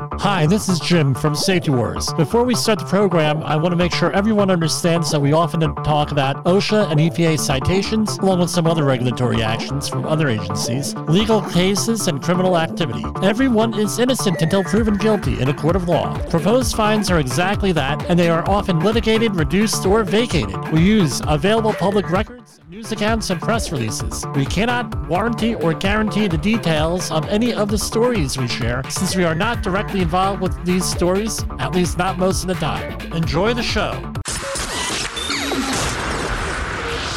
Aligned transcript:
Hi, 0.00 0.46
this 0.46 0.68
is 0.68 0.80
Jim 0.80 1.14
from 1.14 1.34
Safety 1.34 1.70
Wars. 1.70 2.12
Before 2.14 2.44
we 2.44 2.54
start 2.54 2.78
the 2.78 2.84
program, 2.84 3.42
I 3.42 3.56
want 3.56 3.72
to 3.72 3.76
make 3.76 3.94
sure 3.94 4.12
everyone 4.12 4.50
understands 4.50 5.10
that 5.10 5.20
we 5.20 5.32
often 5.32 5.60
talk 5.76 6.12
about 6.12 6.44
OSHA 6.44 6.90
and 6.90 7.00
EPA 7.00 7.38
citations, 7.38 8.18
along 8.18 8.40
with 8.40 8.50
some 8.50 8.66
other 8.66 8.84
regulatory 8.84 9.42
actions 9.42 9.88
from 9.88 10.04
other 10.04 10.28
agencies, 10.28 10.94
legal 11.08 11.40
cases, 11.40 12.08
and 12.08 12.22
criminal 12.22 12.58
activity. 12.58 13.04
Everyone 13.22 13.74
is 13.74 13.98
innocent 13.98 14.42
until 14.42 14.64
proven 14.64 14.96
guilty 14.96 15.40
in 15.40 15.48
a 15.48 15.54
court 15.54 15.76
of 15.76 15.88
law. 15.88 16.18
Proposed 16.28 16.76
fines 16.76 17.10
are 17.10 17.20
exactly 17.20 17.72
that, 17.72 18.04
and 18.10 18.18
they 18.18 18.28
are 18.28 18.48
often 18.48 18.80
litigated, 18.80 19.36
reduced, 19.36 19.86
or 19.86 20.04
vacated. 20.04 20.56
We 20.72 20.80
use 20.82 21.22
available 21.26 21.72
public 21.72 22.10
records, 22.10 22.35
news 22.76 22.92
accounts, 22.92 23.30
and 23.30 23.40
press 23.40 23.72
releases. 23.72 24.26
We 24.34 24.44
cannot 24.44 25.08
warranty 25.08 25.54
or 25.54 25.72
guarantee 25.72 26.28
the 26.28 26.36
details 26.36 27.10
of 27.10 27.26
any 27.28 27.54
of 27.54 27.70
the 27.70 27.78
stories 27.78 28.36
we 28.36 28.46
share, 28.48 28.82
since 28.90 29.16
we 29.16 29.24
are 29.24 29.34
not 29.34 29.62
directly 29.62 30.02
involved 30.02 30.42
with 30.42 30.62
these 30.66 30.84
stories, 30.84 31.42
at 31.58 31.74
least 31.74 31.96
not 31.96 32.18
most 32.18 32.42
of 32.42 32.48
the 32.48 32.54
time. 32.54 33.00
Enjoy 33.14 33.54
the 33.54 33.62
show. 33.62 33.92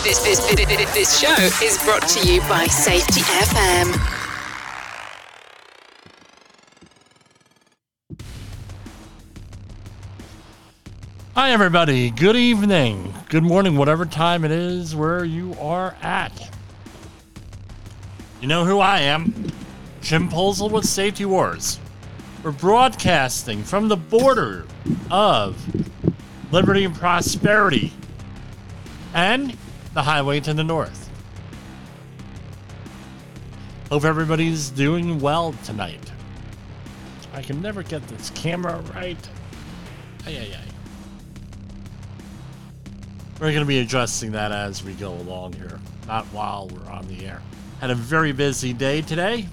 This, 0.02 0.19
this, 0.23 0.39
this, 0.47 0.93
this 0.93 1.19
show 1.19 1.35
is 1.61 1.77
brought 1.83 2.07
to 2.07 2.25
you 2.25 2.39
by 2.41 2.66
Safety 2.67 3.19
FM. 3.19 4.18
Hi, 11.35 11.51
everybody. 11.51 12.09
Good 12.09 12.35
evening. 12.35 13.13
Good 13.29 13.43
morning, 13.43 13.77
whatever 13.77 14.03
time 14.03 14.43
it 14.43 14.51
is 14.51 14.95
where 14.95 15.23
you 15.23 15.55
are 15.59 15.95
at. 16.02 16.49
You 18.41 18.47
know 18.47 18.65
who 18.65 18.80
I 18.80 19.02
am 19.02 19.47
Jim 20.02 20.27
Poesl 20.27 20.72
with 20.72 20.85
Safety 20.85 21.25
Wars. 21.25 21.80
We're 22.44 22.52
broadcasting 22.52 23.63
from 23.63 23.89
the 23.89 23.95
border 23.95 24.66
of 25.11 25.55
liberty 26.52 26.83
and 26.83 26.95
prosperity 26.95 27.94
and 29.13 29.55
the 29.94 30.02
highway 30.02 30.39
to 30.39 30.53
the 30.53 30.63
north. 30.63 31.09
Hope 33.89 34.03
everybody's 34.03 34.72
doing 34.72 35.19
well 35.19 35.53
tonight. 35.63 36.11
I 37.33 37.44
can 37.44 37.61
never 37.61 37.83
get 37.83 38.05
this 38.07 38.31
camera 38.31 38.81
right. 38.95 39.30
Ay, 40.25 40.38
ay, 40.38 40.55
ay. 40.55 40.69
We're 43.39 43.53
going 43.53 43.61
to 43.61 43.65
be 43.65 43.79
adjusting 43.79 44.33
that 44.33 44.51
as 44.51 44.83
we 44.83 44.93
go 44.95 45.13
along 45.13 45.53
here, 45.53 45.79
not 46.07 46.25
while 46.25 46.67
we're 46.67 46.91
on 46.91 47.07
the 47.07 47.25
air. 47.25 47.41
Had 47.79 47.89
a 47.89 47.95
very 47.95 48.33
busy 48.33 48.73
day 48.73 49.01
today. 49.01 49.47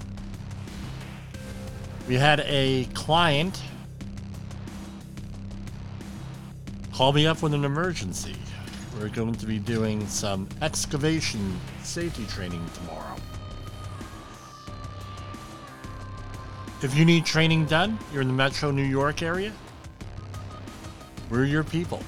We 2.05 2.15
had 2.15 2.41
a 2.41 2.83
client 2.93 3.61
call 6.93 7.13
me 7.13 7.27
up 7.27 7.41
with 7.41 7.53
an 7.53 7.63
emergency. 7.63 8.35
We're 8.99 9.07
going 9.07 9.35
to 9.35 9.45
be 9.45 9.57
doing 9.57 10.05
some 10.07 10.49
excavation 10.61 11.57
safety 11.83 12.25
training 12.25 12.65
tomorrow. 12.73 13.15
If 16.81 16.93
you 16.93 17.05
need 17.05 17.25
training 17.25 17.67
done, 17.67 17.97
you're 18.11 18.21
in 18.21 18.27
the 18.27 18.33
metro 18.33 18.69
New 18.71 18.83
York 18.83 19.21
area, 19.21 19.53
we're 21.29 21.45
your 21.45 21.63
people. 21.63 22.03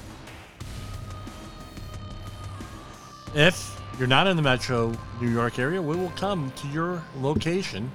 If 3.34 3.80
you're 3.96 4.08
not 4.08 4.26
in 4.26 4.36
the 4.36 4.42
metro 4.42 4.92
New 5.20 5.28
York 5.28 5.60
area, 5.60 5.80
we 5.80 5.96
will 5.96 6.10
come 6.16 6.52
to 6.56 6.68
your 6.68 7.02
location 7.18 7.90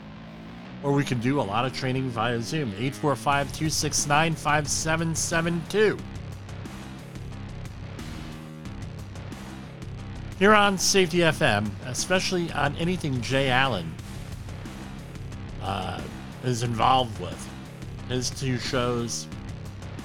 or 0.81 0.94
we 0.94 1.03
can 1.03 1.19
do 1.19 1.41
a 1.41 1.44
lot 1.44 1.66
of 1.66 1.73
training 1.73 2.09
via 2.09 2.39
Zoom. 2.39 2.69
845 2.69 3.47
269 3.47 4.35
5772. 4.35 5.97
Here 10.40 10.53
on 10.53 10.78
Safety 10.78 11.19
FM, 11.19 11.69
especially 11.85 12.51
on 12.51 12.75
anything 12.78 13.19
Jay 13.22 13.50
Allen 13.50 13.94
uh, 15.62 16.01
is 16.44 16.63
involved 16.63 17.19
with, 17.19 17.50
his 18.09 18.29
two 18.29 18.57
shows, 18.57 19.28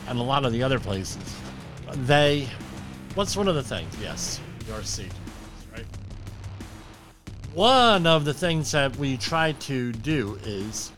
and 0.09 0.19
a 0.19 0.23
lot 0.23 0.45
of 0.45 0.53
the 0.53 0.63
other 0.63 0.81
places, 0.81 1.37
they, 1.93 2.49
what's 3.15 3.37
one 3.37 3.49
of 3.49 3.55
the 3.55 3.63
things? 3.63 3.93
Yes, 4.01 4.41
are 4.73 4.83
safety 4.83 5.20
one 7.55 8.07
of 8.07 8.25
the 8.25 8.35
things 8.35 8.71
that 8.73 8.97
we 8.97 9.17
try 9.17 9.53
to 9.53 9.93
do 9.93 10.39
is 10.45 10.93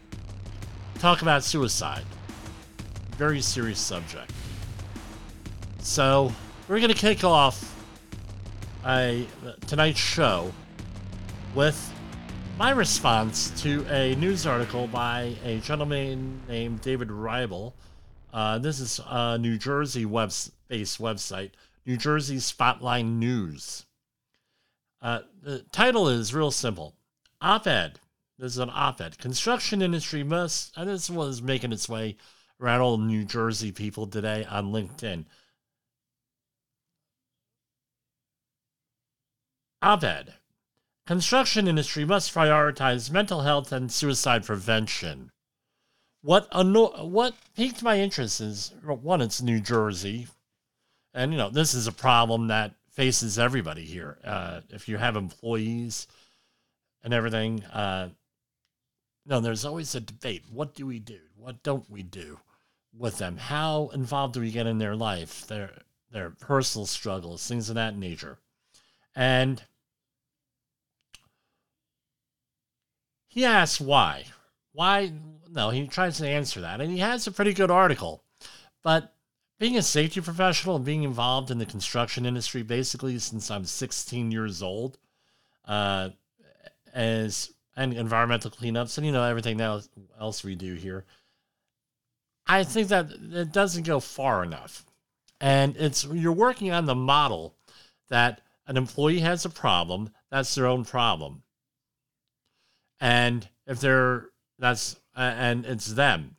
talk 0.99 1.23
about 1.23 1.43
suicide. 1.43 2.05
Very 3.17 3.41
serious 3.41 3.81
subject. 3.81 4.31
So, 5.81 6.33
we're 6.69 6.79
going 6.79 6.93
to 6.93 6.95
kick 6.95 7.25
off 7.25 7.75
a 8.87 9.27
tonight's 9.67 9.99
show 9.99 10.53
with 11.55 11.93
my 12.59 12.71
response 12.71 13.51
to 13.63 13.84
a 13.91 14.15
news 14.17 14.47
article 14.47 14.87
by 14.87 15.34
a 15.45 15.59
gentleman 15.59 16.41
named 16.49 16.81
David 16.83 17.09
Reibel. 17.09 17.73
Uh, 18.33 18.59
this 18.59 18.79
is 18.79 19.01
a 19.09 19.39
New 19.39 19.59
Jersey 19.59 20.05
web 20.05 20.33
based 20.69 21.01
website, 21.01 21.51
New 21.87 21.97
Jersey 21.97 22.39
Spotlight 22.39 23.07
News. 23.07 23.87
Uh, 25.01 25.21
the 25.42 25.64
title 25.72 26.08
is 26.08 26.32
real 26.32 26.50
simple 26.50 26.94
Op 27.41 27.66
Ed. 27.66 27.98
This 28.38 28.53
is 28.53 28.58
an 28.58 28.70
op 28.70 29.00
ed. 29.00 29.19
Construction 29.19 29.82
industry 29.82 30.25
must, 30.25 30.72
and 30.76 30.88
this 30.88 31.08
was 31.10 31.42
making 31.42 31.72
its 31.72 31.88
way 31.88 32.16
around 32.60 32.80
all 32.80 32.98
New 32.98 33.25
Jersey 33.25 33.70
people 33.70 34.06
today 34.06 34.44
on 34.47 34.72
LinkedIn. 34.72 35.26
Op 39.80 40.03
ed. 40.03 40.34
Construction 41.06 41.69
industry 41.69 42.04
must 42.04 42.34
prioritize 42.34 43.10
mental 43.10 43.42
health 43.42 43.70
and 43.70 43.92
suicide 43.92 44.44
prevention. 44.44 45.30
What 46.22 46.48
anno- 46.53 47.04
what 47.04 47.34
piqued 47.54 47.82
my 47.82 48.00
interest 48.00 48.41
is 48.41 48.72
one, 48.82 49.20
it's 49.20 49.42
New 49.42 49.60
Jersey, 49.60 50.28
and 51.12 51.32
you 51.32 51.38
know 51.38 51.50
this 51.50 51.74
is 51.74 51.86
a 51.86 51.92
problem 51.92 52.47
that 52.48 52.74
faces 52.92 53.38
everybody 53.38 53.84
here. 53.84 54.19
Uh, 54.25 54.60
if 54.70 54.88
you 54.88 54.98
have 54.98 55.16
employees 55.16 56.06
and 57.03 57.12
everything, 57.12 57.64
uh, 57.64 58.10
no, 59.26 59.41
there's 59.41 59.64
always 59.64 59.94
a 59.94 60.00
debate. 60.00 60.44
What 60.50 60.75
do 60.75 60.86
we 60.86 60.98
do? 60.98 61.19
What 61.36 61.62
don't 61.62 61.88
we 61.91 62.03
do 62.03 62.41
with 62.97 63.19
them? 63.19 63.36
How 63.36 63.91
involved 63.94 64.34
do 64.34 64.41
we 64.41 64.50
get 64.50 64.66
in 64.66 64.78
their 64.78 64.97
life, 64.97 65.47
their 65.47 65.70
their 66.10 66.30
personal 66.30 66.86
struggles, 66.86 67.47
things 67.47 67.69
of 67.69 67.76
that 67.76 67.97
nature? 67.97 68.38
And 69.14 69.62
he 73.28 73.44
asks 73.44 73.80
why. 73.80 74.24
Why? 74.72 75.12
No, 75.50 75.70
he 75.70 75.86
tries 75.86 76.19
to 76.19 76.26
answer 76.26 76.60
that, 76.62 76.80
and 76.80 76.91
he 76.91 76.98
has 76.98 77.26
a 77.26 77.32
pretty 77.32 77.53
good 77.53 77.70
article. 77.70 78.24
But 78.82 79.12
being 79.62 79.77
a 79.78 79.83
safety 79.83 80.21
professional 80.21 80.75
and 80.75 80.84
being 80.84 81.05
involved 81.05 81.49
in 81.49 81.59
the 81.59 81.65
construction 81.65 82.27
industry 82.27 82.65
basically 82.65 83.17
since 83.21 83.49
I'm 83.49 83.65
16 83.65 84.33
years 84.33 84.61
old, 84.61 84.99
uh, 85.69 86.09
as 86.93 87.55
and 87.77 87.95
environmental 87.95 88.51
cleanups 88.51 88.99
and 88.99 89.06
you 89.06 89.12
know 89.12 89.22
everything 89.22 89.61
else 89.61 90.43
we 90.43 90.56
do 90.56 90.75
here. 90.75 91.05
I 92.45 92.65
think 92.65 92.89
that 92.89 93.12
it 93.33 93.53
doesn't 93.53 93.87
go 93.87 94.01
far 94.01 94.43
enough, 94.43 94.84
and 95.41 95.77
it's 95.77 96.05
you're 96.06 96.33
working 96.33 96.72
on 96.72 96.87
the 96.87 96.97
model 96.97 97.55
that 98.09 98.41
an 98.67 98.77
employee 98.77 99.21
has 99.21 99.45
a 99.45 99.49
problem, 99.49 100.11
that's 100.28 100.57
their 100.57 100.66
own 100.66 100.84
problem, 100.84 101.45
and 102.98 103.48
if 103.69 103.78
they're 103.78 104.31
that's 104.59 104.97
and 105.15 105.65
it's 105.66 105.86
them 105.86 106.34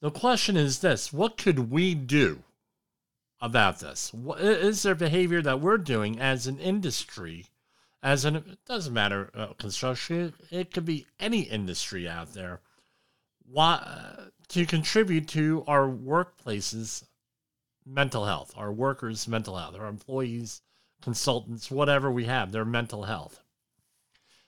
the 0.00 0.10
question 0.10 0.56
is 0.56 0.80
this 0.80 1.12
what 1.12 1.36
could 1.36 1.70
we 1.70 1.94
do 1.94 2.42
about 3.40 3.80
this? 3.80 4.12
What 4.12 4.40
is 4.40 4.82
there 4.82 4.94
behavior 4.94 5.42
that 5.42 5.60
we're 5.60 5.78
doing 5.78 6.18
as 6.18 6.46
an 6.46 6.58
industry? 6.58 7.46
As 8.02 8.24
an, 8.24 8.36
it 8.36 8.58
doesn't 8.66 8.94
matter, 8.94 9.30
uh, 9.34 9.54
construction, 9.54 10.34
it 10.50 10.72
could 10.72 10.84
be 10.84 11.06
any 11.18 11.40
industry 11.40 12.08
out 12.08 12.34
there. 12.34 12.60
Why, 13.44 14.28
to 14.48 14.66
contribute 14.66 15.28
to 15.28 15.64
our 15.66 15.88
workplaces' 15.88 17.04
mental 17.84 18.26
health, 18.26 18.52
our 18.56 18.72
workers' 18.72 19.26
mental 19.26 19.56
health, 19.56 19.76
our 19.76 19.86
employees, 19.86 20.62
consultants, 21.00 21.70
whatever 21.70 22.10
we 22.10 22.24
have, 22.24 22.52
their 22.52 22.64
mental 22.64 23.04
health. 23.04 23.40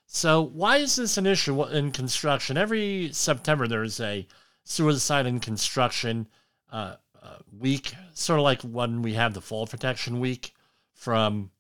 So, 0.06 0.40
why 0.42 0.78
is 0.78 0.96
this 0.96 1.18
an 1.18 1.26
issue 1.26 1.62
in 1.64 1.92
construction? 1.92 2.56
Every 2.56 3.10
September, 3.12 3.68
there's 3.68 4.00
a 4.00 4.26
suicide 4.69 5.26
in 5.26 5.41
construction 5.41 6.29
uh, 6.70 6.97
uh, 7.23 7.37
week, 7.59 7.94
sort 8.12 8.38
of 8.38 8.44
like 8.44 8.62
when 8.62 9.03
we 9.03 9.15
have 9.15 9.35
the 9.35 9.41
fall 9.41 9.67
protection 9.67 10.20
week 10.20 10.53
from, 10.93 11.50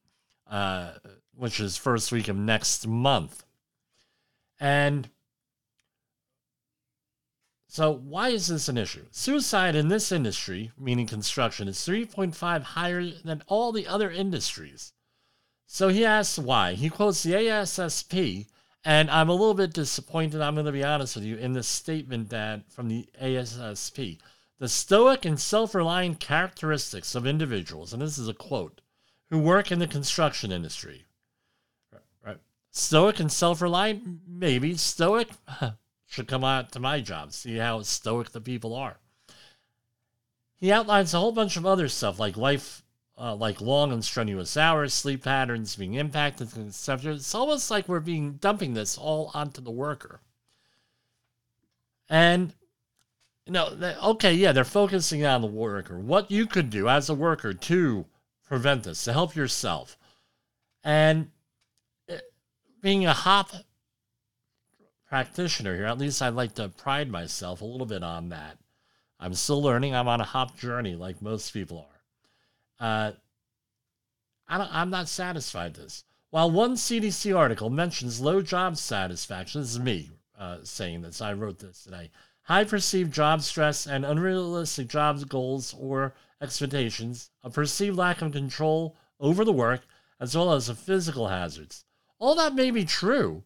uh, 0.50 0.92
which 1.34 1.58
is 1.58 1.76
first 1.76 2.12
week 2.12 2.28
of 2.28 2.36
next 2.36 2.86
month. 2.86 3.44
And 4.60 5.08
So, 7.70 7.92
why 7.92 8.30
is 8.30 8.48
this 8.48 8.68
an 8.68 8.78
issue? 8.78 9.04
Suicide 9.10 9.76
in 9.76 9.88
this 9.88 10.10
industry, 10.10 10.72
meaning 10.78 11.06
construction, 11.06 11.68
is 11.68 11.76
3.5 11.76 12.62
higher 12.62 13.04
than 13.04 13.42
all 13.46 13.72
the 13.72 13.86
other 13.86 14.10
industries. 14.10 14.92
So 15.66 15.88
he 15.88 16.04
asks 16.04 16.38
why. 16.38 16.72
He 16.74 16.88
quotes 16.88 17.22
the 17.22 17.34
ASSP, 17.34 18.46
and 18.88 19.10
I'm 19.10 19.28
a 19.28 19.32
little 19.32 19.52
bit 19.52 19.74
disappointed, 19.74 20.40
I'm 20.40 20.54
going 20.54 20.64
to 20.64 20.72
be 20.72 20.82
honest 20.82 21.14
with 21.14 21.26
you, 21.26 21.36
in 21.36 21.52
the 21.52 21.62
statement 21.62 22.30
that 22.30 22.72
from 22.72 22.88
the 22.88 23.06
ASSP. 23.20 24.16
The 24.60 24.68
stoic 24.68 25.26
and 25.26 25.38
self 25.38 25.74
reliant 25.74 26.20
characteristics 26.20 27.14
of 27.14 27.26
individuals, 27.26 27.92
and 27.92 28.00
this 28.00 28.16
is 28.16 28.28
a 28.28 28.34
quote, 28.34 28.80
who 29.28 29.38
work 29.40 29.70
in 29.70 29.78
the 29.78 29.86
construction 29.86 30.50
industry. 30.50 31.04
Right. 32.24 32.38
Stoic 32.70 33.20
and 33.20 33.30
self 33.30 33.60
reliant? 33.60 34.20
Maybe. 34.26 34.74
Stoic? 34.78 35.28
should 36.06 36.26
come 36.26 36.42
out 36.42 36.72
to 36.72 36.80
my 36.80 37.02
job, 37.02 37.34
see 37.34 37.58
how 37.58 37.82
stoic 37.82 38.30
the 38.30 38.40
people 38.40 38.74
are. 38.74 38.96
He 40.56 40.72
outlines 40.72 41.12
a 41.12 41.20
whole 41.20 41.32
bunch 41.32 41.58
of 41.58 41.66
other 41.66 41.90
stuff 41.90 42.18
like 42.18 42.38
life, 42.38 42.82
uh, 43.18 43.34
like 43.34 43.60
long 43.60 43.92
and 43.92 44.04
strenuous 44.04 44.56
hours, 44.56 44.94
sleep 44.94 45.24
patterns 45.24 45.76
being 45.76 45.94
impacted, 45.94 46.74
stuff. 46.74 47.04
It's 47.04 47.34
almost 47.34 47.70
like 47.70 47.88
we're 47.88 48.00
being 48.00 48.34
dumping 48.34 48.74
this 48.74 48.96
all 48.96 49.30
onto 49.34 49.60
the 49.60 49.70
worker. 49.70 50.20
And 52.08 52.54
you 53.44 53.52
know, 53.52 53.96
okay, 54.04 54.34
yeah, 54.34 54.52
they're 54.52 54.64
focusing 54.64 55.24
on 55.24 55.40
the 55.40 55.46
worker. 55.46 55.98
What 55.98 56.30
you 56.30 56.46
could 56.46 56.70
do 56.70 56.88
as 56.88 57.08
a 57.08 57.14
worker 57.14 57.52
to 57.54 58.06
prevent 58.46 58.84
this, 58.84 59.04
to 59.04 59.12
help 59.12 59.34
yourself, 59.34 59.98
and 60.84 61.30
eh, 62.08 62.18
being 62.80 63.06
a 63.06 63.12
HOP 63.12 63.52
practitioner 65.08 65.74
here. 65.74 65.86
At 65.86 65.98
least 65.98 66.22
I'd 66.22 66.34
like 66.34 66.54
to 66.56 66.68
pride 66.68 67.10
myself 67.10 67.62
a 67.62 67.64
little 67.64 67.86
bit 67.86 68.02
on 68.02 68.28
that. 68.28 68.58
I'm 69.18 69.34
still 69.34 69.62
learning. 69.62 69.94
I'm 69.94 70.08
on 70.08 70.20
a 70.20 70.24
HOP 70.24 70.56
journey, 70.58 70.94
like 70.94 71.20
most 71.22 71.52
people 71.52 71.78
are. 71.78 71.97
Uh, 72.80 73.12
I 74.48 74.82
am 74.82 74.90
not 74.90 75.08
satisfied 75.08 75.76
with 75.76 75.84
this. 75.84 76.04
While 76.30 76.50
one 76.50 76.74
CDC 76.74 77.36
article 77.36 77.70
mentions 77.70 78.20
low 78.20 78.40
job 78.40 78.76
satisfaction, 78.76 79.60
this 79.60 79.72
is 79.72 79.80
me 79.80 80.10
uh, 80.38 80.58
saying 80.62 81.02
this. 81.02 81.20
I 81.20 81.32
wrote 81.32 81.58
this 81.58 81.82
today. 81.82 82.10
High 82.42 82.64
perceived 82.64 83.12
job 83.12 83.42
stress 83.42 83.86
and 83.86 84.06
unrealistic 84.06 84.88
job 84.88 85.28
goals 85.28 85.74
or 85.78 86.14
expectations, 86.40 87.30
a 87.42 87.50
perceived 87.50 87.96
lack 87.96 88.22
of 88.22 88.32
control 88.32 88.96
over 89.20 89.44
the 89.44 89.52
work, 89.52 89.82
as 90.20 90.36
well 90.36 90.52
as 90.52 90.68
the 90.68 90.74
physical 90.74 91.28
hazards. 91.28 91.84
All 92.18 92.34
that 92.36 92.54
may 92.54 92.70
be 92.70 92.84
true, 92.84 93.44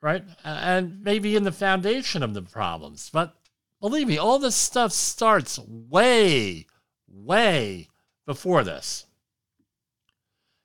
right? 0.00 0.24
And 0.42 1.02
maybe 1.02 1.36
in 1.36 1.44
the 1.44 1.52
foundation 1.52 2.22
of 2.22 2.34
the 2.34 2.42
problems. 2.42 3.10
But 3.12 3.36
believe 3.80 4.08
me, 4.08 4.18
all 4.18 4.38
this 4.38 4.56
stuff 4.56 4.92
starts 4.92 5.58
way, 5.58 6.66
way 7.06 7.89
before 8.30 8.62
this. 8.62 9.06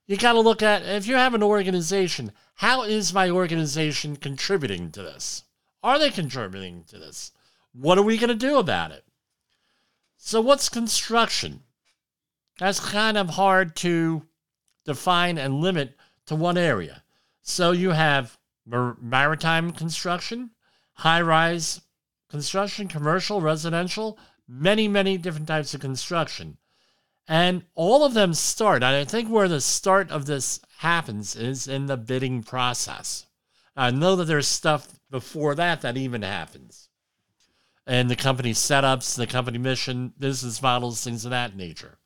You 0.06 0.17
got 0.17 0.33
to 0.33 0.39
look 0.39 0.62
at 0.62 0.83
if 0.83 1.07
you 1.07 1.15
have 1.15 1.33
an 1.33 1.41
organization, 1.41 2.31
how 2.53 2.83
is 2.83 3.12
my 3.12 3.27
organization 3.27 4.17
contributing 4.17 4.91
to 4.91 5.01
this? 5.01 5.45
Are 5.81 5.97
they 5.97 6.12
contributing 6.12 6.83
to 6.89 7.00
this? 7.00 7.31
What 7.73 7.97
are 7.97 8.03
we 8.03 8.19
going 8.19 8.29
to 8.29 8.35
do 8.35 8.59
about 8.59 8.91
it? 8.91 9.03
So, 10.15 10.41
what's 10.41 10.69
construction? 10.69 11.63
That's 12.59 12.79
kind 12.79 13.17
of 13.17 13.31
hard 13.31 13.75
to 13.77 14.21
define 14.85 15.39
and 15.39 15.59
limit 15.59 15.95
to 16.27 16.35
one 16.35 16.59
area. 16.59 17.01
So, 17.41 17.71
you 17.71 17.89
have 17.89 18.38
maritime 18.68 19.71
construction, 19.71 20.51
high 20.94 21.21
rise 21.21 21.81
construction, 22.29 22.88
commercial, 22.88 23.41
residential, 23.41 24.19
many, 24.47 24.88
many 24.88 25.18
different 25.18 25.47
types 25.47 25.73
of 25.73 25.81
construction. 25.81 26.59
And 27.27 27.63
all 27.74 28.06
of 28.06 28.13
them 28.13 28.33
start, 28.33 28.83
I 28.83 29.04
think 29.06 29.30
where 29.30 29.48
the 29.48 29.62
start 29.62 30.12
of 30.12 30.25
this 30.25 30.60
happens 30.77 31.36
is 31.36 31.68
in 31.68 31.88
the 31.88 31.98
bidding 31.98 32.44
process. 32.44 33.25
I 33.75 33.92
know 33.92 34.16
that 34.16 34.25
there's 34.25 34.48
stuff 34.48 35.00
before 35.10 35.56
that 35.56 35.81
that 35.81 35.98
even 35.98 36.22
happens. 36.22 36.89
And 37.88 38.10
the 38.10 38.16
company 38.16 38.54
setups, 38.54 39.16
the 39.16 39.27
company 39.27 39.57
mission, 39.57 40.13
business 40.19 40.62
models, 40.62 41.04
things 41.04 41.25
of 41.25 41.31
that 41.31 41.56
nature. 41.56 41.98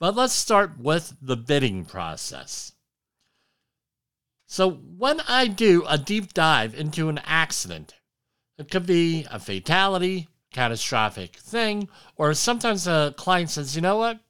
But 0.00 0.16
let's 0.16 0.32
start 0.32 0.78
with 0.78 1.16
the 1.22 1.36
bidding 1.36 1.84
process. 1.84 2.72
So 4.46 4.70
when 4.70 5.20
I 5.20 5.46
do 5.46 5.84
a 5.88 5.98
deep 5.98 6.34
dive 6.34 6.74
into 6.74 7.08
an 7.08 7.20
accident, 7.24 7.94
it 8.58 8.70
could 8.70 8.86
be 8.86 9.26
a 9.30 9.38
fatality, 9.38 10.28
catastrophic 10.52 11.36
thing, 11.36 11.88
or 12.16 12.34
sometimes 12.34 12.86
a 12.86 13.14
client 13.16 13.50
says, 13.50 13.74
you 13.74 13.82
know 13.82 13.96
what? 13.96 14.20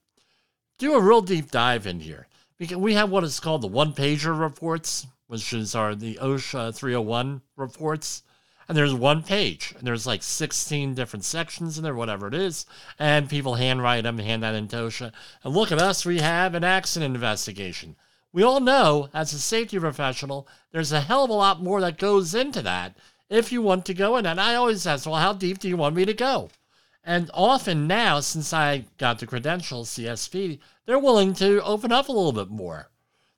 Do 0.77 0.95
a 0.95 1.01
real 1.01 1.23
deep 1.23 1.51
dive 1.51 1.87
in 1.87 2.01
here. 2.01 2.27
Because 2.59 2.79
we 2.79 2.95
have 2.95 3.11
what 3.11 3.25
is 3.25 3.41
called 3.41 3.63
the 3.63 3.69
one 3.69 3.93
pager 3.93 4.39
reports, 4.39 5.07
which 5.29 5.53
is 5.53 5.75
our 5.75 5.95
the 5.95 6.19
OSHA 6.21 6.75
301 6.75 7.43
reports. 7.57 8.23
And 8.67 8.77
there's 8.77 8.95
one 8.95 9.23
page, 9.23 9.75
and 9.77 9.87
there's 9.87 10.07
like 10.07 10.23
16 10.23 10.95
different 10.95 11.25
sections 11.25 11.77
in 11.77 11.85
there, 11.85 11.95
whatever 11.95 12.27
it 12.27 12.35
is. 12.35 12.67
And 12.99 13.29
people 13.29 13.57
handwrite 13.57 14.05
them, 14.05 14.19
hand 14.19 14.43
that 14.43 14.55
into 14.55 14.77
OSHA. 14.77 15.13
And 15.45 15.55
look 15.55 15.71
at 15.71 15.81
us, 15.81 16.05
we 16.05 16.21
have 16.21 16.55
an 16.55 16.65
accident 16.65 17.15
investigation. 17.15 17.97
We 18.33 18.43
all 18.43 18.61
know, 18.61 19.11
as 19.15 19.33
a 19.33 19.39
safety 19.39 19.79
professional, 19.79 20.49
there's 20.73 20.91
a 20.91 21.03
hell 21.03 21.25
of 21.25 21.31
a 21.31 21.35
lot 21.35 21.63
more 21.63 21.81
that 21.83 21.99
goes 21.99 22.35
into 22.35 22.63
that 22.63 22.97
if 23.31 23.53
you 23.53 23.63
want 23.63 23.87
to 23.87 23.95
go 23.95 24.17
in. 24.17 24.27
And 24.27 24.41
I 24.41 24.57
always 24.57 24.87
ask, 24.87 25.07
well, 25.07 25.17
how 25.17 25.35
deep 25.35 25.59
do 25.59 25.69
you 25.69 25.77
want 25.77 25.95
me 25.95 26.05
to 26.05 26.15
go? 26.15 26.51
And 27.05 27.31
often 27.35 27.87
now, 27.87 28.21
since 28.21 28.53
I 28.55 28.87
got 28.97 29.19
the 29.19 29.27
credentials, 29.27 29.91
CSP, 29.91 30.59
they're 30.87 30.99
willing 30.99 31.35
to 31.35 31.63
open 31.63 31.93
up 31.93 32.09
a 32.09 32.13
little 32.13 32.33
bit 32.33 32.49
more. 32.49 32.89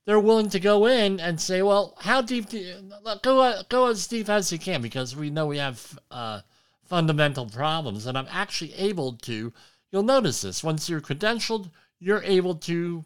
They're 0.04 0.20
willing 0.20 0.50
to 0.50 0.60
go 0.60 0.86
in 0.86 1.18
and 1.18 1.40
say, 1.40 1.62
well, 1.62 1.96
how 1.98 2.22
deep 2.22 2.48
do 2.48 2.58
you 2.58 2.74
go? 3.22 3.60
Go 3.68 3.86
as 3.88 4.06
deep 4.06 4.28
as 4.28 4.52
you 4.52 4.58
can 4.58 4.80
because 4.80 5.16
we 5.16 5.30
know 5.30 5.46
we 5.46 5.58
have 5.58 5.98
uh, 6.12 6.42
fundamental 6.84 7.46
problems. 7.46 8.06
And 8.06 8.16
I'm 8.16 8.28
actually 8.30 8.72
able 8.74 9.14
to. 9.14 9.52
You'll 9.90 10.04
notice 10.04 10.42
this 10.42 10.62
once 10.62 10.88
you're 10.88 11.00
credentialed, 11.00 11.70
you're 11.98 12.22
able 12.22 12.54
to 12.54 13.04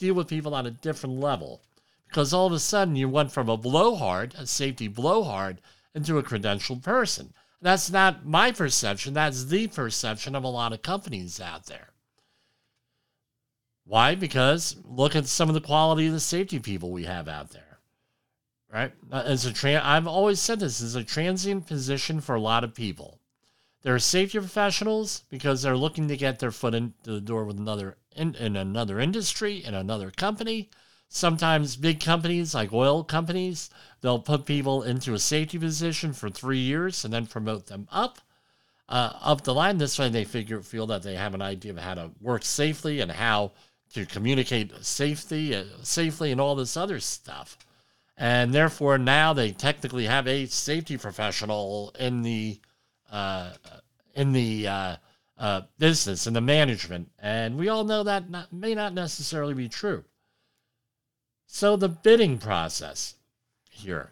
deal 0.00 0.14
with 0.14 0.26
people 0.26 0.54
on 0.54 0.66
a 0.66 0.72
different 0.72 1.20
level 1.20 1.62
because 2.08 2.32
all 2.32 2.48
of 2.48 2.52
a 2.52 2.58
sudden 2.58 2.96
you 2.96 3.08
went 3.08 3.30
from 3.30 3.48
a 3.48 3.56
blowhard, 3.56 4.34
a 4.36 4.44
safety 4.44 4.88
blowhard, 4.88 5.60
into 5.94 6.18
a 6.18 6.22
credentialed 6.24 6.82
person. 6.82 7.32
That's 7.62 7.90
not 7.90 8.24
my 8.24 8.52
perception, 8.52 9.14
that's 9.14 9.44
the 9.44 9.66
perception 9.66 10.34
of 10.34 10.44
a 10.44 10.48
lot 10.48 10.72
of 10.72 10.82
companies 10.82 11.40
out 11.40 11.66
there. 11.66 11.90
Why? 13.84 14.14
Because 14.14 14.76
look 14.84 15.16
at 15.16 15.26
some 15.26 15.48
of 15.48 15.54
the 15.54 15.60
quality 15.60 16.06
of 16.06 16.12
the 16.12 16.20
safety 16.20 16.58
people 16.58 16.90
we 16.90 17.04
have 17.04 17.28
out 17.28 17.50
there. 17.50 17.78
Right? 18.72 18.92
Uh, 19.10 19.24
as 19.26 19.44
a 19.44 19.52
tra- 19.52 19.82
I've 19.84 20.06
always 20.06 20.38
said 20.38 20.60
this 20.60 20.80
is 20.80 20.94
a 20.94 21.02
transient 21.02 21.66
position 21.66 22.20
for 22.20 22.36
a 22.36 22.40
lot 22.40 22.62
of 22.62 22.72
people. 22.72 23.18
There 23.82 23.94
are 23.94 23.98
safety 23.98 24.38
professionals 24.38 25.24
because 25.28 25.62
they're 25.62 25.76
looking 25.76 26.06
to 26.08 26.16
get 26.16 26.38
their 26.38 26.52
foot 26.52 26.74
into 26.74 27.12
the 27.14 27.20
door 27.20 27.44
with 27.44 27.58
another 27.58 27.96
in, 28.14 28.34
in 28.36 28.56
another 28.56 29.00
industry, 29.00 29.64
in 29.64 29.74
another 29.74 30.10
company. 30.10 30.70
Sometimes 31.08 31.76
big 31.76 31.98
companies 31.98 32.54
like 32.54 32.72
oil 32.72 33.02
companies, 33.02 33.70
they'll 34.00 34.18
put 34.18 34.46
people 34.46 34.82
into 34.82 35.14
a 35.14 35.18
safety 35.18 35.58
position 35.58 36.12
for 36.12 36.30
three 36.30 36.58
years 36.58 37.04
and 37.04 37.12
then 37.12 37.26
promote 37.26 37.66
them 37.66 37.88
up, 37.90 38.20
uh, 38.88 39.12
up 39.20 39.42
the 39.42 39.54
line. 39.54 39.78
This 39.78 39.98
way, 39.98 40.08
they 40.08 40.24
figure 40.24 40.62
feel 40.62 40.86
that 40.88 41.02
they 41.02 41.14
have 41.14 41.34
an 41.34 41.42
idea 41.42 41.72
of 41.72 41.78
how 41.78 41.94
to 41.94 42.10
work 42.20 42.44
safely 42.44 43.00
and 43.00 43.10
how 43.10 43.52
to 43.94 44.06
communicate 44.06 44.72
safety, 44.84 45.54
uh, 45.54 45.64
safely, 45.82 46.32
and 46.32 46.40
all 46.40 46.54
this 46.54 46.76
other 46.76 47.00
stuff. 47.00 47.58
And 48.16 48.52
therefore, 48.52 48.98
now 48.98 49.32
they 49.32 49.50
technically 49.50 50.06
have 50.06 50.26
a 50.26 50.46
safety 50.46 50.96
professional 50.98 51.94
in 51.98 52.22
the 52.22 52.60
uh, 53.10 53.52
in 54.14 54.32
the 54.32 54.68
uh, 54.68 54.96
uh, 55.38 55.62
business 55.78 56.26
and 56.26 56.36
the 56.36 56.40
management, 56.40 57.10
and 57.18 57.56
we 57.56 57.68
all 57.68 57.84
know 57.84 58.04
that 58.04 58.30
not, 58.30 58.52
may 58.52 58.74
not 58.74 58.92
necessarily 58.92 59.54
be 59.54 59.68
true. 59.68 60.04
So 61.46 61.76
the 61.76 61.88
bidding 61.88 62.38
process 62.38 63.14
here. 63.70 64.10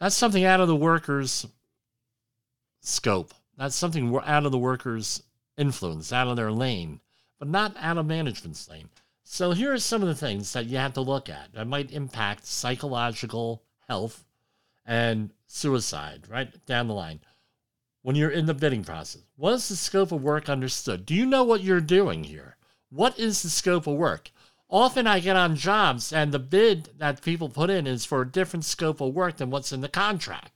That's 0.00 0.16
something 0.16 0.44
out 0.44 0.60
of 0.60 0.68
the 0.68 0.76
worker's 0.76 1.46
scope. 2.80 3.32
That's 3.56 3.76
something 3.76 4.14
out 4.24 4.44
of 4.44 4.52
the 4.52 4.58
worker's 4.58 5.22
influence, 5.56 6.12
out 6.12 6.26
of 6.26 6.36
their 6.36 6.50
lane, 6.50 7.00
but 7.38 7.48
not 7.48 7.76
out 7.78 7.98
of 7.98 8.06
management's 8.06 8.68
lane. 8.68 8.88
So 9.22 9.52
here 9.52 9.72
are 9.72 9.78
some 9.78 10.02
of 10.02 10.08
the 10.08 10.14
things 10.14 10.52
that 10.52 10.66
you 10.66 10.76
have 10.76 10.94
to 10.94 11.00
look 11.00 11.28
at 11.28 11.52
that 11.54 11.66
might 11.66 11.92
impact 11.92 12.46
psychological 12.46 13.62
health 13.88 14.24
and 14.84 15.30
suicide, 15.46 16.24
right 16.28 16.64
down 16.66 16.88
the 16.88 16.94
line. 16.94 17.20
When 18.02 18.16
you're 18.16 18.30
in 18.30 18.44
the 18.44 18.52
bidding 18.52 18.84
process, 18.84 19.22
what 19.36 19.54
is 19.54 19.68
the 19.68 19.76
scope 19.76 20.12
of 20.12 20.22
work 20.22 20.50
understood? 20.50 21.06
Do 21.06 21.14
you 21.14 21.24
know 21.24 21.44
what 21.44 21.62
you're 21.62 21.80
doing 21.80 22.24
here? 22.24 22.56
What 22.90 23.18
is 23.18 23.42
the 23.42 23.48
scope 23.48 23.86
of 23.86 23.96
work? 23.96 24.30
Often 24.70 25.06
I 25.06 25.20
get 25.20 25.36
on 25.36 25.56
jobs 25.56 26.12
and 26.12 26.32
the 26.32 26.38
bid 26.38 26.90
that 26.98 27.22
people 27.22 27.48
put 27.48 27.70
in 27.70 27.86
is 27.86 28.04
for 28.04 28.22
a 28.22 28.30
different 28.30 28.64
scope 28.64 29.00
of 29.00 29.14
work 29.14 29.36
than 29.36 29.50
what's 29.50 29.72
in 29.72 29.80
the 29.80 29.88
contract. 29.88 30.52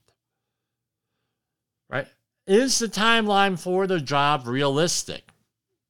right? 1.89 2.07
Is 2.47 2.79
the 2.79 2.87
timeline 2.87 3.59
for 3.59 3.87
the 3.87 3.99
job 3.99 4.47
realistic? 4.47 5.29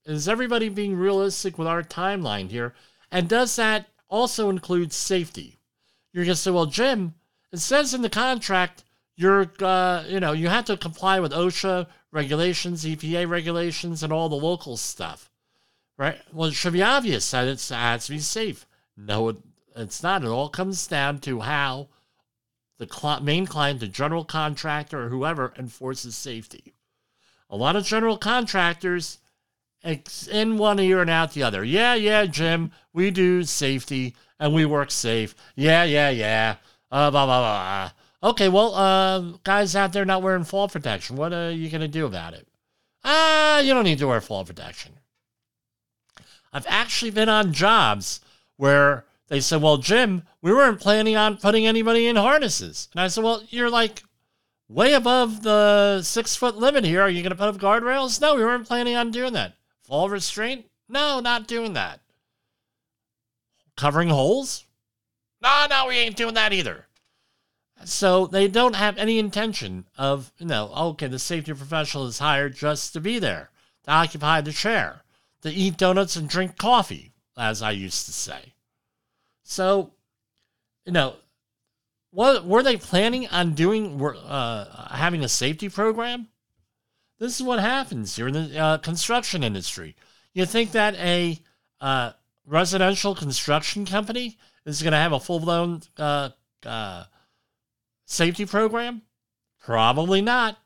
Is 0.05 0.27
everybody 0.27 0.69
being 0.69 0.95
realistic 0.95 1.57
with 1.57 1.67
our 1.67 1.83
timeline 1.83 2.49
here? 2.49 2.73
And 3.11 3.29
does 3.29 3.55
that 3.55 3.87
also 4.09 4.49
include 4.49 4.91
safety? 4.91 5.57
You're 6.11 6.25
going 6.25 6.35
to 6.35 6.41
say, 6.41 6.51
well, 6.51 6.65
Jim, 6.65 7.13
it 7.51 7.59
says 7.59 7.93
in 7.93 8.01
the 8.01 8.09
contract 8.09 8.83
you're, 9.15 9.51
uh, 9.61 10.03
you 10.07 10.19
know, 10.19 10.31
you 10.31 10.47
have 10.49 10.65
to 10.65 10.77
comply 10.77 11.19
with 11.19 11.31
OSHA 11.31 11.87
regulations, 12.11 12.85
EPA 12.85 13.29
regulations, 13.29 14.01
and 14.03 14.11
all 14.11 14.29
the 14.29 14.35
local 14.35 14.77
stuff, 14.77 15.28
right? 15.99 16.17
Well, 16.33 16.47
it 16.47 16.55
should 16.55 16.73
be 16.73 16.81
obvious 16.81 17.29
that 17.29 17.47
it 17.47 17.61
has 17.69 18.05
to 18.05 18.13
be 18.13 18.19
safe. 18.19 18.65
No, 18.97 19.29
it, 19.29 19.37
it's 19.75 20.01
not. 20.01 20.23
It 20.23 20.29
all 20.29 20.49
comes 20.49 20.87
down 20.87 21.19
to 21.19 21.41
how 21.41 21.89
the 22.77 22.87
cl- 22.91 23.19
main 23.19 23.45
client, 23.45 23.81
the 23.81 23.87
general 23.87 24.23
contractor, 24.23 25.03
or 25.03 25.09
whoever 25.09 25.53
enforces 25.59 26.15
safety. 26.15 26.73
A 27.49 27.57
lot 27.57 27.75
of 27.75 27.85
general 27.85 28.17
contractors 28.17 29.19
in 29.83 30.57
one 30.57 30.79
ear 30.79 31.01
and 31.01 31.09
out 31.09 31.33
the 31.33 31.43
other. 31.43 31.63
Yeah, 31.63 31.95
yeah, 31.95 32.25
Jim, 32.25 32.71
we 32.93 33.11
do 33.11 33.43
safety 33.43 34.15
and 34.39 34.53
we 34.53 34.65
work 34.65 34.91
safe. 34.91 35.35
Yeah, 35.55 35.83
yeah, 35.83 36.09
yeah. 36.09 36.55
Uh, 36.89 37.11
blah, 37.11 37.25
blah, 37.25 37.39
blah. 37.39 37.91
Okay, 38.31 38.49
well, 38.49 38.73
uh, 38.75 39.19
guys 39.43 39.75
out 39.75 39.93
there 39.93 40.05
not 40.05 40.21
wearing 40.21 40.43
fall 40.43 40.67
protection, 40.69 41.15
what 41.15 41.33
are 41.33 41.51
you 41.51 41.69
going 41.69 41.81
to 41.81 41.87
do 41.87 42.05
about 42.05 42.33
it? 42.33 42.47
Ah, 43.03 43.57
uh, 43.57 43.59
you 43.61 43.73
don't 43.73 43.85
need 43.85 43.99
to 43.99 44.07
wear 44.07 44.21
fall 44.21 44.45
protection. 44.45 44.98
I've 46.51 46.67
actually 46.67 47.11
been 47.11 47.29
on 47.29 47.53
jobs 47.53 48.21
where 48.57 49.05
they 49.27 49.39
said, 49.39 49.61
well, 49.61 49.77
Jim, 49.77 50.23
we 50.41 50.51
weren't 50.51 50.79
planning 50.79 51.15
on 51.15 51.37
putting 51.37 51.67
anybody 51.67 52.07
in 52.07 52.15
harnesses. 52.15 52.89
And 52.93 53.01
I 53.01 53.07
said, 53.07 53.23
well, 53.23 53.43
you're 53.49 53.69
like 53.69 54.03
way 54.67 54.93
above 54.93 55.43
the 55.43 56.01
six 56.01 56.35
foot 56.35 56.57
limit 56.57 56.83
here. 56.83 57.01
Are 57.01 57.09
you 57.09 57.21
going 57.21 57.31
to 57.31 57.37
put 57.37 57.47
up 57.47 57.57
guardrails? 57.57 58.19
No, 58.19 58.35
we 58.35 58.43
weren't 58.43 58.67
planning 58.67 58.95
on 58.95 59.11
doing 59.11 59.33
that. 59.33 59.53
Fall 59.83 60.09
restraint? 60.09 60.65
No, 60.87 61.19
not 61.19 61.47
doing 61.47 61.73
that. 61.73 61.99
Covering 63.77 64.09
holes? 64.09 64.65
No, 65.41 65.67
no, 65.69 65.85
we 65.87 65.95
ain't 65.95 66.17
doing 66.17 66.33
that 66.33 66.51
either. 66.51 66.87
So 67.85 68.27
they 68.27 68.47
don't 68.47 68.75
have 68.75 68.97
any 68.97 69.19
intention 69.19 69.85
of, 69.97 70.33
you 70.37 70.47
know, 70.47 70.71
okay, 70.75 71.07
the 71.07 71.19
safety 71.19 71.53
professional 71.53 72.07
is 72.07 72.19
hired 72.19 72.55
just 72.55 72.91
to 72.93 72.99
be 72.99 73.19
there, 73.19 73.51
to 73.85 73.91
occupy 73.91 74.41
the 74.41 74.51
chair, 74.51 75.03
to 75.41 75.49
eat 75.49 75.77
donuts 75.77 76.15
and 76.15 76.29
drink 76.29 76.57
coffee, 76.57 77.13
as 77.37 77.61
I 77.61 77.71
used 77.71 78.05
to 78.05 78.13
say. 78.13 78.53
So, 79.43 79.93
you 80.85 80.91
know, 80.91 81.15
what 82.11 82.45
were 82.45 82.63
they 82.63 82.77
planning 82.77 83.27
on 83.27 83.53
doing? 83.53 84.01
Uh, 84.01 84.95
having 84.95 85.23
a 85.23 85.29
safety 85.29 85.69
program? 85.69 86.27
This 87.19 87.39
is 87.39 87.45
what 87.45 87.59
happens 87.59 88.15
here 88.15 88.27
in 88.27 88.33
the 88.33 88.57
uh, 88.57 88.77
construction 88.77 89.43
industry. 89.43 89.95
You 90.33 90.45
think 90.45 90.71
that 90.71 90.95
a 90.95 91.39
uh, 91.81 92.13
residential 92.45 93.13
construction 93.13 93.85
company 93.85 94.37
is 94.65 94.81
going 94.81 94.91
to 94.91 94.97
have 94.97 95.11
a 95.11 95.19
full 95.19 95.39
blown 95.39 95.81
uh, 95.97 96.29
uh, 96.65 97.03
safety 98.05 98.45
program? 98.45 99.01
Probably 99.59 100.21
not. 100.21 100.57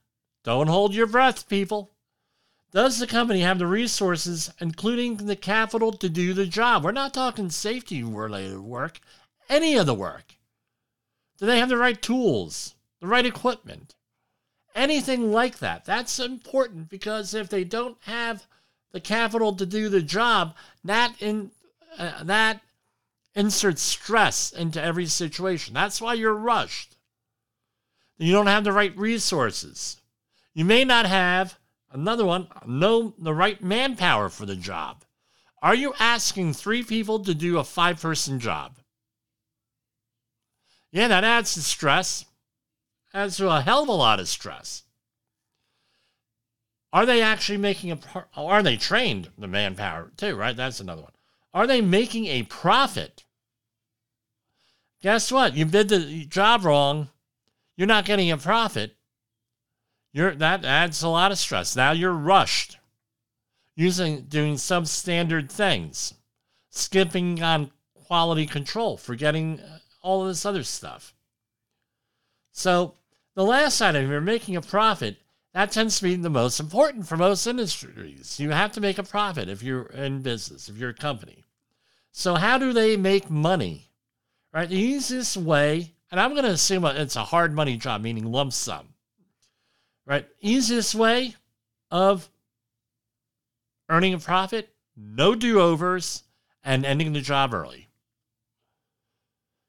Don't 0.43 0.67
hold 0.67 0.93
your 0.93 1.07
breath, 1.07 1.47
people. 1.49 1.92
Does 2.73 2.97
the 2.97 3.05
company 3.05 3.41
have 3.41 3.59
the 3.59 3.67
resources, 3.67 4.51
including 4.59 5.17
the 5.17 5.35
capital, 5.35 5.91
to 5.93 6.09
do 6.09 6.33
the 6.33 6.47
job? 6.47 6.83
We're 6.83 6.91
not 6.91 7.13
talking 7.13 7.51
safety 7.51 8.03
related 8.03 8.61
work, 8.61 8.99
any 9.47 9.75
of 9.75 9.85
the 9.85 9.93
work. 9.93 10.35
Do 11.37 11.45
they 11.45 11.59
have 11.59 11.69
the 11.69 11.77
right 11.77 12.01
tools, 12.01 12.73
the 12.99 13.07
right 13.07 13.25
equipment? 13.25 13.95
Anything 14.73 15.31
like 15.31 15.59
that. 15.59 15.85
That's 15.85 16.17
important 16.17 16.89
because 16.89 17.35
if 17.35 17.47
they 17.47 17.63
don't 17.63 17.97
have 18.01 18.47
the 18.91 18.99
capital 18.99 19.55
to 19.55 19.67
do 19.67 19.87
the 19.87 20.01
job, 20.01 20.55
that 20.83 21.13
in 21.21 21.51
uh, 21.97 22.23
that 22.23 22.61
inserts 23.35 23.83
stress 23.83 24.51
into 24.51 24.81
every 24.81 25.05
situation. 25.05 25.75
That's 25.75 26.01
why 26.01 26.15
you're 26.15 26.33
rushed. 26.33 26.95
You 28.17 28.31
don't 28.31 28.47
have 28.47 28.63
the 28.63 28.71
right 28.71 28.95
resources. 28.97 29.97
You 30.55 30.65
may 30.65 30.85
not 30.85 31.05
have 31.05 31.59
Another 31.93 32.25
one, 32.25 32.47
know 32.65 33.13
the 33.19 33.33
right 33.33 33.61
manpower 33.61 34.27
for 34.27 34.47
the 34.47 34.55
job. 34.55 35.05
Are 35.61 35.75
you 35.75 35.93
asking 35.99 36.53
three 36.53 36.83
people 36.83 37.19
to 37.19 37.35
do 37.35 37.59
a 37.59 37.63
five 37.63 38.01
person 38.01 38.39
job? 38.39 38.79
Yeah, 40.91 41.07
that 41.07 41.23
adds 41.23 41.53
to 41.53 41.61
stress. 41.61 42.25
Adds 43.13 43.37
to 43.37 43.49
a 43.49 43.61
hell 43.61 43.83
of 43.83 43.89
a 43.89 43.93
lot 43.93 44.19
of 44.19 44.27
stress. 44.27 44.83
Are 46.91 47.05
they 47.05 47.21
actually 47.21 47.59
making 47.59 47.91
a 47.91 47.99
oh, 48.35 48.47
are 48.47 48.63
they 48.63 48.75
trained 48.75 49.29
the 49.37 49.47
manpower 49.47 50.11
too, 50.17 50.35
right? 50.35 50.55
That's 50.55 50.79
another 50.79 51.03
one. 51.03 51.13
Are 51.53 51.67
they 51.67 51.81
making 51.81 52.25
a 52.25 52.43
profit? 52.43 53.23
Guess 55.01 55.31
what? 55.31 55.55
You 55.55 55.65
did 55.65 55.89
the 55.89 56.25
job 56.25 56.65
wrong. 56.65 57.09
You're 57.77 57.87
not 57.87 58.05
getting 58.05 58.31
a 58.31 58.37
profit. 58.37 58.95
You're 60.13 60.35
that 60.35 60.63
adds 60.63 61.01
a 61.01 61.09
lot 61.09 61.31
of 61.31 61.39
stress. 61.39 61.75
Now 61.75 61.91
you're 61.91 62.13
rushed. 62.13 62.77
Using 63.75 64.21
doing 64.21 64.53
substandard 64.55 65.51
things, 65.51 66.13
skipping 66.69 67.41
on 67.41 67.71
quality 68.05 68.45
control, 68.45 68.97
forgetting 68.97 69.59
uh, 69.59 69.79
all 70.03 70.21
of 70.21 70.27
this 70.27 70.45
other 70.45 70.61
stuff. 70.61 71.15
So 72.51 72.93
the 73.33 73.43
last 73.43 73.81
item, 73.81 74.11
you're 74.11 74.21
making 74.21 74.55
a 74.55 74.61
profit, 74.61 75.17
that 75.55 75.71
tends 75.71 75.97
to 75.97 76.03
be 76.03 76.15
the 76.15 76.29
most 76.29 76.59
important 76.59 77.07
for 77.07 77.17
most 77.17 77.47
industries. 77.47 78.39
You 78.39 78.51
have 78.51 78.71
to 78.73 78.81
make 78.81 78.99
a 78.99 79.03
profit 79.03 79.49
if 79.49 79.63
you're 79.63 79.87
in 79.87 80.21
business, 80.21 80.69
if 80.69 80.77
you're 80.77 80.91
a 80.91 80.95
company. 80.95 81.43
So 82.11 82.35
how 82.35 82.59
do 82.59 82.73
they 82.73 82.95
make 82.95 83.31
money? 83.31 83.89
Right? 84.53 84.69
The 84.69 84.75
easiest 84.75 85.35
way, 85.35 85.95
and 86.11 86.19
I'm 86.19 86.33
going 86.33 86.43
to 86.43 86.51
assume 86.51 86.85
it's 86.85 87.15
a 87.15 87.23
hard 87.23 87.55
money 87.55 87.77
job, 87.77 88.03
meaning 88.03 88.31
lump 88.31 88.53
sum 88.53 88.92
right? 90.05 90.27
Easiest 90.41 90.95
way 90.95 91.35
of 91.91 92.29
earning 93.89 94.13
a 94.13 94.19
profit, 94.19 94.69
no 94.95 95.35
do 95.35 95.59
overs, 95.59 96.23
and 96.63 96.85
ending 96.85 97.13
the 97.13 97.21
job 97.21 97.53
early. 97.53 97.87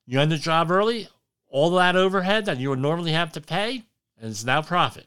You 0.06 0.20
end 0.20 0.32
the 0.32 0.38
job 0.38 0.70
early, 0.70 1.08
all 1.48 1.70
that 1.70 1.96
overhead 1.96 2.46
that 2.46 2.58
you 2.58 2.70
would 2.70 2.78
normally 2.78 3.12
have 3.12 3.32
to 3.32 3.40
pay 3.40 3.84
is 4.20 4.44
now 4.44 4.62
profit. 4.62 5.06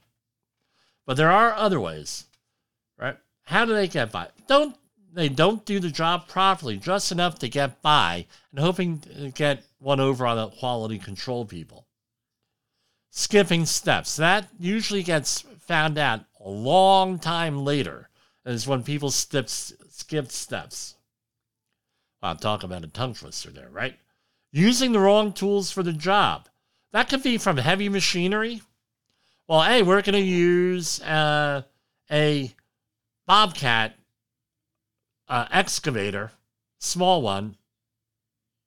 But 1.05 1.17
there 1.17 1.31
are 1.31 1.53
other 1.53 1.79
ways, 1.79 2.25
right? 2.97 3.17
How 3.43 3.65
do 3.65 3.73
they 3.73 3.87
get 3.87 4.11
by? 4.11 4.29
Don't 4.47 4.75
they 5.13 5.29
don't 5.29 5.65
do 5.65 5.79
the 5.79 5.89
job 5.89 6.27
properly, 6.27 6.77
just 6.77 7.11
enough 7.11 7.39
to 7.39 7.49
get 7.49 7.81
by, 7.81 8.27
and 8.51 8.59
hoping 8.59 8.99
to 8.99 9.31
get 9.31 9.63
one 9.79 9.99
over 9.99 10.27
on 10.27 10.37
the 10.37 10.47
quality 10.49 10.99
control 10.99 11.43
people 11.43 11.86
skipping 13.17 13.65
steps. 13.65 14.15
That 14.15 14.47
usually 14.59 15.01
gets 15.01 15.41
found 15.61 15.97
out 15.97 16.21
a 16.39 16.49
long 16.49 17.17
time 17.17 17.65
later, 17.65 18.09
is 18.45 18.67
when 18.67 18.83
people 18.83 19.09
skip, 19.09 19.49
skip 19.49 20.31
steps. 20.31 20.95
I'll 22.21 22.35
talk 22.35 22.61
about 22.63 22.83
a 22.83 22.87
tongue 22.87 23.15
twister 23.15 23.49
there, 23.49 23.69
right? 23.69 23.95
Using 24.51 24.91
the 24.91 24.99
wrong 24.99 25.33
tools 25.33 25.71
for 25.71 25.81
the 25.81 25.93
job. 25.93 26.47
That 26.91 27.09
could 27.09 27.23
be 27.23 27.39
from 27.39 27.57
heavy 27.57 27.89
machinery. 27.89 28.61
Well, 29.47 29.63
hey, 29.63 29.81
we're 29.81 30.03
going 30.03 30.13
to 30.13 30.19
use 30.19 31.01
uh, 31.01 31.63
a 32.11 32.53
Bobcat 33.25 33.95
uh, 35.27 35.47
excavator, 35.51 36.31
small 36.77 37.23
one, 37.23 37.57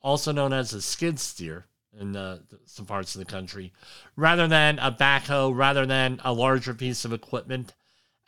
also 0.03 0.33
known 0.33 0.53
as 0.53 0.73
a 0.73 0.83
skid 0.83 1.21
steer 1.21 1.67
in 1.99 2.17
uh, 2.17 2.39
some 2.67 2.87
parts 2.87 3.15
of 3.15 3.19
the 3.19 3.31
country, 3.31 3.73
rather 4.17 4.47
than 4.47 4.79
a 4.79 4.93
backhoe, 4.93 5.55
rather 5.55 5.87
than 5.87 6.21
a 6.25 6.33
larger 6.33 6.75
piece 6.75 7.05
of 7.05 7.13
equipment. 7.13 7.75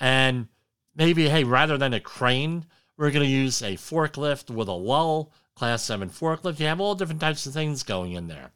And 0.00 0.48
maybe, 0.94 1.28
hey, 1.28 1.44
rather 1.44 1.78
than 1.78 1.94
a 1.94 2.00
crane, 2.00 2.66
we're 2.96 3.10
going 3.10 3.24
to 3.24 3.30
use 3.30 3.62
a 3.62 3.76
forklift 3.76 4.50
with 4.50 4.68
a 4.68 4.72
lull, 4.72 5.32
class 5.54 5.84
7 5.84 6.10
forklift. 6.10 6.58
You 6.58 6.66
have 6.66 6.80
all 6.80 6.94
different 6.94 7.20
types 7.20 7.46
of 7.46 7.52
things 7.52 7.82
going 7.82 8.12
in 8.12 8.28
there. 8.28 8.50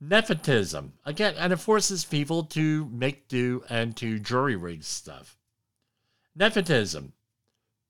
Nepotism, 0.00 0.92
again, 1.04 1.34
and 1.38 1.52
it 1.52 1.56
forces 1.56 2.04
people 2.04 2.44
to 2.44 2.86
make 2.86 3.26
do 3.28 3.64
and 3.70 3.96
to 3.96 4.18
jury 4.18 4.56
rig 4.56 4.82
stuff. 4.82 5.38
Nepotism, 6.36 7.12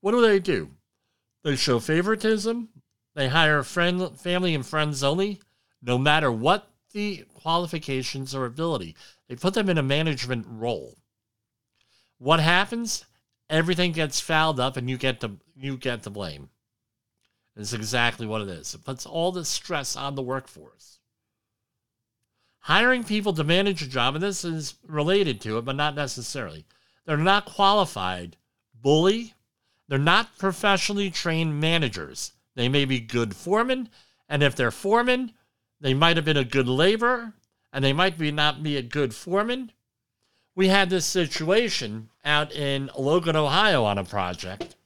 what 0.00 0.12
do 0.12 0.20
they 0.20 0.38
do? 0.38 0.70
They 1.42 1.56
show 1.56 1.80
favoritism. 1.80 2.68
They 3.14 3.28
hire 3.28 3.62
friend, 3.62 4.18
family 4.18 4.54
and 4.54 4.64
friends 4.64 5.02
only 5.02 5.40
no 5.86 5.98
matter 5.98 6.32
what 6.32 6.70
the 6.92 7.24
qualifications 7.34 8.34
or 8.34 8.46
ability. 8.46 8.96
They 9.28 9.36
put 9.36 9.54
them 9.54 9.68
in 9.68 9.78
a 9.78 9.82
management 9.82 10.46
role. 10.48 10.96
What 12.18 12.40
happens? 12.40 13.04
Everything 13.50 13.92
gets 13.92 14.20
fouled 14.20 14.58
up 14.58 14.76
and 14.76 14.88
you 14.88 14.96
get 14.96 15.20
the 15.20 15.36
you 15.56 15.76
get 15.76 16.02
the 16.02 16.10
blame. 16.10 16.48
It's 17.56 17.72
exactly 17.72 18.26
what 18.26 18.40
it 18.40 18.48
is. 18.48 18.74
It 18.74 18.84
puts 18.84 19.06
all 19.06 19.30
the 19.30 19.44
stress 19.44 19.94
on 19.96 20.14
the 20.14 20.22
workforce. 20.22 20.98
hiring 22.60 23.04
people 23.04 23.34
to 23.34 23.44
manage 23.44 23.82
a 23.82 23.86
job, 23.86 24.14
and 24.14 24.22
this 24.22 24.42
is 24.44 24.74
related 24.86 25.38
to 25.42 25.58
it, 25.58 25.64
but 25.66 25.76
not 25.76 25.94
necessarily. 25.94 26.64
They're 27.04 27.16
not 27.18 27.44
qualified. 27.44 28.36
Bully. 28.74 29.34
They're 29.86 29.98
not 29.98 30.38
professionally 30.38 31.10
trained 31.10 31.60
managers. 31.60 32.32
They 32.54 32.68
may 32.70 32.86
be 32.86 33.00
good 33.00 33.36
foremen, 33.36 33.90
and 34.28 34.42
if 34.42 34.56
they're 34.56 34.70
foremen, 34.70 35.32
they 35.84 35.92
might 35.92 36.16
have 36.16 36.24
been 36.24 36.38
a 36.38 36.44
good 36.44 36.66
laborer, 36.66 37.34
and 37.70 37.84
they 37.84 37.92
might 37.92 38.16
be 38.16 38.32
not 38.32 38.62
be 38.62 38.78
a 38.78 38.82
good 38.82 39.14
foreman. 39.14 39.70
We 40.54 40.68
had 40.68 40.88
this 40.88 41.04
situation 41.04 42.08
out 42.24 42.52
in 42.52 42.88
Logan, 42.98 43.36
Ohio, 43.36 43.84
on 43.84 43.98
a 43.98 44.04
project 44.04 44.76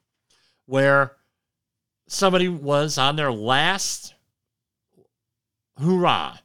where 0.67 1.13
somebody 2.09 2.49
was 2.49 2.99
on 2.99 3.15
their 3.15 3.31
last 3.31 4.15
hurrah. 5.81 6.39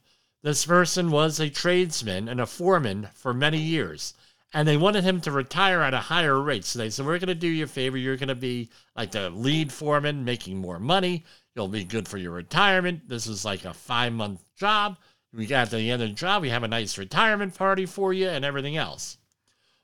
This 0.44 0.68
person 0.68 1.10
was 1.10 1.40
a 1.40 1.50
tradesman 1.50 2.30
and 2.30 2.40
a 2.40 2.46
foreman 2.46 3.10
for 3.16 3.34
many 3.34 3.58
years, 3.58 4.14
and 4.54 4.68
they 4.68 4.78
wanted 4.78 5.04
him 5.04 5.20
to 5.22 5.32
retire 5.32 5.82
at 5.82 5.96
a 5.96 6.00
higher 6.00 6.40
rate. 6.40 6.64
So 6.64 6.78
they 6.80 6.90
said, 6.90 7.06
We're 7.06 7.20
going 7.20 7.28
to 7.28 7.36
do 7.36 7.48
you 7.48 7.64
a 7.64 7.68
favor. 7.68 7.98
You're 7.98 8.18
going 8.18 8.28
to 8.28 8.36
be 8.36 8.70
like 8.96 9.12
the 9.12 9.30
lead 9.32 9.72
foreman, 9.72 10.24
making 10.24 10.58
more 10.58 10.80
money. 10.80 11.26
You'll 11.56 11.68
be 11.68 11.84
good 11.84 12.08
for 12.08 12.18
your 12.18 12.32
retirement. 12.32 13.08
This 13.08 13.28
is 13.28 13.44
like 13.44 13.66
a 13.66 13.74
five 13.74 14.14
month 14.14 14.42
job. 14.56 14.98
We 15.34 15.48
got 15.48 15.72
to 15.72 15.78
the 15.78 15.90
end 15.90 16.04
of 16.04 16.10
the 16.10 16.16
job. 16.16 16.44
We 16.44 16.50
have 16.50 16.64
a 16.64 16.68
nice 16.68 16.98
retirement 16.98 17.56
party 17.56 17.88
for 17.88 18.14
you 18.14 18.30
and 18.30 18.46
everything 18.46 18.78
else. 18.78 19.18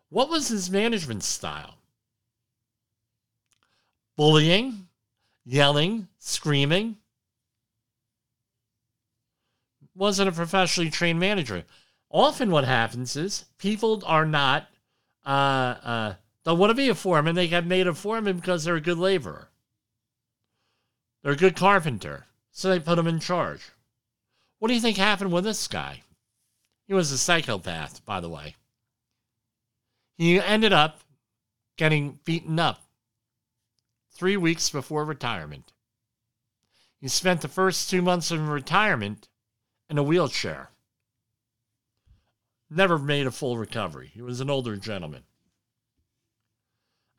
What 0.09 0.29
was 0.29 0.47
his 0.47 0.69
management 0.69 1.23
style? 1.23 1.75
Bullying, 4.15 4.88
yelling, 5.45 6.07
screaming. 6.19 6.97
Wasn't 9.95 10.29
a 10.29 10.31
professionally 10.31 10.91
trained 10.91 11.19
manager. 11.19 11.63
Often, 12.11 12.51
what 12.51 12.65
happens 12.65 13.15
is 13.15 13.45
people 13.57 14.03
are 14.05 14.25
not, 14.25 14.67
uh, 15.25 15.29
uh, 15.29 16.13
don't 16.43 16.57
want 16.57 16.71
to 16.71 16.75
be 16.75 16.89
a 16.89 16.95
foreman. 16.95 17.35
They 17.35 17.47
get 17.47 17.65
made 17.65 17.87
a 17.87 17.93
foreman 17.93 18.37
because 18.37 18.63
they're 18.63 18.75
a 18.75 18.81
good 18.81 18.97
laborer. 18.97 19.49
They're 21.21 21.33
a 21.33 21.37
good 21.37 21.55
carpenter. 21.55 22.25
So 22.51 22.69
they 22.69 22.79
put 22.79 22.97
him 22.97 23.07
in 23.07 23.19
charge. 23.19 23.61
What 24.57 24.67
do 24.67 24.73
you 24.73 24.81
think 24.81 24.97
happened 24.97 25.31
with 25.31 25.43
this 25.43 25.67
guy? 25.67 26.01
He 26.87 26.93
was 26.93 27.11
a 27.11 27.17
psychopath, 27.17 28.03
by 28.05 28.19
the 28.19 28.29
way. 28.29 28.55
He 30.17 30.39
ended 30.39 30.73
up 30.73 31.01
getting 31.77 32.19
beaten 32.25 32.59
up 32.59 32.81
three 34.11 34.35
weeks 34.35 34.69
before 34.69 35.05
retirement. 35.05 35.71
He 36.99 37.07
spent 37.07 37.41
the 37.41 37.47
first 37.47 37.89
two 37.89 38.01
months 38.01 38.31
of 38.31 38.49
retirement 38.49 39.29
in 39.89 39.97
a 39.97 40.03
wheelchair. 40.03 40.68
Never 42.69 42.99
made 42.99 43.25
a 43.25 43.31
full 43.31 43.57
recovery. 43.57 44.11
He 44.13 44.21
was 44.21 44.41
an 44.41 44.49
older 44.49 44.75
gentleman. 44.75 45.23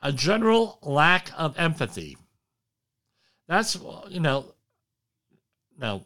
A 0.00 0.12
general 0.12 0.78
lack 0.82 1.30
of 1.36 1.58
empathy. 1.58 2.16
That's, 3.48 3.76
you 4.08 4.20
know, 4.20 4.54
no. 5.76 6.04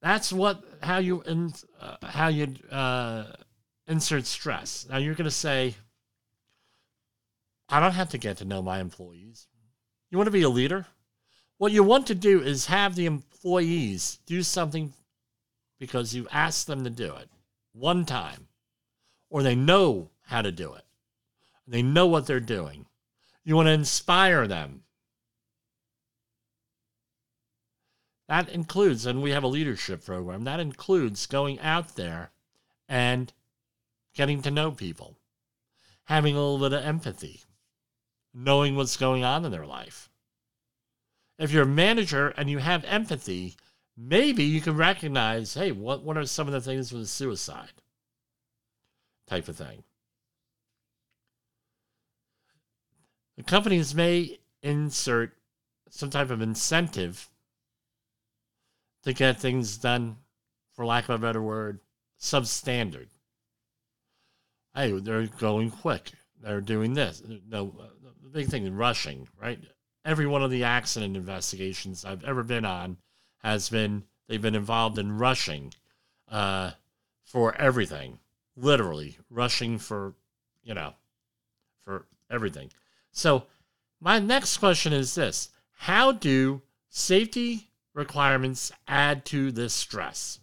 That's 0.00 0.32
what, 0.32 0.64
how 0.82 0.98
you, 0.98 1.22
in, 1.22 1.52
uh, 1.78 1.96
how 2.02 2.28
you 2.28 2.56
uh, 2.70 3.24
insert 3.86 4.24
stress. 4.24 4.86
Now 4.88 4.96
you're 4.96 5.14
going 5.14 5.26
to 5.26 5.30
say, 5.30 5.74
I 7.68 7.78
don't 7.78 7.92
have 7.92 8.08
to 8.10 8.18
get 8.18 8.38
to 8.38 8.46
know 8.46 8.62
my 8.62 8.80
employees. 8.80 9.46
You 10.10 10.16
want 10.16 10.26
to 10.28 10.32
be 10.32 10.42
a 10.42 10.48
leader? 10.48 10.86
What 11.58 11.72
you 11.72 11.84
want 11.84 12.06
to 12.06 12.14
do 12.14 12.40
is 12.40 12.66
have 12.66 12.96
the 12.96 13.04
employees 13.04 14.18
do 14.24 14.42
something 14.42 14.94
because 15.78 16.14
you 16.14 16.26
asked 16.32 16.66
them 16.66 16.84
to 16.84 16.90
do 16.90 17.14
it 17.14 17.28
one 17.72 18.04
time, 18.04 18.48
or 19.28 19.42
they 19.42 19.54
know 19.54 20.10
how 20.22 20.42
to 20.42 20.52
do 20.52 20.74
it. 20.74 20.84
They 21.66 21.82
know 21.82 22.06
what 22.06 22.26
they're 22.26 22.40
doing. 22.40 22.86
You 23.44 23.56
want 23.56 23.66
to 23.66 23.72
inspire 23.72 24.46
them. 24.46 24.82
That 28.28 28.48
includes, 28.48 29.06
and 29.06 29.22
we 29.22 29.30
have 29.32 29.42
a 29.42 29.48
leadership 29.48 30.04
program, 30.04 30.44
that 30.44 30.60
includes 30.60 31.26
going 31.26 31.58
out 31.60 31.96
there 31.96 32.30
and 32.88 33.32
getting 34.14 34.42
to 34.42 34.50
know 34.50 34.70
people, 34.70 35.16
having 36.04 36.36
a 36.36 36.40
little 36.40 36.58
bit 36.58 36.78
of 36.78 36.84
empathy, 36.84 37.40
knowing 38.32 38.76
what's 38.76 38.96
going 38.96 39.24
on 39.24 39.44
in 39.44 39.50
their 39.50 39.66
life. 39.66 40.08
If 41.38 41.50
you're 41.50 41.64
a 41.64 41.66
manager 41.66 42.28
and 42.36 42.50
you 42.50 42.58
have 42.58 42.84
empathy, 42.84 43.56
maybe 44.00 44.44
you 44.44 44.60
can 44.60 44.76
recognize 44.76 45.54
hey, 45.54 45.72
what, 45.72 46.02
what 46.02 46.16
are 46.16 46.24
some 46.24 46.46
of 46.46 46.52
the 46.52 46.60
things 46.60 46.92
with 46.92 47.08
suicide 47.08 47.72
type 49.28 49.48
of 49.48 49.56
thing. 49.56 49.84
The 53.36 53.42
companies 53.42 53.94
may 53.94 54.38
insert 54.62 55.36
some 55.90 56.10
type 56.10 56.30
of 56.30 56.40
incentive 56.42 57.28
to 59.02 59.12
get 59.12 59.40
things 59.40 59.78
done, 59.78 60.16
for 60.74 60.84
lack 60.84 61.04
of 61.08 61.14
a 61.14 61.18
better 61.18 61.40
word, 61.40 61.80
substandard. 62.20 63.08
Hey, 64.74 64.92
they're 64.92 65.26
going 65.26 65.70
quick. 65.70 66.12
They're 66.42 66.60
doing 66.60 66.94
this. 66.94 67.22
No, 67.48 67.74
the 68.22 68.28
big 68.28 68.48
thing, 68.48 68.74
rushing, 68.74 69.26
right? 69.40 69.58
Every 70.04 70.26
one 70.26 70.42
of 70.42 70.50
the 70.50 70.64
accident 70.64 71.16
investigations 71.16 72.04
I've 72.04 72.24
ever 72.24 72.42
been 72.42 72.64
on 72.64 72.98
has 73.42 73.68
been 73.68 74.04
they've 74.28 74.42
been 74.42 74.54
involved 74.54 74.98
in 74.98 75.18
rushing 75.18 75.72
uh, 76.28 76.72
for 77.24 77.54
everything, 77.56 78.18
literally 78.56 79.18
rushing 79.28 79.78
for 79.78 80.14
you 80.62 80.74
know 80.74 80.94
for 81.84 82.06
everything. 82.30 82.70
So 83.12 83.44
my 84.00 84.18
next 84.18 84.58
question 84.58 84.92
is 84.92 85.14
this: 85.14 85.50
How 85.72 86.12
do 86.12 86.62
safety 86.88 87.68
requirements 87.94 88.72
add 88.86 89.24
to 89.26 89.50
this 89.52 89.74
stress 89.74 90.38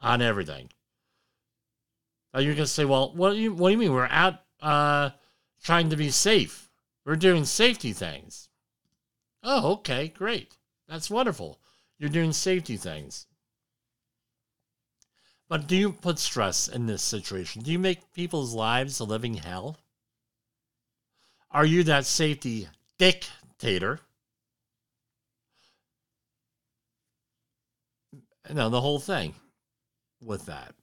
on 0.00 0.20
everything? 0.22 0.68
Now 2.32 2.40
you're 2.40 2.54
gonna 2.54 2.66
say, 2.66 2.84
well, 2.84 3.12
what 3.14 3.32
do 3.32 3.36
you 3.36 3.52
what 3.52 3.68
do 3.68 3.72
you 3.72 3.78
mean 3.78 3.92
we're 3.92 4.06
out 4.06 4.40
uh, 4.60 5.10
trying 5.62 5.90
to 5.90 5.96
be 5.96 6.10
safe? 6.10 6.70
We're 7.04 7.16
doing 7.16 7.44
safety 7.44 7.92
things. 7.92 8.48
Oh, 9.42 9.72
okay, 9.72 10.08
great. 10.08 10.56
That's 10.88 11.10
wonderful. 11.10 11.58
You're 12.02 12.10
doing 12.10 12.32
safety 12.32 12.76
things. 12.76 13.28
But 15.48 15.68
do 15.68 15.76
you 15.76 15.92
put 15.92 16.18
stress 16.18 16.66
in 16.66 16.86
this 16.86 17.00
situation? 17.00 17.62
Do 17.62 17.70
you 17.70 17.78
make 17.78 18.12
people's 18.12 18.54
lives 18.54 18.98
a 18.98 19.04
living 19.04 19.34
hell? 19.34 19.76
Are 21.52 21.64
you 21.64 21.84
that 21.84 22.04
safety 22.04 22.66
dictator? 22.98 24.00
No, 28.52 28.68
the 28.68 28.80
whole 28.80 28.98
thing 28.98 29.36
with 30.20 30.46
that. 30.46 30.74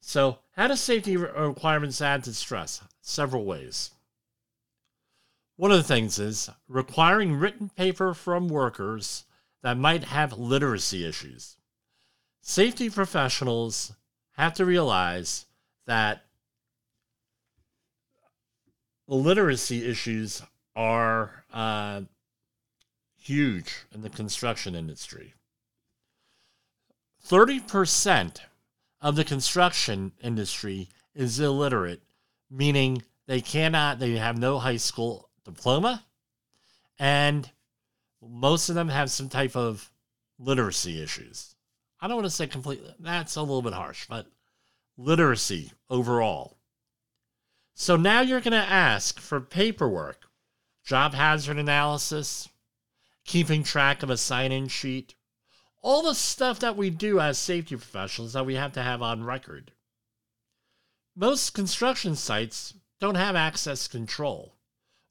So, 0.00 0.38
how 0.56 0.68
do 0.68 0.76
safety 0.76 1.18
requirements 1.18 2.00
add 2.00 2.24
to 2.24 2.32
stress? 2.32 2.80
Several 3.02 3.44
ways. 3.44 3.90
One 5.56 5.72
of 5.72 5.76
the 5.76 5.82
things 5.82 6.18
is 6.18 6.48
requiring 6.68 7.34
written 7.34 7.68
paper 7.68 8.14
from 8.14 8.48
workers 8.48 9.24
that 9.62 9.76
might 9.76 10.04
have 10.04 10.38
literacy 10.38 11.06
issues. 11.06 11.56
Safety 12.40 12.88
professionals 12.88 13.92
have 14.32 14.54
to 14.54 14.64
realize 14.64 15.46
that 15.86 16.24
literacy 19.06 19.88
issues 19.88 20.42
are 20.76 21.44
uh, 21.52 22.02
huge 23.16 23.84
in 23.92 24.02
the 24.02 24.10
construction 24.10 24.74
industry. 24.74 25.34
30% 27.26 28.38
of 29.00 29.16
the 29.16 29.24
construction 29.24 30.12
industry 30.22 30.88
is 31.14 31.40
illiterate, 31.40 32.02
meaning 32.50 33.02
they 33.26 33.40
cannot, 33.40 33.98
they 33.98 34.12
have 34.12 34.38
no 34.38 34.58
high 34.58 34.76
school 34.76 35.28
diploma, 35.44 36.04
and 36.98 37.50
most 38.22 38.68
of 38.68 38.74
them 38.74 38.88
have 38.88 39.10
some 39.10 39.28
type 39.28 39.56
of 39.56 39.90
literacy 40.38 41.02
issues. 41.02 41.54
I 42.00 42.06
don't 42.06 42.16
want 42.16 42.26
to 42.26 42.30
say 42.30 42.46
completely, 42.46 42.94
that's 42.98 43.36
a 43.36 43.40
little 43.40 43.62
bit 43.62 43.72
harsh, 43.72 44.06
but 44.08 44.26
literacy 44.96 45.72
overall. 45.90 46.58
So 47.74 47.96
now 47.96 48.20
you're 48.20 48.40
going 48.40 48.52
to 48.52 48.58
ask 48.58 49.20
for 49.20 49.40
paperwork, 49.40 50.26
job 50.84 51.14
hazard 51.14 51.58
analysis, 51.58 52.48
keeping 53.24 53.62
track 53.62 54.02
of 54.02 54.10
a 54.10 54.16
sign 54.16 54.52
in 54.52 54.68
sheet, 54.68 55.14
all 55.82 56.02
the 56.02 56.14
stuff 56.14 56.58
that 56.60 56.76
we 56.76 56.90
do 56.90 57.20
as 57.20 57.38
safety 57.38 57.76
professionals 57.76 58.32
that 58.32 58.46
we 58.46 58.54
have 58.54 58.72
to 58.72 58.82
have 58.82 59.00
on 59.02 59.22
record. 59.22 59.72
Most 61.14 61.54
construction 61.54 62.16
sites 62.16 62.74
don't 63.00 63.16
have 63.16 63.36
access 63.36 63.86
control 63.86 64.54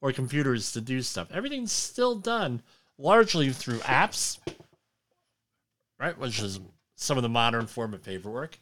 or 0.02 0.12
computers 0.12 0.72
to 0.74 0.82
do 0.82 1.02
stuff. 1.02 1.30
Everything's 1.32 1.72
still 1.72 2.16
done 2.16 2.62
largely 2.98 3.52
through 3.52 3.80
apps, 3.80 4.40
right? 6.00 6.18
Which 6.18 6.40
is 6.42 6.60
some 6.96 7.18
of 7.18 7.24
the 7.24 7.30
modern 7.30 7.68
form 7.68 7.94
of 7.94 8.04
paperwork. 8.04 8.60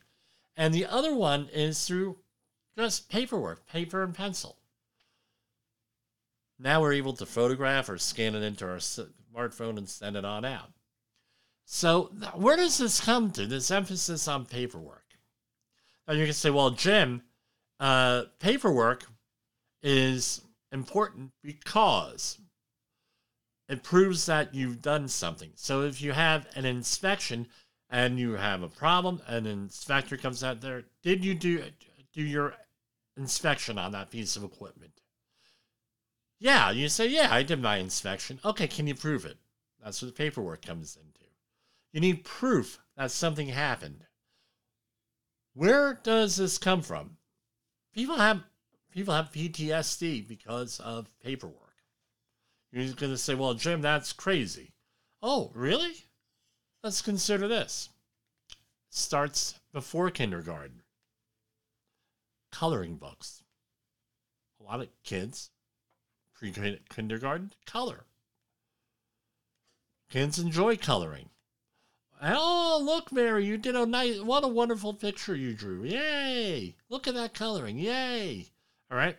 And 0.57 0.73
the 0.73 0.85
other 0.85 1.13
one 1.13 1.49
is 1.53 1.85
through 1.85 2.17
just 2.77 3.09
paperwork, 3.09 3.65
paper 3.67 4.03
and 4.03 4.13
pencil. 4.13 4.57
Now 6.59 6.81
we're 6.81 6.93
able 6.93 7.13
to 7.13 7.25
photograph 7.25 7.89
or 7.89 7.97
scan 7.97 8.35
it 8.35 8.43
into 8.43 8.65
our 8.65 8.77
smartphone 8.77 9.77
and 9.77 9.89
send 9.89 10.15
it 10.15 10.25
on 10.25 10.45
out. 10.45 10.71
So, 11.65 12.11
where 12.35 12.55
does 12.55 12.77
this 12.77 13.01
come 13.01 13.31
to, 13.31 13.45
this 13.47 13.71
emphasis 13.71 14.27
on 14.27 14.45
paperwork? 14.45 15.03
Now, 16.07 16.13
you 16.13 16.25
can 16.25 16.33
say, 16.33 16.51
well, 16.51 16.69
Jim, 16.69 17.23
uh, 17.79 18.25
paperwork 18.39 19.05
is 19.81 20.41
important 20.71 21.31
because 21.41 22.37
it 23.67 23.83
proves 23.83 24.25
that 24.27 24.53
you've 24.53 24.81
done 24.81 25.07
something. 25.07 25.51
So, 25.55 25.81
if 25.81 26.01
you 26.01 26.11
have 26.11 26.47
an 26.55 26.65
inspection 26.65 27.47
and 27.89 28.19
you 28.19 28.33
have 28.33 28.61
a 28.61 28.69
problem, 28.69 29.21
and 29.27 29.47
an 29.47 29.63
inspector 29.63 30.17
comes 30.17 30.43
out 30.43 30.61
there, 30.61 30.83
did 31.01 31.23
you 31.23 31.33
do, 31.33 31.63
do 32.13 32.23
your 32.23 32.55
inspection 33.17 33.77
on 33.77 33.91
that 33.93 34.11
piece 34.11 34.35
of 34.35 34.43
equipment? 34.43 35.01
Yeah, 36.39 36.71
you 36.71 36.89
say, 36.89 37.07
yeah, 37.07 37.29
I 37.31 37.43
did 37.43 37.61
my 37.61 37.77
inspection. 37.77 38.39
Okay, 38.43 38.67
can 38.67 38.87
you 38.87 38.95
prove 38.95 39.25
it? 39.25 39.37
That's 39.83 40.01
what 40.01 40.07
the 40.07 40.17
paperwork 40.17 40.65
comes 40.65 40.95
into. 40.95 41.25
You 41.93 42.01
need 42.01 42.25
proof 42.25 42.79
that 42.97 43.11
something 43.11 43.47
happened. 43.47 44.03
Where 45.53 45.99
does 46.03 46.35
this 46.35 46.57
come 46.57 46.81
from? 46.81 47.17
People 47.93 48.17
have 48.17 48.43
people 48.91 49.13
have 49.13 49.31
PTSD 49.31 50.27
because 50.27 50.79
of 50.81 51.09
paperwork. 51.23 51.64
You're 52.75 52.93
going 52.93 53.13
to 53.13 53.17
say, 53.17 53.35
"Well, 53.35 53.53
Jim, 53.53 53.81
that's 53.81 54.11
crazy." 54.11 54.73
Oh, 55.21 55.49
really? 55.55 55.93
Let's 56.83 57.01
consider 57.01 57.47
this. 57.47 57.87
Starts 58.89 59.57
before 59.71 60.11
kindergarten. 60.11 60.81
Coloring 62.51 62.97
books. 62.97 63.43
A 64.59 64.63
lot 64.63 64.81
of 64.81 64.89
kids 65.03 65.51
pre 66.33 66.51
kindergarten 66.89 67.53
color. 67.65 68.07
Kids 70.09 70.37
enjoy 70.37 70.75
coloring. 70.75 71.29
Oh, 72.21 72.81
look, 72.83 73.09
Mary, 73.09 73.45
you 73.45 73.57
did 73.57 73.75
a 73.75 73.85
nice, 73.85 74.19
what 74.19 74.43
a 74.43 74.49
wonderful 74.49 74.93
picture 74.93 75.35
you 75.35 75.53
drew. 75.53 75.83
Yay! 75.83 76.75
Look 76.89 77.07
at 77.07 77.13
that 77.13 77.33
coloring. 77.33 77.77
Yay! 77.77 78.47
All 78.91 78.97
right. 78.97 79.17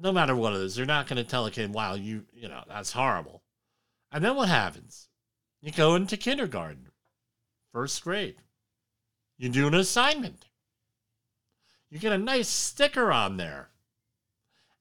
No 0.00 0.12
matter 0.12 0.34
what 0.34 0.54
it 0.54 0.60
is, 0.60 0.78
you're 0.78 0.86
not 0.86 1.06
going 1.06 1.18
to 1.18 1.28
tell 1.28 1.46
a 1.46 1.50
kid, 1.50 1.72
wow, 1.74 1.94
you, 1.94 2.24
you 2.32 2.48
know, 2.48 2.64
that's 2.66 2.92
horrible. 2.92 3.42
And 4.10 4.24
then 4.24 4.34
what 4.34 4.48
happens? 4.48 5.08
You 5.60 5.72
go 5.72 5.94
into 5.94 6.16
kindergarten, 6.16 6.88
first 7.72 8.02
grade. 8.02 8.36
You 9.36 9.50
do 9.50 9.66
an 9.66 9.74
assignment. 9.74 10.46
You 11.90 11.98
get 11.98 12.12
a 12.12 12.18
nice 12.18 12.48
sticker 12.48 13.12
on 13.12 13.36
there. 13.36 13.68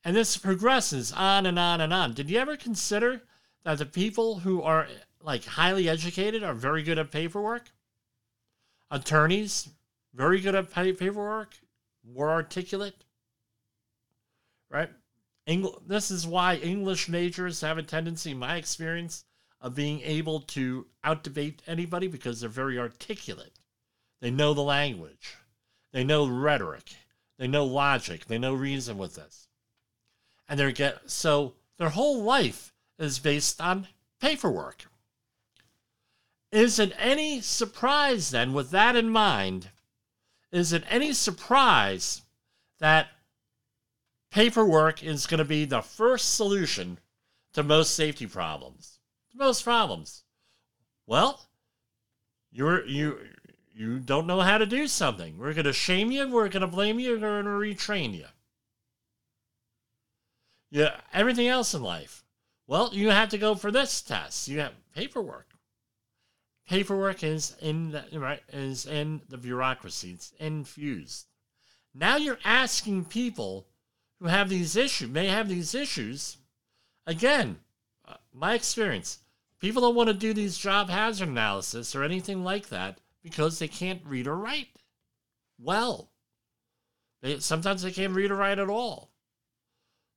And 0.05 0.15
this 0.15 0.37
progresses 0.37 1.11
on 1.11 1.45
and 1.45 1.59
on 1.59 1.81
and 1.81 1.93
on. 1.93 2.13
Did 2.13 2.29
you 2.29 2.39
ever 2.39 2.55
consider 2.55 3.23
that 3.63 3.77
the 3.77 3.85
people 3.85 4.39
who 4.39 4.61
are 4.61 4.87
like 5.21 5.45
highly 5.45 5.89
educated 5.89 6.43
are 6.43 6.53
very 6.53 6.83
good 6.83 6.99
at 6.99 7.11
paperwork. 7.11 7.71
Attorneys, 8.91 9.69
very 10.13 10.39
good 10.39 10.55
at 10.55 10.71
paperwork, 10.71 11.55
more 12.03 12.31
articulate. 12.31 13.03
Right? 14.69 14.89
This 15.87 16.11
is 16.11 16.27
why 16.27 16.55
English 16.55 17.09
majors 17.09 17.61
have 17.61 17.79
a 17.79 17.83
tendency, 17.83 18.31
in 18.31 18.39
my 18.39 18.57
experience, 18.57 19.25
of 19.59 19.73
being 19.73 20.01
able 20.01 20.41
to 20.41 20.85
outdebate 21.03 21.59
anybody 21.65 22.07
because 22.07 22.39
they're 22.39 22.49
very 22.49 22.77
articulate. 22.77 23.59
They 24.21 24.31
know 24.31 24.53
the 24.53 24.61
language, 24.61 25.35
they 25.91 26.03
know 26.03 26.27
rhetoric, 26.27 26.91
they 27.37 27.47
know 27.47 27.65
logic, 27.65 28.25
they 28.25 28.37
know 28.37 28.53
reason 28.53 28.97
with 28.97 29.15
this. 29.15 29.47
And 30.47 30.59
they're 30.59 30.71
get 30.71 31.09
so 31.09 31.55
their 31.77 31.89
whole 31.89 32.21
life 32.21 32.73
is 32.97 33.17
based 33.17 33.59
on 33.59 33.87
paperwork. 34.21 34.85
Is 36.51 36.79
it 36.79 36.93
any 36.97 37.41
surprise 37.41 38.31
then, 38.31 38.53
with 38.53 38.71
that 38.71 38.95
in 38.95 39.09
mind, 39.09 39.69
is 40.51 40.73
it 40.73 40.83
any 40.89 41.13
surprise 41.13 42.23
that 42.79 43.07
paperwork 44.31 45.03
is 45.03 45.27
going 45.27 45.39
to 45.39 45.45
be 45.45 45.65
the 45.65 45.81
first 45.81 46.35
solution 46.35 46.99
to 47.53 47.63
most 47.63 47.95
safety 47.95 48.27
problems? 48.27 48.99
Most 49.33 49.63
problems. 49.63 50.23
Well, 51.05 51.49
you're 52.51 52.85
you 52.85 53.19
you 53.73 53.99
don't 53.99 54.27
know 54.27 54.41
how 54.41 54.57
to 54.57 54.65
do 54.65 54.87
something. 54.87 55.37
We're 55.37 55.53
going 55.53 55.65
to 55.65 55.73
shame 55.73 56.11
you. 56.11 56.27
We're 56.27 56.49
going 56.49 56.61
to 56.61 56.67
blame 56.67 56.99
you. 56.99 57.11
We're 57.11 57.43
going 57.43 57.45
to 57.45 57.51
retrain 57.51 58.13
you. 58.13 58.25
Yeah, 60.71 60.97
everything 61.13 61.47
else 61.47 61.73
in 61.73 61.81
life. 61.81 62.23
Well, 62.67 62.89
you 62.93 63.09
have 63.09 63.29
to 63.29 63.37
go 63.37 63.55
for 63.55 63.71
this 63.71 64.01
test. 64.01 64.47
You 64.47 64.59
have 64.59 64.73
paperwork 64.93 65.49
paperwork 66.69 67.23
is 67.23 67.55
in 67.61 67.91
the, 67.91 68.19
right 68.19 68.43
is 68.53 68.85
in 68.85 69.21
the 69.27 69.37
bureaucracy. 69.37 70.11
It's 70.11 70.31
infused. 70.39 71.25
Now 71.95 72.17
you're 72.17 72.39
asking 72.45 73.05
people 73.05 73.65
who 74.19 74.27
have 74.27 74.49
these 74.49 74.75
issues 74.75 75.09
may 75.09 75.27
have 75.27 75.47
these 75.47 75.73
issues. 75.73 76.37
Again, 77.05 77.59
uh, 78.07 78.15
my 78.33 78.53
experience, 78.53 79.19
people 79.59 79.81
don't 79.81 79.95
want 79.95 80.07
to 80.07 80.13
do 80.13 80.33
these 80.33 80.57
job 80.57 80.89
hazard 80.89 81.29
analysis 81.29 81.95
or 81.95 82.03
anything 82.03 82.43
like 82.43 82.69
that 82.69 82.99
because 83.23 83.59
they 83.59 83.67
can't 83.67 84.01
read 84.05 84.27
or 84.27 84.35
write. 84.35 84.67
Well, 85.57 86.09
they, 87.21 87.39
sometimes 87.39 87.81
they 87.81 87.91
can't 87.91 88.13
read 88.13 88.31
or 88.31 88.35
write 88.35 88.59
at 88.59 88.69
all. 88.69 89.11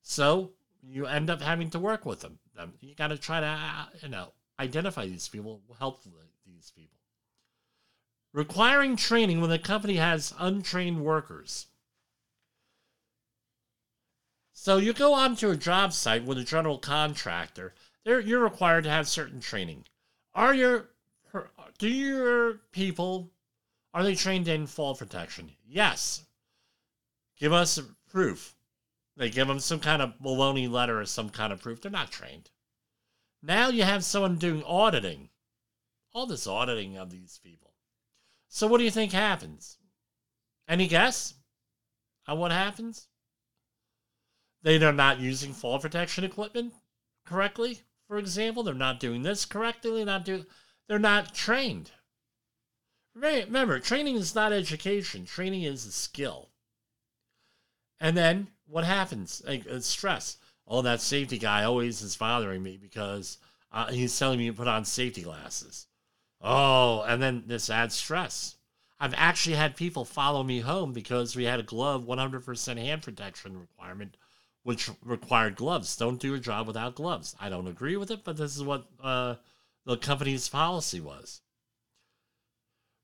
So 0.03 0.53
you 0.83 1.07
end 1.07 1.31
up 1.31 1.41
having 1.41 1.71
to 1.71 1.79
work 1.79 2.05
with 2.05 2.21
them. 2.21 2.39
You 2.81 2.95
got 2.95 3.09
to 3.09 3.19
try 3.19 3.41
to, 3.41 3.47
uh, 3.47 3.85
you 4.03 4.09
know, 4.09 4.33
identify 4.59 5.07
these 5.07 5.29
people 5.29 5.61
help 5.79 6.03
these 6.47 6.73
people. 6.77 6.99
Requiring 8.33 8.97
training 8.97 9.41
when 9.41 9.51
the 9.51 9.59
company 9.59 9.97
has 9.97 10.35
untrained 10.39 11.05
workers. 11.05 11.67
So 14.63 14.77
you 14.77 14.93
go 14.93 15.13
onto 15.13 15.51
a 15.51 15.57
job 15.57 15.93
site 15.93 16.23
with 16.25 16.39
a 16.39 16.45
general 16.45 16.79
contractor, 16.79 17.75
There, 18.05 18.21
you're 18.21 18.39
required 18.39 18.85
to 18.85 18.91
have 18.91 19.09
certain 19.09 19.41
training. 19.41 19.87
Are 20.37 20.55
your 20.55 20.91
do 21.79 21.89
your 21.89 22.61
people 22.71 23.33
are 23.93 24.05
they 24.05 24.15
trained 24.15 24.47
in 24.47 24.69
fall 24.69 24.95
protection? 24.95 25.51
Yes. 25.67 26.27
Give 27.37 27.53
us 27.53 27.81
proof. 28.09 28.55
They 29.17 29.31
give 29.31 29.49
them 29.49 29.59
some 29.59 29.81
kind 29.81 30.01
of 30.01 30.21
baloney 30.21 30.71
letter 30.71 31.01
or 31.01 31.07
some 31.07 31.31
kind 31.31 31.53
of 31.53 31.61
proof. 31.61 31.81
They're 31.81 31.91
not 31.91 32.13
trained. 32.13 32.53
Now 33.43 33.69
you 33.69 33.83
have 33.83 34.05
someone 34.05 34.37
doing 34.37 34.63
auditing 34.63 35.31
all 36.15 36.27
this 36.27 36.47
auditing 36.47 36.97
of 36.97 37.11
these 37.11 37.41
people. 37.43 37.75
So, 38.47 38.69
what 38.69 38.79
do 38.79 38.85
you 38.85 38.93
think 38.93 39.11
happens? 39.11 39.79
Any 40.69 40.87
guess 40.87 41.35
on 42.29 42.39
what 42.39 42.53
happens? 42.53 43.09
They 44.63 44.83
are 44.85 44.93
not 44.93 45.21
using 45.21 45.53
fall 45.53 45.79
protection 45.79 46.25
equipment 46.25 46.75
correctly, 47.27 47.83
for 48.07 48.19
example. 48.19 48.63
They're 48.63 48.75
not 48.75 49.01
doing 49.01 49.23
this 49.23 49.45
correctly. 49.45 50.05
Not 50.05 50.25
doing. 50.25 50.47
They're 50.89 50.99
not 50.99 51.35
trained. 51.35 51.91
Remember, 53.15 53.79
training 53.79 54.17
is 54.17 54.35
not 54.35 54.53
education. 54.53 55.27
Training 55.27 55.65
is 55.65 55.85
a 55.85 55.93
skill. 55.93 56.49
And 58.01 58.17
then 58.17 58.49
what 58.67 58.85
happens? 58.85 59.43
Like, 59.47 59.67
stress. 59.81 60.39
Oh, 60.67 60.83
that 60.83 61.01
safety 61.01 61.39
guy 61.39 61.65
always 61.65 62.01
is 62.03 62.17
bothering 62.17 62.63
me 62.63 62.79
because 62.79 63.39
uh, 63.71 63.91
he's 63.93 64.19
telling 64.19 64.39
me 64.39 64.47
to 64.47 64.53
put 64.53 64.69
on 64.69 64.85
safety 64.85 65.23
glasses. 65.23 65.87
Oh, 66.41 67.03
and 67.03 67.23
then 67.23 67.45
this 67.47 67.69
adds 67.69 67.95
stress. 67.95 68.57
I've 68.99 69.15
actually 69.17 69.57
had 69.57 69.77
people 69.77 70.05
follow 70.05 70.43
me 70.43 70.61
home 70.61 70.93
because 70.93 71.37
we 71.37 71.45
had 71.45 71.61
a 71.61 71.65
glove 71.65 72.05
100% 72.05 72.79
hand 72.79 73.03
protection 73.03 73.61
requirement, 73.61 74.17
which 74.63 74.91
required 75.05 75.57
gloves. 75.57 75.97
Don't 75.97 76.21
do 76.21 76.29
your 76.29 76.39
job 76.39 76.67
without 76.67 76.95
gloves. 76.95 77.35
I 77.41 77.49
don't 77.49 77.67
agree 77.67 77.97
with 77.97 78.11
it, 78.11 78.25
but 78.25 78.37
this 78.37 78.57
is 78.57 78.63
what 78.63 78.87
uh, 79.03 79.37
the 79.85 79.97
company's 79.97 80.49
policy 80.49 81.01
was. 81.01 81.41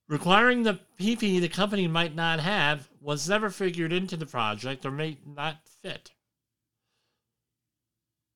Requiring 0.09 0.62
the 0.62 0.81
PPE 0.99 1.40
the 1.40 1.49
company 1.49 1.87
might 1.87 2.14
not 2.14 2.40
have 2.40 2.88
was 3.01 3.29
never 3.29 3.51
figured 3.51 3.92
into 3.92 4.16
the 4.16 4.27
project 4.27 4.87
or 4.87 4.90
may 4.90 5.18
not 5.27 5.57
fit. 5.83 6.12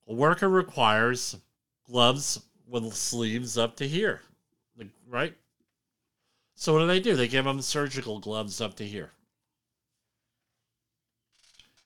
A 0.06 0.12
worker 0.12 0.48
requires 0.48 1.36
gloves 1.86 2.42
with 2.66 2.92
sleeves 2.94 3.56
up 3.56 3.76
to 3.76 3.88
here 3.88 4.20
right? 5.12 5.34
So 6.54 6.72
what 6.72 6.80
do 6.80 6.86
they 6.86 7.00
do? 7.00 7.14
They 7.14 7.28
give 7.28 7.44
them 7.44 7.60
surgical 7.60 8.18
gloves 8.18 8.60
up 8.60 8.74
to 8.76 8.84
here. 8.86 9.10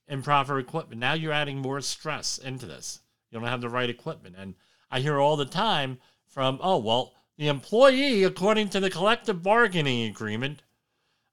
Improper 0.08 0.58
equipment. 0.58 1.00
Now 1.00 1.14
you're 1.14 1.32
adding 1.32 1.58
more 1.58 1.80
stress 1.80 2.38
into 2.38 2.66
this. 2.66 3.00
You 3.30 3.38
don't 3.38 3.48
have 3.48 3.60
the 3.60 3.68
right 3.68 3.90
equipment. 3.90 4.36
And 4.38 4.54
I 4.90 5.00
hear 5.00 5.18
all 5.18 5.36
the 5.36 5.44
time 5.44 5.98
from, 6.26 6.58
oh, 6.62 6.78
well, 6.78 7.14
the 7.36 7.48
employee, 7.48 8.24
according 8.24 8.68
to 8.70 8.80
the 8.80 8.90
collective 8.90 9.42
bargaining 9.42 10.08
agreement, 10.08 10.62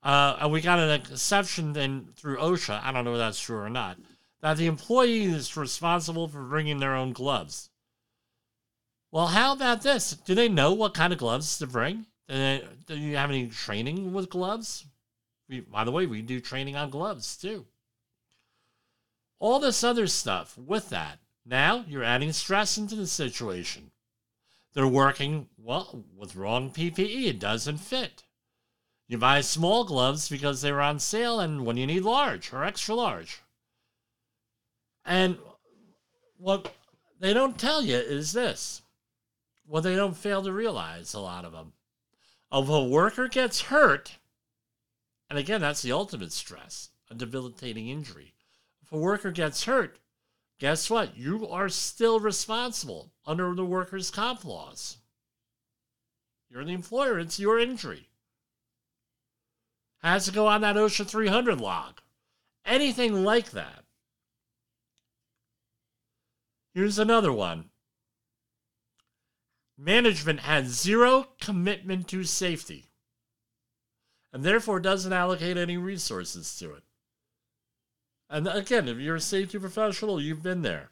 Uh, 0.03 0.49
we 0.51 0.59
got 0.59 0.79
an 0.79 0.89
exception 0.89 1.71
then 1.71 2.09
through 2.17 2.35
OSHA. 2.37 2.83
I 2.83 2.91
don't 2.91 3.05
know 3.05 3.13
if 3.13 3.19
that's 3.19 3.39
true 3.39 3.59
or 3.59 3.69
not. 3.69 3.97
That 4.41 4.57
the 4.57 4.67
employee 4.67 5.23
is 5.23 5.55
responsible 5.55 6.27
for 6.27 6.43
bringing 6.43 6.79
their 6.79 6.93
own 6.93 7.13
gloves. 7.13 7.69
Well, 9.11 9.27
how 9.27 9.53
about 9.53 9.81
this? 9.81 10.11
Do 10.25 10.35
they 10.35 10.49
know 10.49 10.73
what 10.73 10.93
kind 10.93 11.13
of 11.13 11.19
gloves 11.19 11.57
to 11.59 11.67
bring? 11.67 12.05
Do, 12.27 12.35
they, 12.35 12.67
do 12.85 12.97
you 12.97 13.15
have 13.15 13.29
any 13.29 13.47
training 13.47 14.11
with 14.11 14.29
gloves? 14.29 14.85
We, 15.47 15.61
by 15.61 15.85
the 15.85 15.91
way, 15.91 16.05
we 16.05 16.21
do 16.21 16.41
training 16.41 16.75
on 16.75 16.89
gloves 16.89 17.37
too. 17.37 17.65
All 19.43 19.59
this 19.59 19.83
other 19.83 20.07
stuff 20.07 20.57
with 20.57 20.87
that. 20.87 21.19
Now 21.45 21.83
you're 21.85 22.01
adding 22.01 22.31
stress 22.31 22.77
into 22.77 22.95
the 22.95 23.05
situation. 23.05 23.91
They're 24.73 24.87
working, 24.87 25.49
well, 25.57 26.05
with 26.15 26.37
wrong 26.37 26.71
PPE. 26.71 27.25
It 27.25 27.39
doesn't 27.39 27.79
fit. 27.79 28.23
You 29.05 29.17
buy 29.17 29.41
small 29.41 29.83
gloves 29.83 30.29
because 30.29 30.61
they 30.61 30.71
were 30.71 30.79
on 30.79 30.97
sale 30.97 31.41
and 31.41 31.65
when 31.65 31.75
you 31.75 31.85
need 31.85 32.03
large 32.03 32.53
or 32.53 32.63
extra 32.63 32.95
large. 32.95 33.41
And 35.03 35.37
what 36.37 36.73
they 37.19 37.33
don't 37.33 37.59
tell 37.59 37.81
you 37.81 37.97
is 37.97 38.31
this 38.31 38.81
what 39.65 39.81
they 39.81 39.97
don't 39.97 40.15
fail 40.15 40.41
to 40.43 40.53
realize, 40.53 41.13
a 41.13 41.19
lot 41.19 41.43
of 41.43 41.51
them. 41.51 41.73
If 42.49 42.69
a 42.69 42.81
worker 42.81 43.27
gets 43.27 43.63
hurt, 43.63 44.19
and 45.29 45.37
again, 45.37 45.59
that's 45.59 45.81
the 45.81 45.91
ultimate 45.91 46.31
stress, 46.31 46.91
a 47.11 47.13
debilitating 47.13 47.89
injury. 47.89 48.32
A 48.93 48.97
worker 48.97 49.31
gets 49.31 49.63
hurt, 49.63 49.97
guess 50.59 50.87
what? 50.87 51.17
You 51.17 51.47
are 51.49 51.67
still 51.67 52.19
responsible 52.19 53.11
under 53.25 53.55
the 53.55 53.65
workers' 53.65 54.11
comp 54.11 54.45
laws. 54.45 54.97
You're 56.47 56.63
the 56.63 56.73
employer, 56.73 57.17
it's 57.17 57.39
your 57.39 57.57
injury. 57.57 58.09
Has 60.03 60.25
to 60.25 60.31
go 60.31 60.45
on 60.45 60.61
that 60.61 60.75
OSHA 60.75 61.07
300 61.07 61.59
log. 61.59 62.01
Anything 62.65 63.23
like 63.23 63.49
that. 63.51 63.83
Here's 66.75 66.99
another 66.99 67.33
one. 67.33 67.71
Management 69.75 70.41
has 70.41 70.67
zero 70.67 71.29
commitment 71.41 72.07
to 72.09 72.23
safety 72.23 72.91
and 74.31 74.43
therefore 74.43 74.79
doesn't 74.79 75.13
allocate 75.13 75.57
any 75.57 75.77
resources 75.77 76.55
to 76.57 76.73
it. 76.73 76.83
And 78.33 78.47
again, 78.47 78.87
if 78.87 78.97
you're 78.97 79.17
a 79.17 79.21
safety 79.21 79.59
professional, 79.59 80.19
you've 80.19 80.41
been 80.41 80.63
there. 80.63 80.89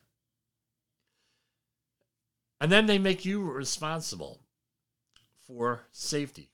And 2.61 2.71
then 2.71 2.85
they 2.85 2.99
make 2.99 3.25
you 3.25 3.41
responsible 3.41 4.41
for 5.47 5.81
safety. 5.91 6.51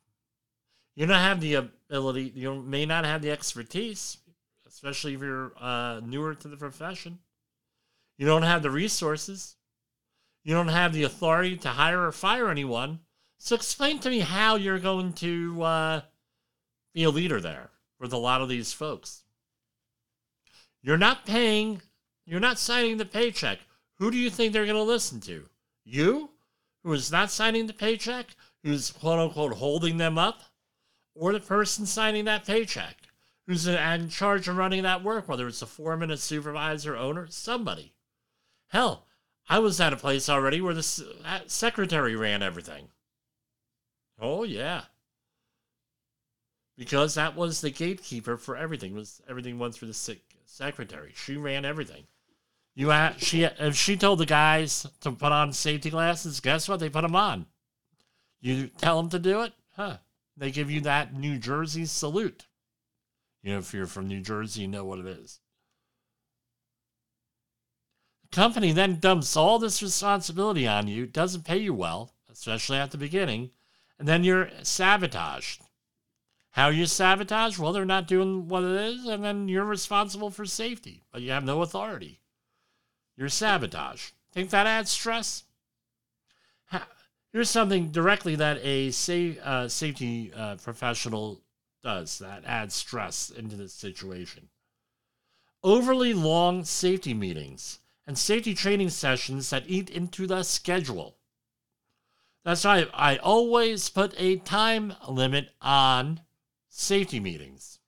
You 0.95 1.05
don't 1.05 1.17
have 1.17 1.41
the 1.41 1.55
ability, 1.55 2.31
you 2.33 2.63
may 2.63 2.85
not 2.85 3.03
have 3.03 3.21
the 3.21 3.31
expertise, 3.31 4.19
especially 4.65 5.15
if 5.15 5.19
you're 5.19 5.51
uh, 5.59 5.99
newer 6.05 6.33
to 6.35 6.47
the 6.47 6.55
profession. 6.55 7.19
You 8.17 8.25
don't 8.25 8.43
have 8.43 8.63
the 8.63 8.71
resources. 8.71 9.57
You 10.45 10.53
don't 10.53 10.69
have 10.69 10.93
the 10.93 11.03
authority 11.03 11.57
to 11.57 11.69
hire 11.69 12.07
or 12.07 12.13
fire 12.13 12.49
anyone. 12.49 13.01
So 13.39 13.57
explain 13.57 13.99
to 13.99 14.09
me 14.09 14.21
how 14.21 14.55
you're 14.55 14.79
going 14.79 15.11
to 15.15 15.61
uh, 15.61 16.01
be 16.93 17.03
a 17.03 17.09
leader 17.09 17.41
there 17.41 17.71
with 17.99 18.13
a 18.13 18.17
lot 18.17 18.39
of 18.39 18.47
these 18.47 18.71
folks. 18.71 19.25
You're 20.87 20.97
not 20.97 21.25
paying, 21.25 21.81
you're 22.25 22.39
not 22.39 22.57
signing 22.57 22.95
the 22.95 23.03
paycheck. 23.03 23.59
Who 23.95 24.09
do 24.09 24.15
you 24.15 24.29
think 24.29 24.53
they're 24.53 24.63
going 24.63 24.77
to 24.77 24.83
listen 24.83 25.19
to? 25.19 25.43
You, 25.83 26.29
who 26.81 26.93
is 26.93 27.11
not 27.11 27.29
signing 27.29 27.67
the 27.67 27.73
paycheck, 27.73 28.27
who's 28.63 28.91
quote 28.91 29.19
unquote 29.19 29.55
holding 29.55 29.97
them 29.97 30.17
up, 30.17 30.43
or 31.13 31.33
the 31.33 31.41
person 31.41 31.85
signing 31.85 32.23
that 32.23 32.45
paycheck, 32.45 32.95
who's 33.45 33.67
in 33.67 34.07
charge 34.07 34.47
of 34.47 34.55
running 34.55 34.83
that 34.83 35.03
work, 35.03 35.27
whether 35.27 35.49
it's 35.49 35.61
a 35.61 35.65
foreman, 35.65 36.09
a 36.09 36.15
supervisor, 36.15 36.95
owner, 36.95 37.27
somebody. 37.29 37.93
Hell, 38.69 39.07
I 39.49 39.59
was 39.59 39.81
at 39.81 39.91
a 39.91 39.97
place 39.97 40.29
already 40.29 40.61
where 40.61 40.73
the 40.73 41.43
secretary 41.47 42.15
ran 42.15 42.41
everything. 42.41 42.87
Oh, 44.17 44.45
yeah 44.45 44.83
because 46.77 47.15
that 47.15 47.35
was 47.35 47.61
the 47.61 47.71
gatekeeper 47.71 48.37
for 48.37 48.55
everything. 48.55 48.93
Was 48.93 49.21
everything 49.27 49.57
went 49.57 49.73
through 49.73 49.87
the 49.87 49.93
secretary? 50.47 51.11
She 51.15 51.37
ran 51.37 51.65
everything. 51.65 52.05
You 52.75 52.89
had, 52.89 53.21
she 53.21 53.43
if 53.43 53.75
she 53.75 53.97
told 53.97 54.19
the 54.19 54.25
guys 54.25 54.85
to 55.01 55.11
put 55.11 55.31
on 55.31 55.51
safety 55.51 55.89
glasses, 55.89 56.39
guess 56.39 56.69
what? 56.69 56.79
They 56.79 56.89
put 56.89 57.01
them 57.01 57.15
on. 57.15 57.47
You 58.39 58.67
tell 58.67 59.01
them 59.01 59.09
to 59.09 59.19
do 59.19 59.41
it, 59.41 59.53
huh? 59.75 59.97
They 60.35 60.51
give 60.51 60.69
you 60.69 60.81
that 60.81 61.13
New 61.13 61.37
Jersey 61.39 61.85
salute. 61.85 62.45
You 63.41 63.53
know, 63.53 63.59
if 63.59 63.73
you're 63.73 63.87
from 63.87 64.07
New 64.07 64.21
Jersey, 64.21 64.61
you 64.61 64.67
know 64.67 64.85
what 64.85 64.99
it 64.99 65.07
is. 65.07 65.39
The 68.23 68.35
company 68.35 68.71
then 68.71 68.99
dumps 68.99 69.35
all 69.35 69.57
this 69.57 69.81
responsibility 69.81 70.67
on 70.67 70.87
you, 70.87 71.07
doesn't 71.07 71.45
pay 71.45 71.57
you 71.57 71.73
well, 71.73 72.13
especially 72.31 72.77
at 72.77 72.91
the 72.91 72.97
beginning, 72.97 73.51
and 73.97 74.07
then 74.07 74.23
you're 74.23 74.49
sabotaged 74.61 75.63
how 76.57 76.69
you 76.69 76.87
sabotage? 76.87 77.59
Well, 77.59 77.71
they're 77.71 77.85
not 77.85 78.07
doing 78.07 78.47
what 78.47 78.63
it 78.63 78.71
is, 78.71 79.05
and 79.05 79.23
then 79.23 79.47
you're 79.47 79.63
responsible 79.63 80.31
for 80.31 80.43
safety, 80.43 81.03
but 81.11 81.21
you 81.21 81.29
have 81.29 81.43
no 81.43 81.61
authority. 81.61 82.19
You're 83.15 83.29
sabotage. 83.29 84.09
Think 84.31 84.49
that 84.49 84.65
adds 84.65 84.89
stress? 84.89 85.43
Here's 87.31 87.51
something 87.51 87.91
directly 87.91 88.35
that 88.37 88.57
a 88.63 88.89
sa- 88.89 89.39
uh, 89.43 89.67
safety 89.67 90.33
uh, 90.35 90.55
professional 90.55 91.41
does 91.83 92.17
that 92.17 92.43
adds 92.43 92.73
stress 92.73 93.29
into 93.29 93.55
this 93.55 93.73
situation. 93.73 94.49
Overly 95.63 96.15
long 96.15 96.65
safety 96.65 97.13
meetings 97.13 97.81
and 98.07 98.17
safety 98.17 98.55
training 98.55 98.89
sessions 98.89 99.51
that 99.51 99.65
eat 99.67 99.91
into 99.91 100.25
the 100.25 100.41
schedule. 100.41 101.17
That's 102.43 102.63
why 102.63 102.87
I 102.95 103.17
always 103.17 103.89
put 103.89 104.15
a 104.17 104.37
time 104.37 104.95
limit 105.07 105.51
on 105.61 106.21
safety 106.69 107.19
meetings 107.19 107.79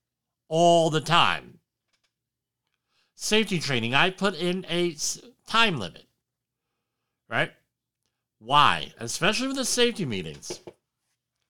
all 0.48 0.90
the 0.90 1.02
time. 1.02 1.60
Safety 3.16 3.60
training, 3.60 3.94
I 3.94 4.10
put 4.10 4.36
in 4.36 4.66
a 4.70 4.96
time 5.46 5.78
limit, 5.78 6.06
right? 7.30 7.52
Why? 8.40 8.94
Especially 8.98 9.48
with 9.48 9.58
the 9.58 9.66
safety 9.66 10.06
meetings. 10.06 10.62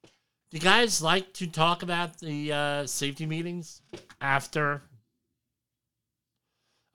Do 0.03 0.57
you 0.57 0.59
guys 0.59 0.99
like 1.01 1.31
to 1.33 1.45
talk 1.45 1.83
about 1.83 2.17
the 2.17 2.51
uh, 2.51 2.85
safety 2.87 3.27
meetings 3.27 3.83
after 4.19 4.81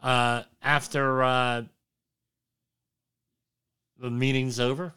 uh, 0.02 0.42
after 0.60 1.22
uh, 1.22 1.62
the 3.96 4.10
meeting's 4.10 4.58
over? 4.58 4.92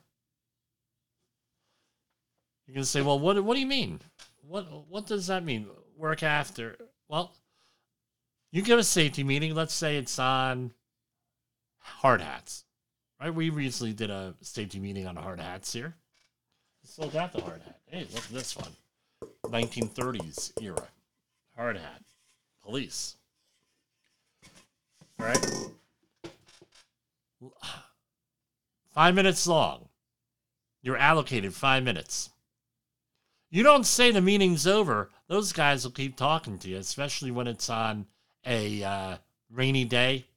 You 2.66 2.74
can 2.74 2.84
say, 2.84 3.04
"Well, 3.04 3.20
what 3.20 3.42
what 3.44 3.54
do 3.54 3.60
you 3.60 3.68
mean? 3.68 4.00
What 4.48 4.66
what 4.90 5.06
does 5.06 5.28
that 5.28 5.44
mean? 5.44 5.68
Work 5.98 6.24
after? 6.24 6.78
Well, 7.08 7.32
you 8.52 8.62
give 8.62 8.80
a 8.80 8.84
safety 8.84 9.24
meeting. 9.24 9.54
Let's 9.56 9.74
say 9.74 9.98
it's 9.98 10.20
on 10.20 10.72
hard 11.80 12.22
hats, 12.22 12.64
right? 13.20 13.34
We 13.34 13.50
recently 13.50 13.94
did 13.94 14.10
a 14.10 14.36
safety 14.42 14.80
meeting 14.80 15.08
on 15.08 15.16
hard 15.16 15.40
hats 15.40 15.74
here. 15.74 15.96
Still 16.84 17.10
got 17.10 17.34
the 17.34 17.42
hard 17.42 17.62
hat. 17.64 17.80
Hey, 17.88 18.08
look 18.14 18.24
at 18.24 18.32
this 18.32 18.56
one, 18.56 18.72
1930s 19.46 20.52
era 20.62 20.88
hard 21.56 21.78
hat, 21.78 22.02
police. 22.64 23.16
All 25.20 25.26
right, 25.26 25.46
five 28.94 29.16
minutes 29.16 29.48
long. 29.48 29.90
You're 30.84 30.98
allocated 30.98 31.54
five 31.54 31.84
minutes. 31.84 32.30
You 33.58 33.64
don't 33.64 33.88
say 33.88 34.12
the 34.12 34.22
meeting's 34.22 34.68
over. 34.68 35.10
Those 35.26 35.52
guys 35.52 35.84
will 35.84 35.92
keep 35.92 36.16
talking 36.16 36.60
to 36.60 36.70
you, 36.70 36.78
especially 36.78 37.32
when 37.32 37.48
it's 37.48 37.72
on 37.72 38.06
a 38.46 38.84
uh, 38.84 39.18
rainy 39.50 39.84
day, 39.84 40.28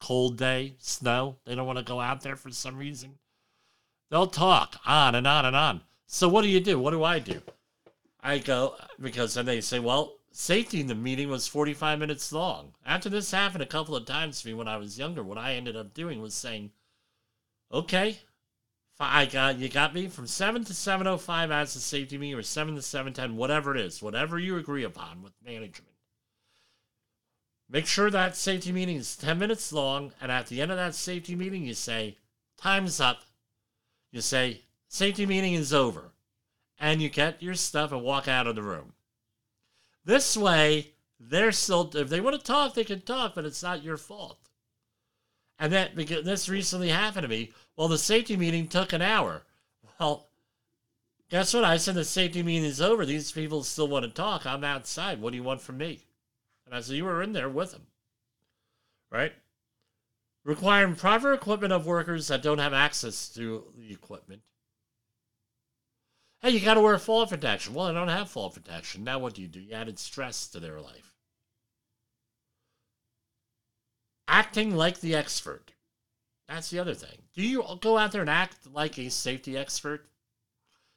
cold 0.00 0.38
day, 0.38 0.76
snow. 0.78 1.36
They 1.44 1.54
don't 1.54 1.66
want 1.66 1.80
to 1.80 1.84
go 1.84 2.00
out 2.00 2.22
there 2.22 2.34
for 2.34 2.50
some 2.50 2.78
reason. 2.78 3.18
They'll 4.08 4.26
talk 4.26 4.80
on 4.86 5.14
and 5.14 5.26
on 5.26 5.44
and 5.44 5.54
on. 5.54 5.82
So 6.06 6.30
what 6.30 6.44
do 6.44 6.48
you 6.48 6.60
do? 6.60 6.78
What 6.78 6.92
do 6.92 7.04
I 7.04 7.18
do? 7.18 7.42
I 8.22 8.38
go 8.38 8.76
because 8.98 9.34
then 9.34 9.44
they 9.44 9.60
say, 9.60 9.78
well, 9.78 10.14
safety 10.30 10.80
in 10.80 10.86
the 10.86 10.94
meeting 10.94 11.28
was 11.28 11.46
45 11.46 11.98
minutes 11.98 12.32
long. 12.32 12.72
After 12.86 13.10
this 13.10 13.32
happened 13.32 13.62
a 13.62 13.66
couple 13.66 13.94
of 13.94 14.06
times 14.06 14.40
to 14.40 14.48
me 14.48 14.54
when 14.54 14.66
I 14.66 14.78
was 14.78 14.98
younger, 14.98 15.22
what 15.22 15.36
I 15.36 15.56
ended 15.56 15.76
up 15.76 15.92
doing 15.92 16.22
was 16.22 16.32
saying, 16.32 16.70
okay, 17.70 18.20
I 19.10 19.26
got 19.26 19.58
you 19.58 19.68
got 19.68 19.94
me 19.94 20.08
from 20.08 20.26
seven 20.26 20.64
to 20.64 20.74
seven 20.74 21.06
oh 21.06 21.18
five 21.18 21.50
as 21.50 21.74
a 21.76 21.80
safety 21.80 22.18
meeting, 22.18 22.38
or 22.38 22.42
seven 22.42 22.74
to 22.76 22.82
seven 22.82 23.12
ten, 23.12 23.36
whatever 23.36 23.74
it 23.74 23.80
is, 23.80 24.02
whatever 24.02 24.38
you 24.38 24.56
agree 24.56 24.84
upon 24.84 25.22
with 25.22 25.32
management. 25.44 25.92
Make 27.68 27.86
sure 27.86 28.10
that 28.10 28.36
safety 28.36 28.70
meeting 28.70 28.96
is 28.96 29.16
ten 29.16 29.38
minutes 29.38 29.72
long, 29.72 30.12
and 30.20 30.30
at 30.30 30.46
the 30.46 30.60
end 30.60 30.70
of 30.70 30.76
that 30.76 30.94
safety 30.94 31.34
meeting, 31.34 31.64
you 31.64 31.74
say, 31.74 32.18
"Time's 32.56 33.00
up." 33.00 33.22
You 34.10 34.20
say, 34.20 34.62
"Safety 34.88 35.24
meeting 35.26 35.54
is 35.54 35.72
over," 35.72 36.12
and 36.78 37.00
you 37.00 37.08
get 37.08 37.42
your 37.42 37.54
stuff 37.54 37.92
and 37.92 38.02
walk 38.02 38.28
out 38.28 38.46
of 38.46 38.56
the 38.56 38.62
room. 38.62 38.92
This 40.04 40.36
way, 40.36 40.92
they're 41.18 41.52
still, 41.52 41.90
if 41.96 42.08
they 42.08 42.20
want 42.20 42.38
to 42.38 42.44
talk, 42.44 42.74
they 42.74 42.84
can 42.84 43.00
talk, 43.00 43.34
but 43.34 43.44
it's 43.44 43.62
not 43.62 43.82
your 43.82 43.96
fault. 43.96 44.50
And 45.58 45.72
that, 45.72 45.94
because 45.94 46.24
this 46.24 46.48
recently 46.48 46.88
happened 46.88 47.22
to 47.22 47.28
me, 47.28 47.52
well, 47.76 47.88
the 47.88 47.98
safety 47.98 48.36
meeting 48.36 48.68
took 48.68 48.92
an 48.92 49.02
hour. 49.02 49.42
Well, 49.98 50.26
guess 51.30 51.54
what? 51.54 51.64
I 51.64 51.76
said 51.76 51.94
the 51.94 52.04
safety 52.04 52.42
meeting 52.42 52.64
is 52.64 52.80
over. 52.80 53.06
These 53.06 53.32
people 53.32 53.62
still 53.62 53.88
want 53.88 54.04
to 54.04 54.10
talk. 54.10 54.44
I'm 54.44 54.64
outside. 54.64 55.20
What 55.20 55.30
do 55.30 55.36
you 55.36 55.42
want 55.42 55.60
from 55.60 55.78
me? 55.78 56.00
And 56.66 56.74
I 56.74 56.80
said, 56.80 56.96
You 56.96 57.04
were 57.04 57.22
in 57.22 57.32
there 57.32 57.48
with 57.48 57.72
them. 57.72 57.86
Right? 59.10 59.32
Requiring 60.44 60.96
proper 60.96 61.32
equipment 61.32 61.72
of 61.72 61.86
workers 61.86 62.28
that 62.28 62.42
don't 62.42 62.58
have 62.58 62.72
access 62.72 63.28
to 63.34 63.64
the 63.78 63.92
equipment. 63.92 64.42
Hey, 66.40 66.50
you 66.50 66.60
got 66.60 66.74
to 66.74 66.80
wear 66.80 66.98
fall 66.98 67.24
protection. 67.26 67.72
Well, 67.72 67.86
I 67.86 67.92
don't 67.92 68.08
have 68.08 68.28
fall 68.28 68.50
protection. 68.50 69.04
Now, 69.04 69.20
what 69.20 69.34
do 69.34 69.42
you 69.42 69.46
do? 69.46 69.60
You 69.60 69.74
added 69.74 70.00
stress 70.00 70.48
to 70.48 70.58
their 70.58 70.80
life. 70.80 71.11
Acting 74.32 74.74
like 74.74 75.00
the 75.00 75.14
expert. 75.14 75.72
That's 76.48 76.70
the 76.70 76.78
other 76.78 76.94
thing. 76.94 77.18
Do 77.34 77.42
you 77.42 77.62
go 77.82 77.98
out 77.98 78.12
there 78.12 78.22
and 78.22 78.30
act 78.30 78.66
like 78.66 78.98
a 78.98 79.10
safety 79.10 79.58
expert? 79.58 80.08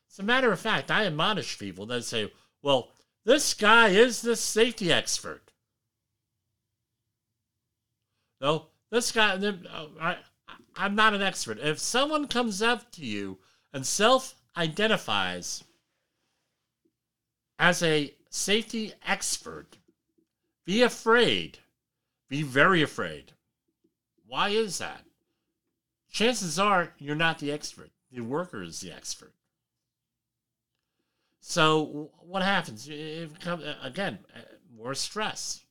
As 0.10 0.20
a 0.20 0.24
matter 0.24 0.54
of 0.54 0.60
fact, 0.60 0.90
I 0.90 1.06
admonish 1.06 1.60
people 1.60 1.86
that 1.88 2.06
say, 2.06 2.32
well, 2.62 2.92
this 3.26 3.54
guy 3.54 3.90
is 3.90 4.22
the 4.22 4.38
safety 4.38 4.90
expert. 4.90 5.52
No, 8.40 8.68
this 8.90 9.12
guy, 9.12 9.34
uh, 9.34 9.88
I, 10.00 10.18
I'm 10.78 10.96
not 10.96 11.14
an 11.14 11.22
expert. 11.22 11.60
If 11.60 11.80
someone 11.80 12.30
comes 12.30 12.62
up 12.62 12.90
to 12.94 13.06
you 13.06 13.40
and 13.74 13.86
self 13.86 14.36
identifies 14.56 15.66
as 17.60 17.84
a 17.84 18.14
safety 18.30 18.94
expert, 19.06 19.78
be 20.66 20.82
afraid. 20.82 21.60
Be 22.28 22.44
very 22.44 22.82
afraid. 22.82 23.34
Why 24.28 24.50
is 24.50 24.78
that? 24.80 25.06
Chances 26.12 26.58
are 26.58 26.94
you're 26.98 27.16
not 27.16 27.40
the 27.40 27.52
expert. 27.52 27.92
The 28.12 28.22
worker 28.22 28.64
is 28.64 28.80
the 28.80 28.92
expert. 28.92 29.34
So 31.42 32.12
what 32.22 32.42
happens? 32.42 32.88
It 32.90 33.40
comes, 33.40 33.64
again, 33.84 34.20
uh, 34.36 34.40
more 34.76 34.96
stress. 34.96 35.64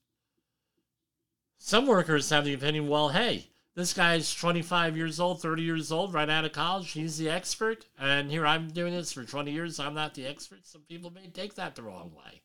Some 1.58 1.86
workers 1.86 2.30
have 2.30 2.44
the 2.44 2.54
opinion, 2.54 2.88
well, 2.88 3.08
hey, 3.08 3.48
this 3.74 3.92
guy's 3.92 4.32
25 4.32 4.96
years 4.96 5.18
old, 5.18 5.42
30 5.42 5.62
years 5.62 5.90
old, 5.90 6.14
right 6.14 6.30
out 6.30 6.44
of 6.44 6.52
college. 6.52 6.92
He's 6.92 7.18
the 7.18 7.28
expert. 7.28 7.86
And 7.98 8.30
here 8.30 8.46
I'm 8.46 8.68
doing 8.70 8.92
this 8.92 9.12
for 9.12 9.24
20 9.24 9.50
years. 9.50 9.80
I'm 9.80 9.94
not 9.94 10.14
the 10.14 10.26
expert. 10.26 10.64
Some 10.64 10.82
people 10.82 11.10
may 11.10 11.26
take 11.26 11.54
that 11.54 11.74
the 11.74 11.82
wrong 11.82 12.12
way. 12.14 12.42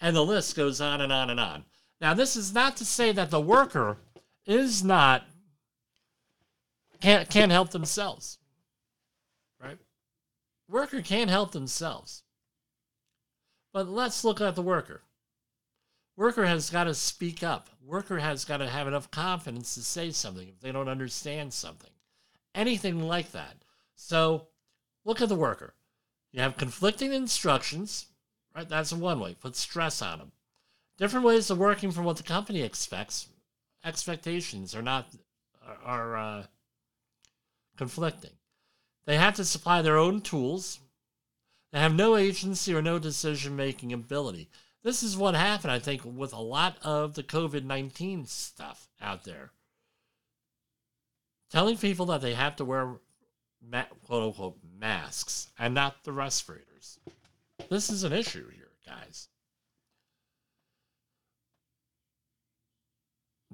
And 0.00 0.14
the 0.14 0.24
list 0.24 0.54
goes 0.54 0.80
on 0.80 1.00
and 1.00 1.12
on 1.12 1.30
and 1.30 1.40
on. 1.40 1.64
Now, 2.02 2.14
this 2.14 2.34
is 2.34 2.52
not 2.52 2.76
to 2.78 2.84
say 2.84 3.12
that 3.12 3.30
the 3.30 3.40
worker 3.40 3.96
is 4.44 4.82
not, 4.82 5.22
can't, 7.00 7.30
can't 7.30 7.52
help 7.52 7.70
themselves. 7.70 8.38
Right? 9.62 9.78
Worker 10.68 11.00
can't 11.00 11.30
help 11.30 11.52
themselves. 11.52 12.24
But 13.72 13.88
let's 13.88 14.24
look 14.24 14.40
at 14.40 14.56
the 14.56 14.62
worker. 14.62 15.02
Worker 16.16 16.44
has 16.44 16.70
got 16.70 16.84
to 16.84 16.94
speak 16.94 17.44
up. 17.44 17.70
Worker 17.80 18.18
has 18.18 18.44
got 18.44 18.56
to 18.56 18.68
have 18.68 18.88
enough 18.88 19.12
confidence 19.12 19.74
to 19.74 19.82
say 19.82 20.10
something 20.10 20.48
if 20.48 20.58
they 20.60 20.72
don't 20.72 20.88
understand 20.88 21.52
something. 21.52 21.90
Anything 22.52 23.00
like 23.00 23.30
that. 23.30 23.54
So 23.94 24.48
look 25.04 25.20
at 25.20 25.28
the 25.28 25.36
worker. 25.36 25.74
You 26.32 26.42
have 26.42 26.56
conflicting 26.56 27.12
instructions, 27.12 28.06
right? 28.56 28.68
That's 28.68 28.92
one 28.92 29.20
way. 29.20 29.36
Put 29.40 29.54
stress 29.54 30.02
on 30.02 30.18
them. 30.18 30.32
Different 31.02 31.26
ways 31.26 31.50
of 31.50 31.58
working 31.58 31.90
from 31.90 32.04
what 32.04 32.16
the 32.16 32.22
company 32.22 32.62
expects. 32.62 33.26
Expectations 33.84 34.72
are 34.72 34.82
not 34.82 35.08
are 35.84 36.16
uh, 36.16 36.46
conflicting. 37.76 38.30
They 39.04 39.16
have 39.16 39.34
to 39.34 39.44
supply 39.44 39.82
their 39.82 39.98
own 39.98 40.20
tools. 40.20 40.78
They 41.72 41.80
have 41.80 41.92
no 41.92 42.14
agency 42.14 42.72
or 42.72 42.82
no 42.82 43.00
decision 43.00 43.56
making 43.56 43.92
ability. 43.92 44.48
This 44.84 45.02
is 45.02 45.16
what 45.16 45.34
happened, 45.34 45.72
I 45.72 45.80
think, 45.80 46.02
with 46.04 46.32
a 46.32 46.40
lot 46.40 46.78
of 46.84 47.14
the 47.14 47.24
COVID 47.24 47.64
19 47.64 48.26
stuff 48.26 48.88
out 49.00 49.24
there. 49.24 49.50
Telling 51.50 51.78
people 51.78 52.06
that 52.06 52.20
they 52.20 52.34
have 52.34 52.54
to 52.54 52.64
wear 52.64 53.00
ma- 53.60 53.90
quote 54.06 54.22
unquote 54.22 54.58
masks 54.78 55.50
and 55.58 55.74
not 55.74 56.04
the 56.04 56.12
respirators. 56.12 57.00
This 57.68 57.90
is 57.90 58.04
an 58.04 58.12
issue 58.12 58.48
here, 58.50 58.70
guys. 58.86 59.26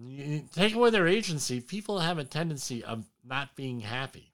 You 0.00 0.44
take 0.52 0.74
away 0.74 0.90
their 0.90 1.08
agency, 1.08 1.60
people 1.60 1.98
have 1.98 2.18
a 2.18 2.24
tendency 2.24 2.84
of 2.84 3.06
not 3.24 3.56
being 3.56 3.80
happy. 3.80 4.32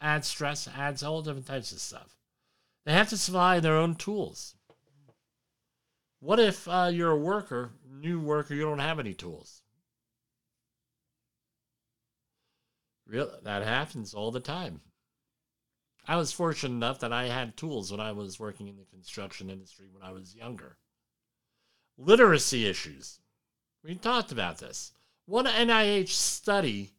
Adds 0.00 0.28
stress, 0.28 0.68
adds 0.68 1.02
all 1.02 1.22
different 1.22 1.46
types 1.46 1.72
of 1.72 1.80
stuff. 1.80 2.16
They 2.84 2.92
have 2.92 3.08
to 3.08 3.16
supply 3.16 3.58
their 3.58 3.76
own 3.76 3.96
tools. 3.96 4.54
What 6.20 6.38
if 6.38 6.68
uh, 6.68 6.90
you're 6.92 7.10
a 7.10 7.18
worker, 7.18 7.72
new 7.88 8.20
worker, 8.20 8.54
you 8.54 8.62
don't 8.62 8.78
have 8.78 9.00
any 9.00 9.14
tools? 9.14 9.62
Real, 13.06 13.32
that 13.42 13.64
happens 13.64 14.14
all 14.14 14.30
the 14.30 14.40
time. 14.40 14.80
I 16.06 16.16
was 16.16 16.32
fortunate 16.32 16.74
enough 16.74 17.00
that 17.00 17.12
I 17.12 17.26
had 17.26 17.56
tools 17.56 17.90
when 17.90 18.00
I 18.00 18.12
was 18.12 18.38
working 18.38 18.68
in 18.68 18.76
the 18.76 18.84
construction 18.84 19.50
industry 19.50 19.86
when 19.92 20.02
I 20.02 20.12
was 20.12 20.34
younger. 20.34 20.78
Literacy 21.98 22.66
issues. 22.66 23.20
We 23.84 23.94
talked 23.94 24.32
about 24.32 24.58
this. 24.58 24.92
One 25.26 25.46
NIH 25.46 26.08
study 26.08 26.90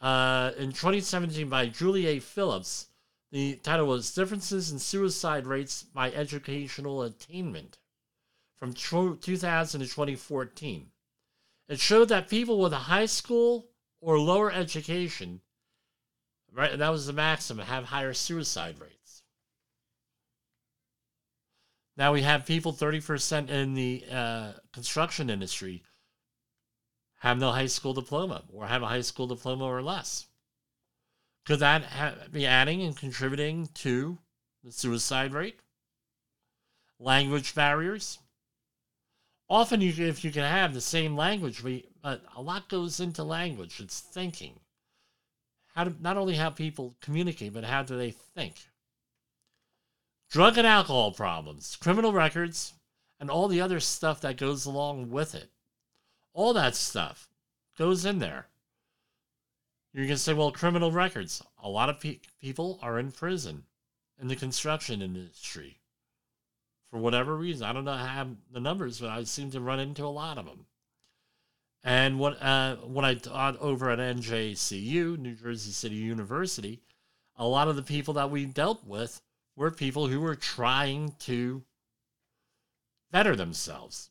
uh, 0.00 0.52
in 0.58 0.72
2017 0.72 1.48
by 1.48 1.66
Julie 1.66 2.06
A. 2.06 2.20
Phillips 2.20 2.88
the 3.34 3.56
title 3.56 3.86
was 3.86 4.14
Differences 4.14 4.70
in 4.70 4.78
Suicide 4.78 5.44
Rates 5.44 5.82
by 5.82 6.12
Educational 6.12 7.02
Attainment 7.02 7.78
from 8.54 8.72
2000 8.72 9.80
to 9.80 9.86
2014. 9.88 10.92
It 11.68 11.80
showed 11.80 12.10
that 12.10 12.28
people 12.28 12.60
with 12.60 12.72
a 12.72 12.86
high 12.86 13.06
school 13.06 13.70
or 14.00 14.20
lower 14.20 14.52
education, 14.52 15.40
right, 16.52 16.70
and 16.70 16.80
that 16.80 16.90
was 16.90 17.08
the 17.08 17.12
maximum, 17.12 17.66
have 17.66 17.86
higher 17.86 18.14
suicide 18.14 18.78
rates. 18.78 19.03
Now 21.96 22.12
we 22.12 22.22
have 22.22 22.46
people 22.46 22.72
30% 22.72 23.50
in 23.50 23.74
the 23.74 24.04
uh, 24.10 24.52
construction 24.72 25.30
industry 25.30 25.84
have 27.20 27.38
no 27.38 27.52
high 27.52 27.66
school 27.66 27.94
diploma 27.94 28.42
or 28.52 28.66
have 28.66 28.82
a 28.82 28.86
high 28.86 29.00
school 29.00 29.26
diploma 29.26 29.64
or 29.64 29.80
less. 29.80 30.26
Could 31.46 31.60
that 31.60 31.84
ha- 31.84 32.14
be 32.30 32.46
adding 32.46 32.82
and 32.82 32.96
contributing 32.96 33.68
to 33.74 34.18
the 34.62 34.72
suicide 34.72 35.32
rate? 35.32 35.60
Language 36.98 37.54
barriers. 37.54 38.18
Often, 39.48 39.82
you, 39.82 40.06
if 40.06 40.24
you 40.24 40.32
can 40.32 40.42
have 40.42 40.74
the 40.74 40.80
same 40.80 41.16
language, 41.16 41.62
but 42.02 42.22
a 42.34 42.42
lot 42.42 42.68
goes 42.68 42.98
into 42.98 43.22
language. 43.22 43.78
It's 43.80 44.00
thinking. 44.00 44.58
How 45.74 45.84
to, 45.84 45.94
not 46.00 46.16
only 46.16 46.34
how 46.34 46.50
people 46.50 46.94
communicate, 47.00 47.52
but 47.52 47.64
how 47.64 47.82
do 47.82 47.96
they 47.96 48.10
think? 48.10 48.54
Drug 50.34 50.58
and 50.58 50.66
alcohol 50.66 51.12
problems, 51.12 51.76
criminal 51.76 52.12
records, 52.12 52.72
and 53.20 53.30
all 53.30 53.46
the 53.46 53.60
other 53.60 53.78
stuff 53.78 54.20
that 54.22 54.36
goes 54.36 54.66
along 54.66 55.12
with 55.12 55.32
it. 55.32 55.48
All 56.32 56.52
that 56.54 56.74
stuff 56.74 57.28
goes 57.78 58.04
in 58.04 58.18
there. 58.18 58.48
You're 59.92 60.06
going 60.06 60.16
to 60.16 60.20
say, 60.20 60.34
well, 60.34 60.50
criminal 60.50 60.90
records. 60.90 61.40
A 61.62 61.68
lot 61.68 61.88
of 61.88 62.00
pe- 62.00 62.18
people 62.40 62.80
are 62.82 62.98
in 62.98 63.12
prison 63.12 63.62
in 64.20 64.26
the 64.26 64.34
construction 64.34 65.02
industry 65.02 65.78
for 66.90 66.98
whatever 66.98 67.36
reason. 67.36 67.64
I 67.64 67.72
don't 67.72 67.84
know 67.84 67.92
how 67.92 68.30
the 68.50 68.58
numbers, 68.58 68.98
but 68.98 69.10
I 69.10 69.22
seem 69.22 69.52
to 69.52 69.60
run 69.60 69.78
into 69.78 70.04
a 70.04 70.08
lot 70.08 70.36
of 70.36 70.46
them. 70.46 70.66
And 71.84 72.18
what 72.18 72.42
uh, 72.42 72.74
when 72.78 73.04
I 73.04 73.14
taught 73.14 73.56
over 73.60 73.88
at 73.88 74.00
NJCU, 74.00 75.16
New 75.16 75.36
Jersey 75.36 75.70
City 75.70 75.94
University, 75.94 76.82
a 77.36 77.46
lot 77.46 77.68
of 77.68 77.76
the 77.76 77.82
people 77.84 78.14
that 78.14 78.32
we 78.32 78.46
dealt 78.46 78.84
with 78.84 79.20
were 79.56 79.70
people 79.70 80.08
who 80.08 80.20
were 80.20 80.34
trying 80.34 81.14
to 81.20 81.62
better 83.10 83.36
themselves. 83.36 84.10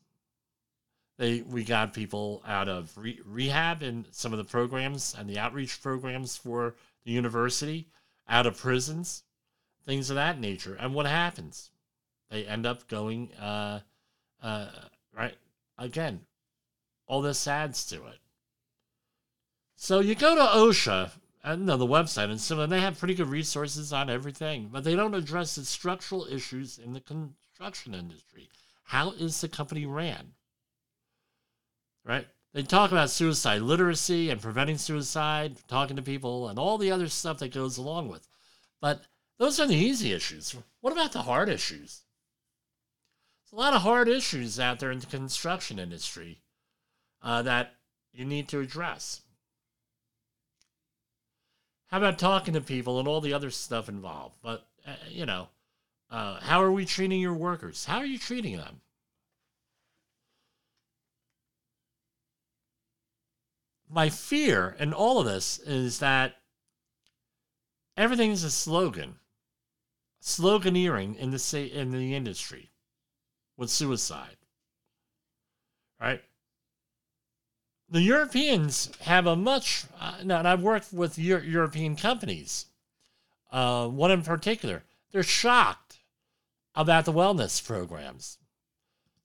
They 1.16 1.42
we 1.42 1.64
got 1.64 1.92
people 1.92 2.42
out 2.46 2.68
of 2.68 2.96
re- 2.96 3.20
rehab 3.24 3.82
and 3.82 4.06
some 4.10 4.32
of 4.32 4.38
the 4.38 4.44
programs 4.44 5.14
and 5.16 5.28
the 5.28 5.38
outreach 5.38 5.80
programs 5.82 6.36
for 6.36 6.74
the 7.04 7.12
university, 7.12 7.88
out 8.28 8.46
of 8.46 8.56
prisons, 8.56 9.22
things 9.84 10.10
of 10.10 10.16
that 10.16 10.40
nature. 10.40 10.74
And 10.74 10.94
what 10.94 11.06
happens? 11.06 11.70
They 12.30 12.46
end 12.46 12.66
up 12.66 12.88
going, 12.88 13.32
uh, 13.34 13.80
uh, 14.42 14.68
right? 15.12 15.36
Again, 15.78 16.20
all 17.06 17.22
this 17.22 17.46
adds 17.46 17.84
to 17.86 17.96
it. 18.06 18.18
So 19.76 20.00
you 20.00 20.14
go 20.14 20.34
to 20.34 20.40
OSHA 20.40 21.10
and 21.44 21.68
the 21.68 21.76
website 21.78 22.30
and 22.30 22.40
so 22.40 22.66
they 22.66 22.80
have 22.80 22.98
pretty 22.98 23.14
good 23.14 23.28
resources 23.28 23.92
on 23.92 24.08
everything, 24.08 24.70
but 24.72 24.82
they 24.82 24.96
don't 24.96 25.14
address 25.14 25.54
the 25.54 25.64
structural 25.64 26.26
issues 26.26 26.78
in 26.78 26.94
the 26.94 27.00
construction 27.00 27.94
industry. 27.94 28.48
How 28.84 29.12
is 29.12 29.40
the 29.40 29.48
company 29.48 29.84
ran? 29.84 30.32
Right? 32.02 32.26
They 32.54 32.62
talk 32.62 32.92
about 32.92 33.10
suicide 33.10 33.62
literacy 33.62 34.30
and 34.30 34.40
preventing 34.40 34.78
suicide, 34.78 35.56
talking 35.68 35.96
to 35.96 36.02
people, 36.02 36.48
and 36.48 36.58
all 36.58 36.78
the 36.78 36.92
other 36.92 37.08
stuff 37.08 37.38
that 37.38 37.52
goes 37.52 37.76
along 37.76 38.08
with. 38.08 38.26
But 38.80 39.02
those 39.38 39.58
are 39.60 39.66
the 39.66 39.74
easy 39.74 40.12
issues. 40.12 40.54
What 40.80 40.92
about 40.92 41.12
the 41.12 41.22
hard 41.22 41.48
issues? 41.48 42.02
There's 43.42 43.52
a 43.52 43.56
lot 43.56 43.74
of 43.74 43.82
hard 43.82 44.08
issues 44.08 44.60
out 44.60 44.78
there 44.78 44.92
in 44.92 45.00
the 45.00 45.06
construction 45.06 45.78
industry 45.78 46.42
uh, 47.22 47.42
that 47.42 47.74
you 48.12 48.24
need 48.24 48.48
to 48.48 48.60
address. 48.60 49.22
How 51.94 51.98
about 51.98 52.18
talking 52.18 52.54
to 52.54 52.60
people 52.60 52.98
and 52.98 53.06
all 53.06 53.20
the 53.20 53.34
other 53.34 53.52
stuff 53.52 53.88
involved? 53.88 54.34
But, 54.42 54.66
uh, 54.84 54.96
you 55.08 55.26
know, 55.26 55.46
uh, 56.10 56.40
how 56.40 56.60
are 56.60 56.72
we 56.72 56.84
treating 56.84 57.20
your 57.20 57.34
workers? 57.34 57.84
How 57.84 57.98
are 57.98 58.04
you 58.04 58.18
treating 58.18 58.56
them? 58.56 58.80
My 63.88 64.10
fear 64.10 64.74
in 64.80 64.92
all 64.92 65.20
of 65.20 65.26
this 65.26 65.60
is 65.60 66.00
that 66.00 66.34
everything 67.96 68.32
is 68.32 68.42
a 68.42 68.50
slogan, 68.50 69.20
sloganeering 70.20 71.16
in 71.16 71.30
the 71.30 71.70
in 71.72 71.92
the 71.92 72.12
industry 72.16 72.72
with 73.56 73.70
suicide. 73.70 74.38
Right? 76.00 76.24
The 77.88 78.00
Europeans 78.00 78.90
have 79.02 79.26
a 79.26 79.36
much, 79.36 79.84
uh, 80.00 80.16
and 80.20 80.32
I've 80.32 80.62
worked 80.62 80.92
with 80.92 81.18
Euro- 81.18 81.42
European 81.42 81.96
companies, 81.96 82.66
uh, 83.52 83.88
one 83.88 84.10
in 84.10 84.22
particular. 84.22 84.84
They're 85.12 85.22
shocked 85.22 85.98
about 86.74 87.04
the 87.04 87.12
wellness 87.12 87.64
programs. 87.64 88.38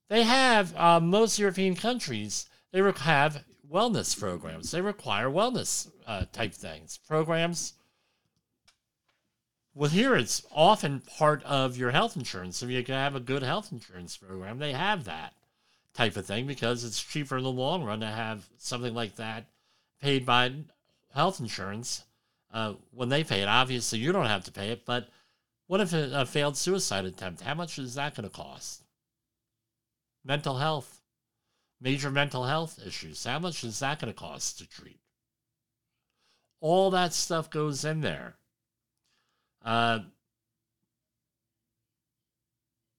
They 0.08 0.24
have, 0.24 0.76
uh, 0.76 1.00
most 1.00 1.38
European 1.38 1.74
countries, 1.74 2.46
they 2.70 2.80
have 2.80 3.44
wellness 3.68 4.18
programs. 4.18 4.70
They 4.70 4.80
require 4.80 5.28
wellness 5.28 5.90
uh, 6.06 6.26
type 6.32 6.52
things, 6.52 6.98
programs 7.08 7.74
well, 9.72 9.90
here 9.90 10.16
it's 10.16 10.44
often 10.50 11.00
part 11.00 11.42
of 11.44 11.76
your 11.76 11.92
health 11.92 12.16
insurance. 12.16 12.62
If 12.62 12.70
you 12.70 12.82
can 12.82 12.96
have 12.96 13.14
a 13.14 13.20
good 13.20 13.42
health 13.42 13.70
insurance 13.70 14.16
program, 14.16 14.58
they 14.58 14.72
have 14.72 15.04
that 15.04 15.34
type 15.94 16.16
of 16.16 16.26
thing 16.26 16.46
because 16.46 16.84
it's 16.84 17.02
cheaper 17.02 17.36
in 17.36 17.44
the 17.44 17.50
long 17.50 17.84
run 17.84 18.00
to 18.00 18.06
have 18.06 18.48
something 18.58 18.94
like 18.94 19.16
that 19.16 19.46
paid 20.00 20.24
by 20.24 20.52
health 21.14 21.40
insurance 21.40 22.04
uh, 22.52 22.74
when 22.92 23.08
they 23.08 23.24
pay 23.24 23.42
it. 23.42 23.48
Obviously, 23.48 23.98
you 23.98 24.12
don't 24.12 24.26
have 24.26 24.44
to 24.44 24.52
pay 24.52 24.70
it, 24.70 24.84
but 24.84 25.08
what 25.66 25.80
if 25.80 25.92
a, 25.92 26.26
failed 26.26 26.56
suicide 26.56 27.04
attempt? 27.04 27.42
How 27.42 27.54
much 27.54 27.78
is 27.78 27.94
that 27.94 28.14
going 28.14 28.28
to 28.28 28.34
cost? 28.34 28.82
Mental 30.24 30.56
health, 30.56 31.00
major 31.80 32.10
mental 32.10 32.44
health 32.44 32.80
issues. 32.84 33.24
How 33.24 33.38
much 33.38 33.64
is 33.64 33.78
that 33.80 34.00
going 34.00 34.12
to 34.12 34.18
cost 34.18 34.58
to 34.58 34.68
treat? 34.68 34.98
All 36.60 36.90
that 36.90 37.12
stuff 37.12 37.50
goes 37.50 37.84
in 37.84 38.00
there. 38.00 38.34
Uh, 39.64 40.00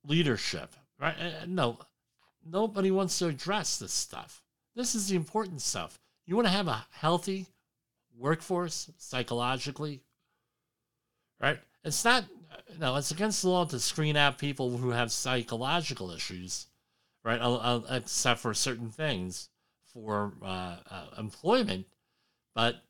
leadership, 0.08 0.74
right? 1.00 1.16
Uh, 1.20 1.46
no, 1.48 1.78
nobody 2.46 2.92
wants 2.92 3.18
to 3.20 3.28
address 3.28 3.78
this 3.78 3.94
stuff. 3.94 4.42
This 4.76 4.96
is 4.96 5.10
the 5.10 5.16
important 5.16 5.62
stuff. 5.62 6.00
You 6.26 6.36
want 6.36 6.48
to 6.48 6.54
have 6.54 6.68
a 6.68 6.86
healthy 6.92 7.48
workforce 8.18 8.90
psychologically, 8.98 10.02
right? 11.40 11.60
It's 11.84 12.06
not, 12.06 12.26
no, 12.80 12.96
it's 12.96 13.12
against 13.12 13.42
the 13.42 13.50
law 13.50 13.66
to 13.66 13.80
screen 13.80 14.16
out 14.16 14.38
people 14.38 14.78
who 14.78 14.92
have 14.92 15.12
psychological 15.12 16.12
issues, 16.12 16.68
right? 17.24 17.40
except 17.90 18.40
for 18.40 18.54
certain 18.54 18.90
things 18.90 19.50
for 19.94 20.34
uh, 20.42 20.78
uh, 20.90 21.06
employment, 21.18 21.86
but 22.56 22.82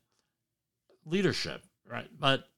leadership, 1.04 1.64
right? 1.88 2.08
But 2.18 2.48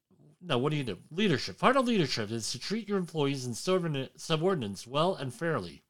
no, 0.43 0.59
what 0.59 0.71
do 0.71 0.77
you 0.77 0.85
do? 0.85 0.99
Leadership. 1.11 1.59
Part 1.59 1.77
of 1.77 1.87
leadership 1.87 2.31
is 2.31 2.53
to 2.53 2.59
treat 2.59 2.89
your 2.89 2.99
employees 2.99 3.47
and 3.47 3.57
subordinates 3.57 4.87
well 4.87 5.15
and 5.15 5.33
fairly. 5.33 5.84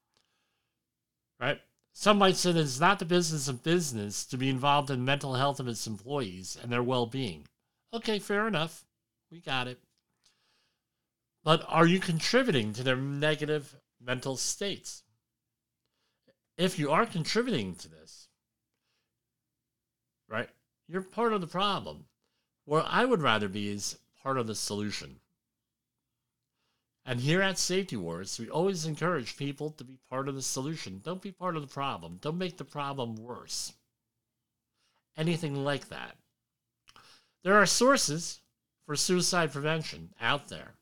Right? 1.45 1.61
Some 1.93 2.17
might 2.17 2.37
say 2.37 2.53
that 2.53 2.61
it's 2.61 2.81
not 2.81 2.99
the 2.99 3.05
business 3.05 3.49
of 3.49 3.63
business 3.63 4.25
to 4.27 4.39
be 4.39 4.49
involved 4.49 4.89
in 4.89 5.05
mental 5.05 5.35
health 5.35 5.61
of 5.61 5.69
its 5.69 5.87
employees 5.87 6.57
and 6.61 6.73
their 6.73 6.83
well 6.83 7.05
being. 7.05 7.47
Okay, 7.93 8.19
fair 8.19 8.49
enough. 8.49 8.87
We 9.31 9.41
got 9.41 9.69
it. 9.69 9.79
But 11.43 11.63
are 11.69 11.87
you 11.87 12.01
contributing 12.01 12.73
to 12.73 12.83
their 12.83 12.97
negative 12.97 13.77
mental 14.01 14.39
states? 14.39 15.03
If 16.57 16.79
you 16.79 16.91
are 16.91 17.05
contributing 17.05 17.75
to 17.75 17.89
this, 17.91 18.29
right, 20.31 20.49
you're 20.89 21.03
part 21.03 21.35
of 21.35 21.43
the 21.43 21.47
problem. 21.47 22.07
Where 22.65 22.85
I 22.87 23.05
would 23.05 23.21
rather 23.21 23.51
be 23.51 23.69
is 23.69 23.99
part 24.23 24.39
of 24.39 24.47
the 24.47 24.55
solution. 24.55 25.21
And 27.07 27.21
here 27.21 27.43
at 27.43 27.59
Safety 27.59 27.97
Wars, 27.97 28.39
we 28.39 28.49
always 28.49 28.87
encourage 28.87 29.37
people 29.37 29.71
to 29.73 29.85
be 29.85 29.99
part 30.09 30.29
of 30.29 30.35
the 30.35 30.43
solution. 30.43 31.01
Don't 31.05 31.21
be 31.21 31.33
part 31.33 31.55
of 31.55 31.63
the 31.63 31.73
problem. 31.73 32.19
Don't 32.21 32.39
make 32.39 32.57
the 32.57 32.65
problem 32.65 33.17
worse. 33.17 33.75
Anything 35.17 35.65
like 35.65 35.91
that. 35.91 36.17
There 37.43 37.61
are 37.61 37.67
sources 37.67 38.41
for 38.87 38.97
suicide 38.97 39.53
prevention 39.53 40.15
out 40.19 40.49
there. 40.49 40.77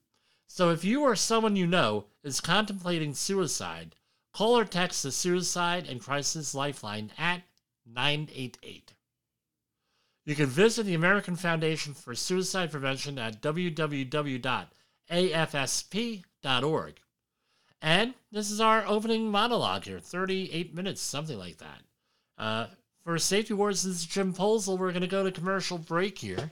So 0.46 0.70
if 0.70 0.84
you 0.84 1.02
or 1.02 1.16
someone 1.16 1.56
you 1.56 1.66
know 1.66 2.06
is 2.22 2.40
contemplating 2.40 3.14
suicide, 3.14 3.96
call 4.32 4.56
or 4.56 4.64
text 4.64 5.02
the 5.02 5.10
Suicide 5.10 5.88
and 5.88 6.00
Crisis 6.00 6.54
Lifeline 6.54 7.10
at 7.18 7.42
988. 7.84 8.92
You 10.24 10.36
can 10.36 10.46
visit 10.46 10.86
the 10.86 10.94
American 10.94 11.34
Foundation 11.34 11.94
for 11.94 12.14
Suicide 12.14 12.70
Prevention 12.70 13.18
at 13.18 13.40
www.afsp.org. 15.11 16.94
And 17.80 18.14
this 18.30 18.50
is 18.50 18.61
our 18.61 18.86
opening 18.86 19.30
monologue 19.30 19.84
here 19.84 19.98
38 19.98 20.74
minutes, 20.74 21.00
something 21.00 21.38
like 21.38 21.59
that. 21.59 21.80
Uh, 22.38 22.66
for 23.05 23.18
Safety 23.18 23.55
Wars, 23.55 23.82
this 23.82 23.96
is 23.96 24.07
Jim 24.07 24.32
Poesl. 24.32 24.78
We're 24.78 24.92
going 24.92 25.03
to 25.03 25.09
go 25.09 25.24
to 25.24 25.32
commercial 25.32 25.78
break 25.78 26.18
here. 26.18 26.50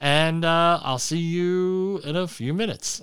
And 0.00 0.44
uh, 0.46 0.80
I'll 0.82 0.98
see 0.98 1.18
you 1.18 2.00
in 2.04 2.16
a 2.16 2.26
few 2.26 2.54
minutes. 2.54 3.02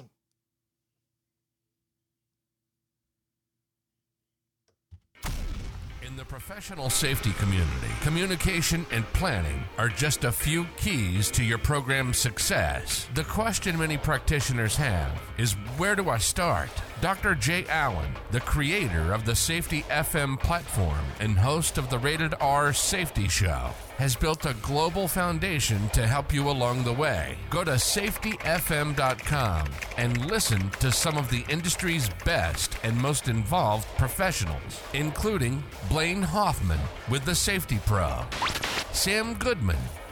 Professional 6.28 6.90
safety 6.90 7.32
community, 7.34 7.88
communication 8.02 8.86
and 8.92 9.06
planning 9.14 9.64
are 9.78 9.88
just 9.88 10.26
a 10.26 10.32
few 10.32 10.66
keys 10.76 11.32
to 11.32 11.44
your 11.44 11.58
program's 11.58 12.18
success. 12.18 13.08
The 13.14 13.24
question 13.24 13.78
many 13.78 13.98
practitioners 13.98 14.76
have 14.76 15.12
is 15.38 15.54
where 15.78 15.96
do 15.96 16.10
I 16.10 16.18
start? 16.18 16.70
Dr. 17.00 17.36
Jay 17.36 17.64
Allen, 17.70 18.12
the 18.32 18.40
creator 18.40 19.14
of 19.14 19.24
the 19.24 19.36
Safety 19.36 19.84
FM 19.84 20.40
platform 20.40 21.06
and 21.20 21.38
host 21.38 21.78
of 21.78 21.92
the 21.92 22.00
Rated 22.00 22.34
R 22.42 22.74
Safety 22.74 23.28
Show, 23.28 23.70
has 23.98 24.16
built 24.16 24.48
a 24.48 24.56
global 24.64 25.08
foundation 25.08 25.90
to 25.90 26.08
help 26.08 26.34
you 26.34 26.50
along 26.50 26.84
the 26.84 26.94
way. 26.94 27.38
Go 27.52 27.64
to 27.64 27.72
safetyfm.com 27.72 29.68
and 29.98 30.26
listen 30.26 30.72
to 30.80 30.92
some 30.92 31.18
of 31.18 31.30
the 31.30 31.46
industry's 31.50 32.10
best 32.26 32.76
and 32.84 33.00
most 33.00 33.28
involved 33.28 33.88
professionals, 33.98 34.82
including 34.94 35.64
Blaine 35.90 36.24
Hoffman 36.24 36.80
with 37.10 37.26
the 37.26 37.36
Safety 37.36 37.80
Pro, 37.86 38.26
Sam 38.92 39.36
Goodman 39.36 39.78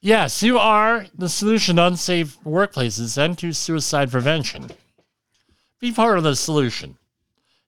Yes, 0.00 0.44
you 0.44 0.58
are 0.58 1.06
the 1.16 1.28
solution 1.28 1.74
to 1.76 1.86
unsafe 1.88 2.38
workplaces 2.44 3.18
and 3.18 3.36
to 3.38 3.52
suicide 3.52 4.12
prevention. 4.12 4.70
Be 5.80 5.90
part 5.90 6.18
of 6.18 6.24
the 6.24 6.36
solution 6.36 6.96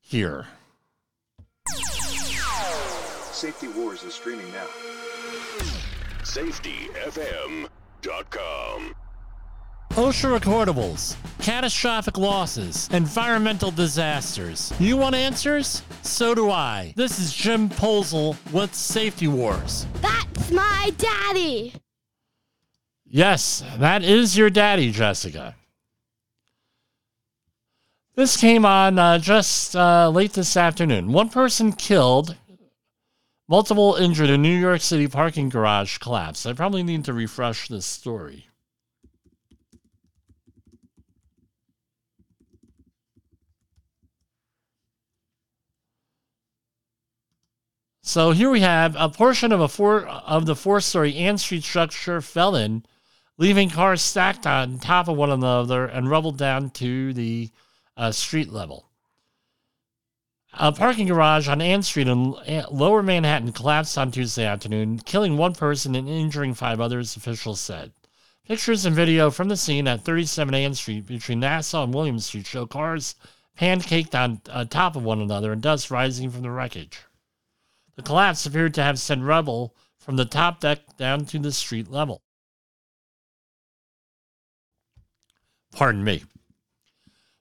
here. 0.00 0.46
Safety 3.32 3.66
Wars 3.68 4.04
is 4.04 4.14
streaming 4.14 4.46
now. 4.52 4.66
SafetyFM.com. 6.22 7.68
OSHA 9.90 10.38
recordables, 10.38 11.16
catastrophic 11.40 12.16
losses, 12.16 12.88
environmental 12.92 13.72
disasters. 13.72 14.72
You 14.78 14.96
want 14.96 15.16
answers? 15.16 15.82
So 16.02 16.32
do 16.32 16.48
I. 16.48 16.92
This 16.94 17.18
is 17.18 17.32
Jim 17.32 17.68
Poesl 17.68 18.36
with 18.52 18.72
Safety 18.72 19.26
Wars. 19.26 19.86
That's 20.00 20.52
my 20.52 20.92
daddy. 20.96 21.74
Yes, 23.12 23.64
that 23.78 24.04
is 24.04 24.38
your 24.38 24.50
daddy, 24.50 24.92
Jessica. 24.92 25.56
This 28.14 28.36
came 28.36 28.64
on 28.64 29.00
uh, 29.00 29.18
just 29.18 29.74
uh, 29.74 30.08
late 30.10 30.34
this 30.34 30.56
afternoon. 30.56 31.10
One 31.10 31.28
person 31.28 31.72
killed, 31.72 32.36
multiple 33.48 33.96
injured. 33.96 34.30
in 34.30 34.42
New 34.42 34.56
York 34.56 34.80
City 34.80 35.08
parking 35.08 35.48
garage 35.48 35.98
collapse. 35.98 36.46
I 36.46 36.52
probably 36.52 36.84
need 36.84 37.04
to 37.06 37.12
refresh 37.12 37.66
this 37.66 37.84
story. 37.84 38.46
So 48.02 48.30
here 48.30 48.50
we 48.50 48.60
have 48.60 48.94
a 48.96 49.08
portion 49.08 49.50
of 49.50 49.60
a 49.60 49.66
four 49.66 50.06
of 50.06 50.46
the 50.46 50.54
four-story 50.54 51.16
Ann 51.16 51.38
Street 51.38 51.64
structure 51.64 52.20
fell 52.20 52.54
in, 52.54 52.84
leaving 53.40 53.70
cars 53.70 54.02
stacked 54.02 54.46
on 54.46 54.78
top 54.78 55.08
of 55.08 55.16
one 55.16 55.30
another 55.30 55.86
and 55.86 56.10
rubble 56.10 56.30
down 56.30 56.68
to 56.68 57.14
the 57.14 57.50
uh, 57.96 58.12
street 58.12 58.52
level. 58.52 58.90
A 60.52 60.70
parking 60.70 61.06
garage 61.06 61.48
on 61.48 61.62
Ann 61.62 61.82
Street 61.82 62.06
in 62.06 62.34
Lower 62.70 63.02
Manhattan 63.02 63.52
collapsed 63.52 63.96
on 63.96 64.10
Tuesday 64.10 64.44
afternoon, 64.44 64.98
killing 64.98 65.38
one 65.38 65.54
person 65.54 65.94
and 65.94 66.06
injuring 66.06 66.52
five 66.52 66.82
others, 66.82 67.16
officials 67.16 67.60
said. 67.60 67.92
Pictures 68.46 68.84
and 68.84 68.94
video 68.94 69.30
from 69.30 69.48
the 69.48 69.56
scene 69.56 69.88
at 69.88 70.04
37 70.04 70.54
Ann 70.54 70.74
Street 70.74 71.06
between 71.06 71.40
Nassau 71.40 71.84
and 71.84 71.94
William 71.94 72.18
Street 72.18 72.46
show 72.46 72.66
cars 72.66 73.14
pancaked 73.58 74.14
on 74.14 74.42
uh, 74.50 74.66
top 74.66 74.96
of 74.96 75.02
one 75.02 75.20
another 75.20 75.52
and 75.52 75.62
dust 75.62 75.90
rising 75.90 76.30
from 76.30 76.42
the 76.42 76.50
wreckage. 76.50 76.98
The 77.96 78.02
collapse 78.02 78.44
appeared 78.44 78.74
to 78.74 78.82
have 78.82 78.98
sent 78.98 79.22
rubble 79.22 79.74
from 79.98 80.16
the 80.16 80.26
top 80.26 80.60
deck 80.60 80.80
down 80.98 81.24
to 81.26 81.38
the 81.38 81.52
street 81.52 81.90
level. 81.90 82.20
Pardon 85.72 86.04
me. 86.04 86.24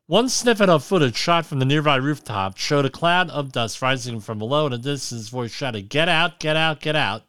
One 0.09 0.27
snippet 0.27 0.69
of 0.69 0.83
footage 0.83 1.15
shot 1.15 1.45
from 1.45 1.59
the 1.59 1.65
nearby 1.65 1.97
rooftop 1.97 2.57
showed 2.57 2.85
a 2.85 2.89
cloud 2.89 3.29
of 3.29 3.51
dust 3.51 3.81
rising 3.81 4.19
from 4.19 4.39
below, 4.39 4.65
and 4.65 4.73
a 4.73 4.79
distance 4.79 5.29
voice 5.29 5.51
shouted, 5.51 5.87
Get 5.89 6.09
out, 6.09 6.39
get 6.39 6.55
out, 6.55 6.79
get 6.79 6.95
out. 6.95 7.23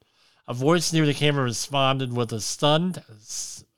A 0.48 0.54
voice 0.54 0.90
near 0.92 1.04
the 1.04 1.12
camera 1.12 1.44
responded 1.44 2.12
with 2.12 2.32
a 2.32 2.40
stunned, 2.40 3.02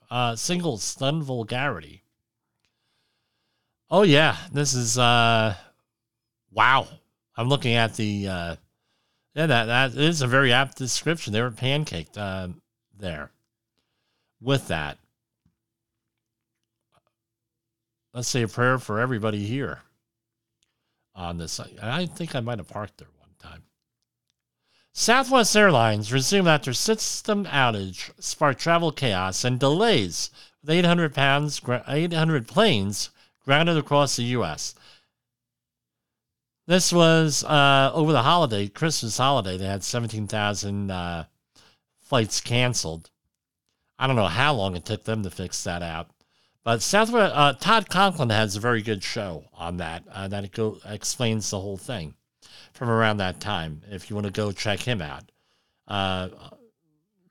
uh, 0.09 0.37
single 0.37 0.77
stunned 0.77 1.23
vulgarity. 1.23 2.03
Oh, 3.91 4.03
yeah, 4.03 4.37
this 4.51 4.73
is, 4.73 4.97
uh, 4.97 5.55
wow. 6.49 6.87
I'm 7.35 7.49
looking 7.49 7.73
at 7.73 7.95
the, 7.95 8.27
uh, 8.27 8.55
yeah, 9.35 9.45
that, 9.47 9.65
that 9.65 9.95
is 9.95 10.21
a 10.21 10.27
very 10.27 10.53
apt 10.53 10.77
description. 10.77 11.33
They 11.33 11.41
were 11.41 11.51
pancaked 11.51 12.17
uh, 12.17 12.47
there 12.97 13.31
with 14.39 14.69
that. 14.69 14.97
Let's 18.13 18.27
say 18.27 18.43
a 18.43 18.47
prayer 18.47 18.77
for 18.77 18.99
everybody 18.99 19.43
here 19.43 19.81
on 21.15 21.37
this. 21.37 21.59
I 21.81 22.05
think 22.05 22.35
I 22.35 22.41
might 22.41 22.59
have 22.59 22.67
parked 22.67 22.97
there 22.97 23.07
one 23.19 23.31
time. 23.39 23.63
Southwest 24.93 25.55
Airlines 25.55 26.13
resumed 26.13 26.47
after 26.47 26.73
system 26.73 27.45
outage 27.45 28.11
sparked 28.19 28.61
travel 28.61 28.91
chaos 28.91 29.43
and 29.43 29.59
delays 29.59 30.29
with 30.61 30.69
800 30.69 31.15
pounds, 31.15 31.59
800 31.87 32.47
planes 32.47 33.09
grounded 33.43 33.77
across 33.77 34.15
the 34.15 34.23
U.S. 34.23 34.75
This 36.67 36.93
was 36.93 37.43
uh, 37.43 37.91
over 37.95 38.11
the 38.11 38.21
holiday, 38.21 38.67
Christmas 38.67 39.17
holiday. 39.17 39.57
They 39.57 39.65
had 39.65 39.83
17,000 39.83 40.91
uh, 40.91 41.25
flights 41.99 42.39
canceled. 42.39 43.09
I 43.97 44.05
don't 44.05 44.15
know 44.15 44.27
how 44.27 44.53
long 44.53 44.75
it 44.75 44.85
took 44.85 45.03
them 45.03 45.23
to 45.23 45.31
fix 45.31 45.63
that 45.63 45.81
out. 45.81 46.11
But 46.63 46.81
Southwest, 46.81 47.35
uh, 47.35 47.53
Todd 47.53 47.89
Conklin 47.89 48.29
has 48.29 48.55
a 48.55 48.61
very 48.61 48.81
good 48.81 49.03
show 49.03 49.49
on 49.53 49.77
that. 49.77 50.05
Uh, 50.09 50.29
that 50.29 50.49
go, 50.53 50.77
explains 50.85 51.49
the 51.49 51.59
whole 51.59 51.75
thing 51.75 52.15
from 52.71 52.89
around 52.89 53.17
that 53.17 53.41
time. 53.41 53.81
If 53.91 54.09
you 54.09 54.15
want 54.15 54.27
to 54.27 54.31
go 54.31 54.53
check 54.53 54.79
him 54.79 55.01
out, 55.01 55.29
uh, 55.89 56.29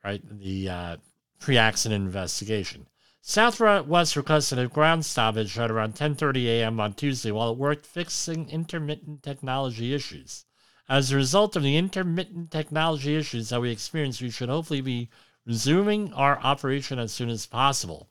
right, 0.05 0.23
the 0.39 0.69
uh, 0.69 0.97
pre-accident 1.39 2.05
investigation. 2.05 2.89
Southwest 3.23 4.17
requested 4.17 4.59
a 4.59 4.69
ground 4.69 5.07
stoppage 5.07 5.59
at 5.59 5.71
around 5.71 5.95
10:30 5.95 6.47
a.m. 6.49 6.79
on 6.79 6.93
Tuesday 6.93 7.31
while 7.31 7.53
it 7.53 7.57
worked 7.57 7.87
fixing 7.87 8.51
intermittent 8.51 9.23
technology 9.23 9.95
issues. 9.95 10.45
As 10.91 11.11
a 11.11 11.17
result 11.17 11.57
of 11.57 11.63
the 11.63 11.79
intermittent 11.79 12.51
technology 12.51 13.17
issues 13.17 13.49
that 13.49 13.63
we 13.63 13.71
experienced, 13.71 14.21
we 14.21 14.29
should 14.29 14.51
hopefully 14.51 14.83
be 14.83 15.09
resuming 15.47 16.13
our 16.13 16.39
operation 16.41 16.99
as 16.99 17.13
soon 17.13 17.31
as 17.31 17.47
possible 17.47 18.11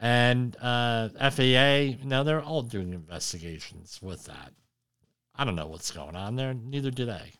and 0.00 0.56
uh, 0.60 1.08
FAA. 1.30 1.96
Now 2.04 2.22
they're 2.22 2.42
all 2.42 2.62
doing 2.62 2.92
investigations 2.92 3.98
with 4.02 4.24
that. 4.26 4.52
I 5.34 5.44
don't 5.44 5.56
know 5.56 5.66
what's 5.66 5.90
going 5.90 6.16
on 6.16 6.36
there. 6.36 6.54
Neither 6.54 6.90
do 6.90 7.06
they. 7.06 7.32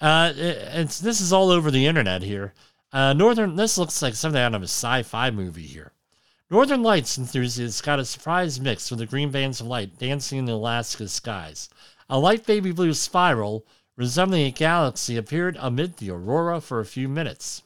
Uh, 0.00 0.32
it, 0.34 0.56
it's 0.72 0.98
this 0.98 1.20
is 1.20 1.32
all 1.32 1.50
over 1.50 1.70
the 1.70 1.86
internet 1.86 2.22
here. 2.22 2.54
Uh, 2.92 3.12
Northern. 3.12 3.56
This 3.56 3.78
looks 3.78 4.02
like 4.02 4.14
something 4.14 4.40
out 4.40 4.54
of 4.54 4.62
a 4.62 4.64
sci-fi 4.64 5.30
movie 5.30 5.62
here. 5.62 5.92
Northern 6.50 6.82
Lights 6.82 7.16
enthusiasts 7.16 7.80
got 7.80 8.00
a 8.00 8.04
surprise 8.04 8.58
mix 8.60 8.90
with 8.90 8.98
the 8.98 9.06
green 9.06 9.30
bands 9.30 9.60
of 9.60 9.68
light 9.68 9.98
dancing 9.98 10.40
in 10.40 10.44
the 10.46 10.52
Alaska 10.52 11.06
skies. 11.06 11.68
A 12.08 12.18
light 12.18 12.44
baby 12.44 12.72
blue 12.72 12.92
spiral 12.92 13.64
resembling 13.96 14.46
a 14.46 14.50
galaxy 14.50 15.16
appeared 15.16 15.56
amid 15.60 15.98
the 15.98 16.10
aurora 16.10 16.60
for 16.60 16.80
a 16.80 16.86
few 16.86 17.08
minutes 17.08 17.62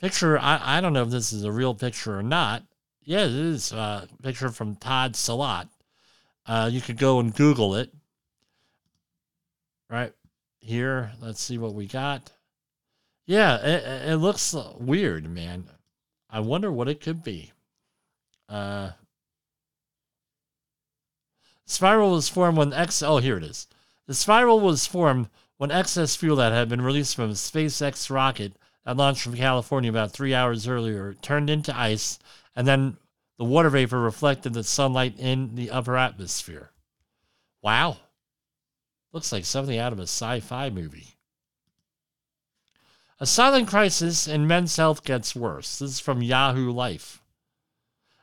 picture. 0.00 0.38
I, 0.38 0.78
I 0.78 0.80
don't 0.80 0.92
know 0.92 1.02
if 1.02 1.10
this 1.10 1.32
is 1.32 1.44
a 1.44 1.52
real 1.52 1.74
picture 1.74 2.18
or 2.18 2.22
not. 2.22 2.64
Yeah, 3.02 3.24
it 3.24 3.32
is 3.32 3.72
a 3.72 4.08
picture 4.22 4.50
from 4.50 4.76
Todd 4.76 5.16
Salat. 5.16 5.68
Uh, 6.46 6.68
you 6.72 6.80
could 6.80 6.98
go 6.98 7.20
and 7.20 7.34
Google 7.34 7.74
it. 7.76 7.92
Right 9.88 10.12
here, 10.60 11.12
let's 11.20 11.42
see 11.42 11.58
what 11.58 11.74
we 11.74 11.86
got. 11.86 12.32
Yeah, 13.26 13.56
it, 13.56 14.10
it 14.12 14.16
looks 14.16 14.54
weird, 14.78 15.28
man. 15.28 15.64
I 16.28 16.40
wonder 16.40 16.70
what 16.70 16.88
it 16.88 17.00
could 17.00 17.22
be. 17.24 17.52
Uh, 18.48 18.90
spiral 21.66 22.12
was 22.12 22.28
formed 22.28 22.58
when 22.58 22.72
X. 22.72 23.02
Oh, 23.02 23.18
here 23.18 23.36
it 23.36 23.44
is. 23.44 23.66
The 24.06 24.14
spiral 24.14 24.60
was 24.60 24.86
formed 24.86 25.28
when 25.56 25.70
excess 25.70 26.16
fuel 26.16 26.36
that 26.36 26.52
had 26.52 26.68
been 26.68 26.82
released 26.82 27.16
from 27.16 27.30
a 27.30 27.34
SpaceX 27.34 28.10
rocket 28.10 28.54
that 28.84 28.96
launched 28.96 29.22
from 29.22 29.36
California 29.36 29.90
about 29.90 30.12
three 30.12 30.34
hours 30.34 30.66
earlier 30.66 31.14
turned 31.14 31.50
into 31.50 31.76
ice, 31.76 32.18
and 32.56 32.66
then 32.66 32.96
the 33.38 33.44
water 33.44 33.70
vapor 33.70 33.98
reflected 33.98 34.52
the 34.52 34.64
sunlight 34.64 35.14
in 35.18 35.54
the 35.54 35.70
upper 35.70 35.96
atmosphere. 35.96 36.70
Wow. 37.62 37.98
Looks 39.12 39.32
like 39.32 39.44
something 39.44 39.78
out 39.78 39.92
of 39.92 39.98
a 39.98 40.02
sci 40.02 40.40
fi 40.40 40.70
movie. 40.70 41.16
A 43.18 43.26
silent 43.26 43.68
crisis 43.68 44.26
in 44.26 44.46
men's 44.46 44.76
health 44.76 45.04
gets 45.04 45.36
worse. 45.36 45.78
This 45.78 45.90
is 45.90 46.00
from 46.00 46.22
Yahoo 46.22 46.70
Life. 46.70 47.20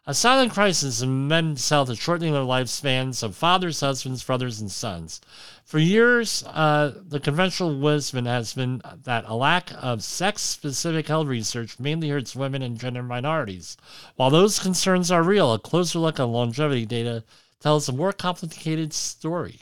A 0.08 0.14
silent 0.14 0.54
crisis 0.54 1.02
in 1.02 1.28
men's 1.28 1.68
health 1.68 1.90
is 1.90 2.00
shortening 2.00 2.34
their 2.34 2.42
lifespans 2.42 3.22
of 3.22 3.36
fathers, 3.36 3.82
husbands, 3.82 4.24
brothers, 4.24 4.62
and 4.62 4.72
sons. 4.72 5.20
For 5.68 5.80
years, 5.80 6.46
uh, 6.48 6.94
the 7.10 7.20
conventional 7.20 7.78
wisdom 7.78 8.26
has 8.26 8.54
been 8.54 8.82
that 9.04 9.26
a 9.28 9.36
lack 9.36 9.70
of 9.84 10.02
sex 10.02 10.42
specific 10.42 11.10
health 11.10 11.28
research 11.28 11.78
mainly 11.78 12.08
hurts 12.08 12.38
women 12.38 12.62
and 12.62 12.80
gender 12.80 13.04
minorities. 13.04 13.76
While 14.16 14.30
those 14.30 14.60
concerns 14.60 15.12
are 15.12 15.22
real, 15.22 15.52
a 15.52 15.60
closer 15.60 16.00
look 16.00 16.22
at 16.22 16.24
longevity 16.24 16.86
data 16.86 17.26
tells 17.60 17.90
a 17.90 17.92
more 17.92 18.14
complicated 18.14 18.94
story. 18.94 19.60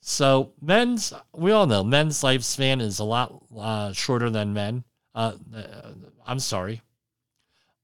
So, 0.00 0.52
men's, 0.60 1.12
we 1.32 1.52
all 1.52 1.68
know 1.68 1.84
men's 1.84 2.20
lifespan 2.22 2.80
is 2.80 2.98
a 2.98 3.04
lot 3.04 3.40
uh, 3.56 3.92
shorter 3.92 4.30
than 4.30 4.52
men. 4.52 4.82
Uh, 5.14 5.34
uh 5.54 5.92
I'm 6.26 6.40
sorry. 6.40 6.82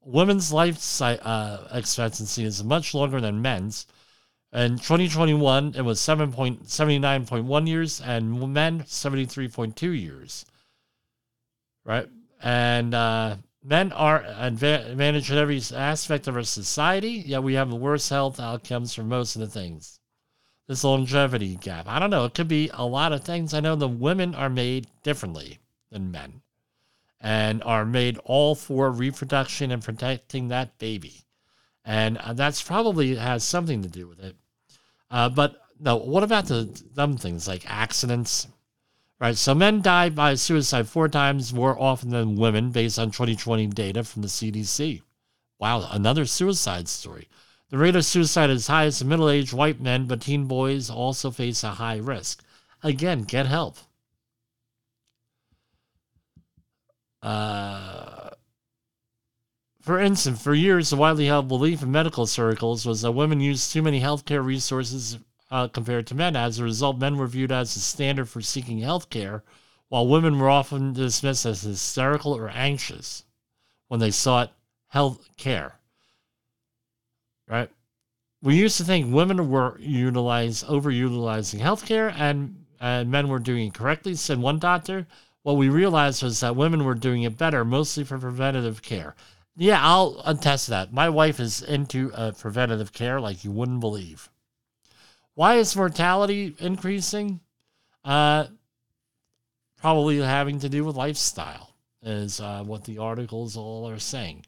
Women's 0.04 0.52
life 0.52 1.00
uh, 1.00 1.68
expectancy 1.70 2.42
is 2.42 2.64
much 2.64 2.92
longer 2.92 3.20
than 3.20 3.40
men's. 3.40 3.86
In 4.52 4.78
2021, 4.78 5.74
it 5.76 5.82
was 5.82 6.00
7.79.1 6.00 7.68
years, 7.68 8.00
and 8.00 8.52
men 8.54 8.82
73.2 8.84 10.00
years. 10.00 10.46
Right, 11.84 12.08
and 12.40 12.94
uh, 12.94 13.36
men 13.62 13.92
are 13.92 14.24
advantaged 14.24 15.30
in 15.30 15.38
every 15.38 15.60
aspect 15.74 16.26
of 16.26 16.36
our 16.36 16.42
society. 16.42 17.22
Yet 17.26 17.42
we 17.42 17.54
have 17.54 17.70
the 17.70 17.76
worst 17.76 18.08
health 18.08 18.40
outcomes 18.40 18.94
for 18.94 19.02
most 19.02 19.36
of 19.36 19.40
the 19.40 19.48
things. 19.48 19.98
This 20.68 20.84
longevity 20.84 21.56
gap. 21.56 21.86
I 21.86 21.98
don't 21.98 22.10
know. 22.10 22.24
It 22.24 22.34
could 22.34 22.48
be 22.48 22.70
a 22.72 22.84
lot 22.84 23.12
of 23.12 23.24
things. 23.24 23.52
I 23.52 23.60
know 23.60 23.76
the 23.76 23.88
women 23.88 24.34
are 24.34 24.50
made 24.50 24.88
differently 25.02 25.58
than 25.90 26.10
men, 26.10 26.42
and 27.20 27.62
are 27.62 27.84
made 27.84 28.18
all 28.24 28.54
for 28.54 28.90
reproduction 28.90 29.70
and 29.70 29.82
protecting 29.82 30.48
that 30.48 30.78
baby 30.78 31.25
and 31.86 32.18
uh, 32.18 32.32
that's 32.32 32.60
probably 32.60 33.14
has 33.14 33.44
something 33.44 33.80
to 33.82 33.88
do 33.88 34.08
with 34.08 34.18
it. 34.22 34.36
Uh, 35.10 35.28
but 35.28 35.62
no, 35.78 35.96
what 35.96 36.24
about 36.24 36.46
the 36.46 36.64
dumb 36.94 37.16
things 37.16 37.46
like 37.46 37.70
accidents? 37.70 38.48
Right, 39.18 39.36
so 39.36 39.54
men 39.54 39.80
die 39.80 40.10
by 40.10 40.34
suicide 40.34 40.88
four 40.88 41.08
times 41.08 41.54
more 41.54 41.80
often 41.80 42.10
than 42.10 42.36
women, 42.36 42.70
based 42.70 42.98
on 42.98 43.12
2020 43.12 43.68
data 43.68 44.04
from 44.04 44.20
the 44.20 44.28
CDC. 44.28 45.00
Wow, 45.58 45.88
another 45.90 46.26
suicide 46.26 46.86
story. 46.86 47.28
The 47.70 47.78
rate 47.78 47.96
of 47.96 48.04
suicide 48.04 48.50
is 48.50 48.66
highest 48.66 49.00
in 49.00 49.08
middle 49.08 49.30
aged 49.30 49.54
white 49.54 49.80
men, 49.80 50.06
but 50.06 50.20
teen 50.20 50.44
boys 50.46 50.90
also 50.90 51.30
face 51.30 51.64
a 51.64 51.70
high 51.70 51.96
risk. 51.96 52.44
Again, 52.82 53.22
get 53.22 53.46
help. 53.46 53.78
Uh, 57.22 58.15
for 59.86 60.00
instance, 60.00 60.42
for 60.42 60.52
years, 60.52 60.90
the 60.90 60.96
widely 60.96 61.26
held 61.26 61.46
belief 61.46 61.80
in 61.80 61.92
medical 61.92 62.26
circles 62.26 62.84
was 62.84 63.02
that 63.02 63.12
women 63.12 63.40
used 63.40 63.72
too 63.72 63.82
many 63.82 64.00
healthcare 64.00 64.44
resources 64.44 65.16
uh, 65.48 65.68
compared 65.68 66.08
to 66.08 66.14
men. 66.16 66.34
As 66.34 66.58
a 66.58 66.64
result, 66.64 66.98
men 66.98 67.16
were 67.16 67.28
viewed 67.28 67.52
as 67.52 67.72
the 67.72 67.78
standard 67.78 68.28
for 68.28 68.40
seeking 68.40 68.80
healthcare, 68.80 69.42
while 69.88 70.08
women 70.08 70.40
were 70.40 70.50
often 70.50 70.92
dismissed 70.92 71.46
as 71.46 71.62
hysterical 71.62 72.36
or 72.36 72.48
anxious 72.48 73.22
when 73.86 74.00
they 74.00 74.10
sought 74.10 74.52
health 74.88 75.28
care. 75.36 75.76
Right? 77.46 77.70
We 78.42 78.56
used 78.56 78.78
to 78.78 78.84
think 78.84 79.14
women 79.14 79.48
were 79.48 79.78
utilized, 79.78 80.66
overutilizing 80.66 81.60
healthcare 81.60 82.12
and, 82.18 82.64
and 82.80 83.08
men 83.08 83.28
were 83.28 83.38
doing 83.38 83.68
it 83.68 83.74
correctly, 83.74 84.16
said 84.16 84.38
one 84.38 84.58
doctor. 84.58 85.06
What 85.44 85.56
we 85.56 85.68
realized 85.68 86.24
was 86.24 86.40
that 86.40 86.56
women 86.56 86.84
were 86.84 86.96
doing 86.96 87.22
it 87.22 87.38
better, 87.38 87.64
mostly 87.64 88.02
for 88.02 88.18
preventative 88.18 88.82
care. 88.82 89.14
Yeah, 89.56 89.80
I'll 89.82 90.22
attest 90.26 90.66
that. 90.68 90.92
My 90.92 91.08
wife 91.08 91.40
is 91.40 91.62
into 91.62 92.12
uh, 92.12 92.32
preventative 92.32 92.92
care 92.92 93.20
like 93.20 93.42
you 93.42 93.50
wouldn't 93.50 93.80
believe. 93.80 94.28
Why 95.34 95.54
is 95.56 95.74
mortality 95.74 96.54
increasing? 96.58 97.40
Uh, 98.04 98.46
probably 99.78 100.18
having 100.18 100.58
to 100.60 100.68
do 100.68 100.84
with 100.84 100.96
lifestyle, 100.96 101.74
is 102.02 102.40
uh, 102.40 102.62
what 102.64 102.84
the 102.84 102.98
articles 102.98 103.56
all 103.56 103.88
are 103.88 103.98
saying. 103.98 104.44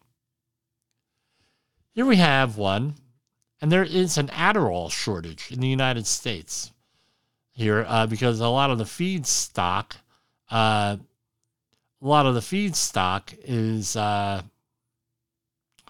Here 1.94 2.06
we 2.06 2.16
have 2.16 2.56
one, 2.56 2.94
and 3.60 3.72
there 3.72 3.84
is 3.84 4.18
an 4.18 4.28
Adderall 4.28 4.90
shortage 4.90 5.50
in 5.50 5.60
the 5.60 5.68
United 5.68 6.06
States 6.06 6.70
here 7.52 7.84
uh, 7.88 8.06
because 8.06 8.40
a 8.40 8.48
lot 8.48 8.70
of 8.70 8.78
the 8.78 8.86
feed 8.86 9.26
stock, 9.26 9.96
uh, 10.50 10.96
a 12.00 12.06
lot 12.06 12.26
of 12.26 12.34
the 12.34 12.42
feed 12.42 12.76
stock 12.76 13.34
is 13.42 13.96
uh, 13.96 14.42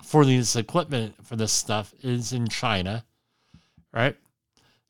for 0.02 0.24
these 0.24 0.56
equipment 0.56 1.14
for 1.24 1.36
this 1.36 1.52
stuff 1.52 1.94
is 2.02 2.32
in 2.32 2.48
China, 2.48 3.04
right? 3.92 4.16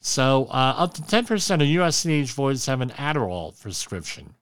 So 0.01 0.47
uh, 0.51 0.75
up 0.77 0.95
to 0.95 1.03
10% 1.03 1.63
of 1.63 1.67
U.S. 1.67 2.03
teenage 2.03 2.37
boys 2.37 2.67
have 2.67 2.81
an 2.81 2.91
Adderall 2.91 3.61
prescription. 3.61 4.35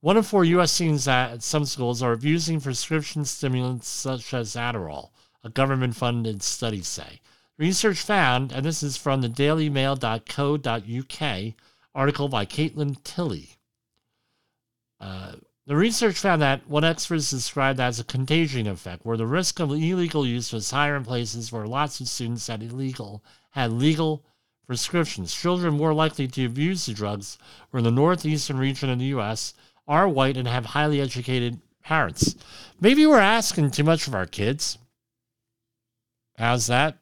One 0.00 0.16
in 0.16 0.22
four 0.22 0.44
U.S. 0.44 0.78
teens 0.78 1.08
at 1.08 1.42
some 1.42 1.64
schools 1.64 2.02
are 2.02 2.12
abusing 2.12 2.60
prescription 2.60 3.24
stimulants 3.24 3.88
such 3.88 4.32
as 4.32 4.54
Adderall, 4.54 5.10
a 5.42 5.50
government 5.50 5.96
funded 5.96 6.40
study 6.42 6.82
say. 6.82 7.20
Research 7.58 7.98
found, 7.98 8.52
and 8.52 8.64
this 8.64 8.84
is 8.84 8.96
from 8.96 9.20
the 9.20 9.28
dailymail.co.uk 9.28 11.54
article 11.94 12.28
by 12.28 12.46
Caitlin 12.46 13.02
Tilley. 13.02 13.56
Uh, 15.00 15.32
the 15.68 15.76
research 15.76 16.18
found 16.18 16.40
that 16.40 16.66
what 16.66 16.82
experts 16.82 17.30
described 17.30 17.78
as 17.78 18.00
a 18.00 18.04
contagion 18.04 18.66
effect, 18.66 19.04
where 19.04 19.18
the 19.18 19.26
risk 19.26 19.60
of 19.60 19.70
illegal 19.70 20.26
use 20.26 20.50
was 20.50 20.70
higher 20.70 20.96
in 20.96 21.04
places 21.04 21.52
where 21.52 21.66
lots 21.66 22.00
of 22.00 22.08
students 22.08 22.46
had 22.46 22.62
illegal 22.62 23.22
had 23.50 23.70
legal 23.70 24.24
prescriptions. 24.66 25.34
Children 25.34 25.74
more 25.74 25.92
likely 25.92 26.26
to 26.26 26.46
abuse 26.46 26.86
the 26.86 26.94
drugs 26.94 27.36
were 27.70 27.80
in 27.80 27.84
the 27.84 27.90
northeastern 27.90 28.56
region 28.56 28.88
of 28.88 28.98
the 28.98 29.04
U.S. 29.06 29.52
are 29.86 30.08
white 30.08 30.38
and 30.38 30.48
have 30.48 30.64
highly 30.64 31.02
educated 31.02 31.60
parents. 31.82 32.34
Maybe 32.80 33.04
we're 33.04 33.18
asking 33.18 33.70
too 33.70 33.84
much 33.84 34.06
of 34.08 34.14
our 34.14 34.26
kids. 34.26 34.78
How's 36.38 36.66
that? 36.68 36.96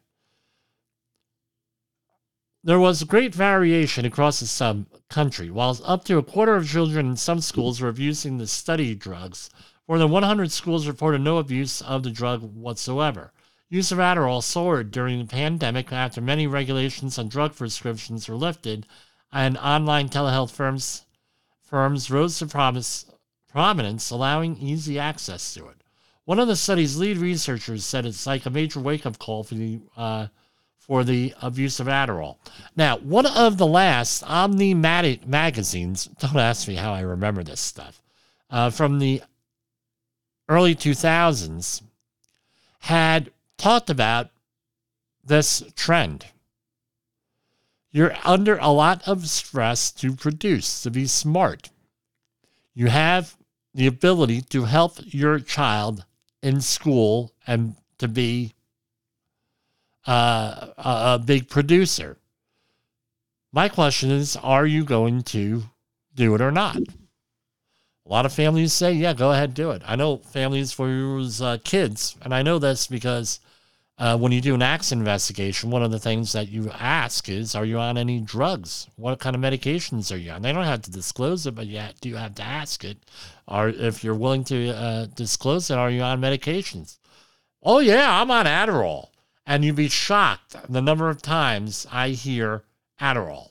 There 2.67 2.81
was 2.81 3.05
great 3.05 3.33
variation 3.33 4.05
across 4.05 4.41
the 4.41 4.47
sub 4.49 4.87
country. 5.09 5.53
While 5.53 5.79
up 5.85 6.03
to 6.07 6.19
a 6.19 6.23
quarter 6.25 6.57
of 6.57 6.69
children 6.69 7.11
in 7.11 7.17
some 7.17 7.41
schools 7.41 7.81
were 7.81 7.89
abusing 7.89 8.39
the 8.39 8.49
study 8.49 8.93
drugs, 8.93 9.49
more 9.87 9.99
than 9.99 10.11
100 10.11 10.51
schools 10.51 10.89
reported 10.89 11.21
no 11.21 11.39
abuse 11.39 11.81
of 11.81 12.03
the 12.03 12.11
drug 12.11 12.43
whatsoever. 12.43 13.33
Use 13.69 13.93
of 13.93 13.99
Adderall 13.99 14.43
soared 14.43 14.91
during 14.91 15.21
the 15.21 15.27
pandemic 15.27 15.93
after 15.93 16.21
many 16.21 16.49
regulations 16.49 17.21
on 17.21 17.29
drug 17.29 17.55
prescriptions 17.55 18.29
were 18.29 18.35
lifted, 18.35 18.85
and 19.31 19.57
online 19.59 20.09
telehealth 20.09 20.51
firms 20.51 21.07
firms 21.63 22.11
rose 22.11 22.37
to 22.41 22.47
promise, 22.47 23.07
prominence, 23.47 24.11
allowing 24.11 24.57
easy 24.57 24.99
access 24.99 25.55
to 25.55 25.69
it. 25.69 25.85
One 26.25 26.41
of 26.41 26.49
the 26.49 26.57
study's 26.57 26.97
lead 26.97 27.19
researchers 27.19 27.85
said 27.85 28.05
it's 28.05 28.27
like 28.27 28.45
a 28.45 28.51
major 28.51 28.81
wake-up 28.81 29.21
call 29.21 29.45
for 29.45 29.55
the 29.55 29.79
uh, 29.97 30.27
for 30.87 31.03
the 31.03 31.35
abuse 31.43 31.81
of 31.81 31.89
Adderall. 31.89 32.37
Now, 32.77 32.99
one 32.99 33.27
of 33.27 33.59
the 33.59 33.67
last 33.67 34.23
Omni 34.23 34.75
magazines, 34.75 36.07
don't 36.21 36.37
ask 36.37 36.69
me 36.69 36.77
how 36.77 36.93
I 36.93 37.01
remember 37.01 37.43
this 37.43 37.61
stuff, 37.61 38.01
uh, 38.51 38.71
from 38.71 38.99
the 38.99 39.23
early 40.49 40.75
2000s, 40.75 41.83
had 42.81 43.33
talked 43.59 43.91
about 43.91 44.31
this 45.25 45.63
trend. 45.75 46.27
You're 47.91 48.17
under 48.25 48.57
a 48.59 48.69
lot 48.69 49.09
of 49.09 49.29
stress 49.29 49.91
to 49.93 50.15
produce, 50.15 50.83
to 50.83 50.91
be 50.91 51.07
smart. 51.07 51.71
You 52.75 52.89
have 52.89 53.37
the 53.75 53.87
ability 53.87 54.43
to 54.43 54.65
help 54.65 54.99
your 55.03 55.41
child 55.41 56.05
in 56.43 56.61
school 56.61 57.33
and 57.47 57.75
to 57.99 58.07
be 58.07 58.55
uh, 60.07 60.69
a, 60.79 61.19
big 61.19 61.49
producer. 61.49 62.17
My 63.53 63.69
question 63.69 64.11
is 64.11 64.37
are 64.37 64.67
you 64.67 64.85
going 64.85 65.23
to 65.25 65.65
do 66.15 66.35
it 66.35 66.41
or 66.41 66.51
not? 66.51 66.77
A 66.77 68.09
lot 68.09 68.27
of 68.27 68.33
families 68.33 68.73
say, 68.73 68.93
yeah, 68.93 69.15
go 69.15 69.33
ahead, 69.33 69.53
do 69.53 69.73
it. 69.73 69.83
I 69.85 69.97
know 69.97 70.19
families 70.19 70.73
for 70.73 70.87
whose 70.87 71.43
uh, 71.43 71.59
kids, 71.65 72.17
and 72.23 72.33
I 72.33 72.43
know 72.43 72.61
this 72.61 72.87
because 72.87 73.41
uh, 73.99 74.17
when 74.17 74.31
you 74.31 74.41
do 74.41 74.55
an 74.55 74.63
accident 74.63 75.01
investigation, 75.01 75.71
one 75.71 75.83
of 75.83 75.91
the 75.91 75.99
things 75.99 76.33
that 76.33 76.49
you 76.49 76.71
ask 76.71 77.29
is, 77.29 77.55
are 77.55 77.65
you 77.65 77.79
on 77.79 77.97
any 77.97 78.21
drugs? 78.21 78.89
What 78.97 79.19
kind 79.19 79.35
of 79.35 79.43
medications 79.43 80.15
are 80.15 80.19
you 80.19 80.31
on? 80.31 80.43
They 80.43 80.53
don't 80.53 80.65
have 80.65 80.83
to 80.83 80.91
disclose 80.91 81.47
it, 81.47 81.55
but 81.55 81.67
you 81.67 81.83
do 82.01 82.11
you 82.11 82.17
have 82.17 82.35
to 82.37 82.43
ask 82.43 82.85
it. 82.85 82.99
Or 83.49 83.71
if 83.71 84.05
you're 84.05 84.15
willing 84.15 84.45
to 84.45 84.69
uh, 84.71 85.07
disclose 85.07 85.71
it, 85.71 85.79
are 85.79 85.91
you 85.91 86.03
on 86.03 86.21
medications? 86.21 86.99
Oh, 87.63 87.79
yeah, 87.79 88.21
I'm 88.21 88.31
on 88.31 88.47
Adderall. 88.47 89.09
And 89.47 89.65
you'd 89.65 89.77
be 89.77 89.89
shocked 89.89 90.57
the 90.69 90.83
number 90.83 91.09
of 91.09 91.23
times 91.23 91.87
I 91.93 92.11
hear 92.11 92.65
Adderall. 93.01 93.51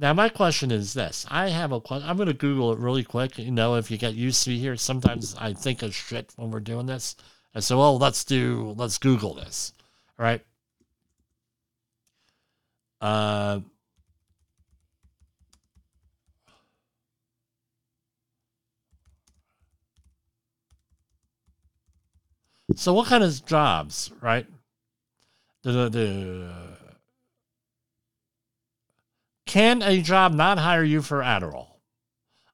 Now, 0.00 0.12
my 0.12 0.28
question 0.28 0.70
is 0.70 0.94
this. 0.94 1.26
I 1.28 1.48
have 1.50 1.72
a 1.72 1.80
question. 1.80 2.08
I'm 2.08 2.16
going 2.16 2.28
to 2.28 2.34
Google 2.34 2.72
it 2.72 2.78
really 2.78 3.04
quick. 3.04 3.38
You 3.38 3.50
know, 3.50 3.74
if 3.76 3.90
you 3.90 3.98
get 3.98 4.14
used 4.14 4.44
to 4.44 4.50
me 4.50 4.58
here, 4.58 4.76
sometimes 4.76 5.34
I 5.38 5.52
think 5.52 5.82
of 5.82 5.94
shit 5.94 6.32
when 6.36 6.50
we're 6.50 6.60
doing 6.60 6.86
this. 6.86 7.16
I 7.54 7.60
said, 7.60 7.76
well, 7.76 7.98
let's 7.98 8.24
do, 8.24 8.74
let's 8.76 8.98
Google 8.98 9.34
this. 9.34 9.72
All 10.18 10.24
right. 10.24 10.44
Uh, 13.00 13.60
so 22.74 22.92
what 22.92 23.08
kind 23.08 23.24
of 23.24 23.46
jobs, 23.46 24.12
right? 24.20 24.46
The, 25.62 25.72
the, 25.72 25.88
the 25.90 26.68
can 29.46 29.82
a 29.82 30.02
job 30.02 30.34
not 30.34 30.58
hire 30.58 30.84
you 30.84 31.02
for 31.02 31.20
Adderall? 31.20 31.68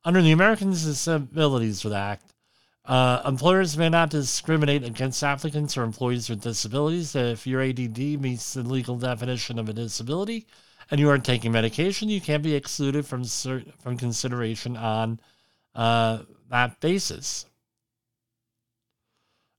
Under 0.05 0.23
the 0.23 0.33
Americans 0.33 0.85
with 0.85 0.95
Disabilities 0.95 1.85
Act, 1.85 2.33
uh, 2.85 3.23
employers 3.25 3.77
may 3.77 3.89
not 3.89 4.11
discriminate 4.11 4.85
against 4.85 5.25
applicants 5.25 5.77
or 5.77 5.83
employees 5.83 6.29
with 6.29 6.43
disabilities 6.43 7.17
if 7.17 7.47
your 7.47 7.63
ADD 7.63 7.99
meets 7.99 8.55
the 8.55 8.63
legal 8.63 8.97
definition 8.97 9.59
of 9.59 9.69
a 9.69 9.73
disability 9.73 10.47
and 10.91 11.01
you 11.01 11.09
are 11.09 11.19
taking 11.19 11.53
medication. 11.53 12.09
You 12.09 12.21
can't 12.21 12.43
be 12.43 12.55
excluded 12.55 13.07
from 13.07 13.23
cert- 13.23 13.73
from 13.81 13.97
consideration 13.97 14.77
on 14.77 15.19
uh, 15.75 16.21
that 16.51 16.81
basis. 16.81 17.47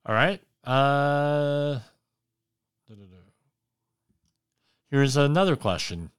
All 0.06 0.16
right. 0.16 0.42
Uh, 0.64 1.80
here's 4.90 5.18
another 5.18 5.56
question. 5.56 6.12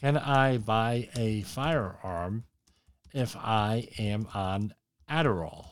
Can 0.00 0.16
I 0.16 0.56
buy 0.56 1.08
a 1.14 1.42
firearm 1.42 2.44
if 3.12 3.36
I 3.36 3.88
am 3.98 4.28
on 4.32 4.72
Adderall? 5.10 5.66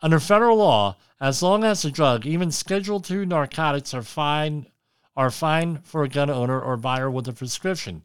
Under 0.00 0.20
federal 0.20 0.58
law, 0.58 0.96
as 1.20 1.42
long 1.42 1.64
as 1.64 1.82
the 1.82 1.90
drug, 1.90 2.26
even 2.26 2.50
Schedule 2.50 3.02
II 3.08 3.26
narcotics, 3.26 3.94
are 3.94 4.02
fine 4.02 4.66
are 5.16 5.30
fine 5.30 5.78
for 5.82 6.02
a 6.02 6.08
gun 6.08 6.30
owner 6.30 6.60
or 6.60 6.76
buyer 6.76 7.10
with 7.10 7.28
a 7.28 7.32
prescription. 7.32 8.02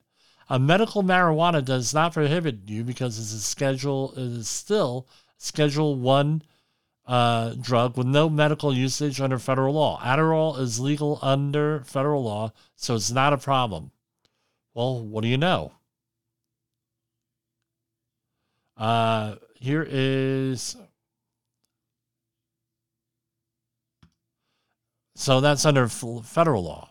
A 0.49 0.59
medical 0.59 1.03
marijuana 1.03 1.63
does 1.63 1.93
not 1.93 2.13
prohibit 2.13 2.67
you 2.67 2.83
because 2.83 3.17
it's 3.17 3.33
a 3.33 3.39
schedule 3.39 4.13
it 4.13 4.19
is 4.19 4.47
still 4.47 5.07
Schedule 5.37 5.95
One 5.95 6.41
uh, 7.07 7.53
drug 7.61 7.97
with 7.97 8.05
no 8.05 8.29
medical 8.29 8.73
usage 8.73 9.21
under 9.21 9.39
federal 9.39 9.73
law. 9.73 9.99
Adderall 10.01 10.59
is 10.59 10.79
legal 10.79 11.19
under 11.21 11.81
federal 11.81 12.23
law, 12.23 12.51
so 12.75 12.95
it's 12.95 13.11
not 13.11 13.33
a 13.33 13.37
problem. 13.37 13.91
Well, 14.73 15.03
what 15.03 15.21
do 15.21 15.29
you 15.29 15.37
know? 15.37 15.71
Uh, 18.75 19.35
here 19.55 19.87
is. 19.89 20.75
So 25.15 25.41
that's 25.41 25.65
under 25.65 25.87
federal 25.87 26.63
law. 26.63 26.89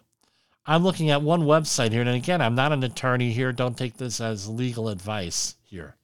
I'm 0.69 0.83
looking 0.83 1.11
at 1.11 1.23
one 1.23 1.43
website 1.43 1.93
here, 1.93 2.01
and 2.01 2.11
again, 2.11 2.41
I'm 2.41 2.57
not 2.57 2.73
an 2.73 2.83
attorney 2.83 3.31
here. 3.31 3.53
Don't 3.53 3.79
take 3.79 3.99
this 3.99 4.21
as 4.21 4.49
legal 4.49 4.89
advice 4.89 5.55
here 5.63 5.95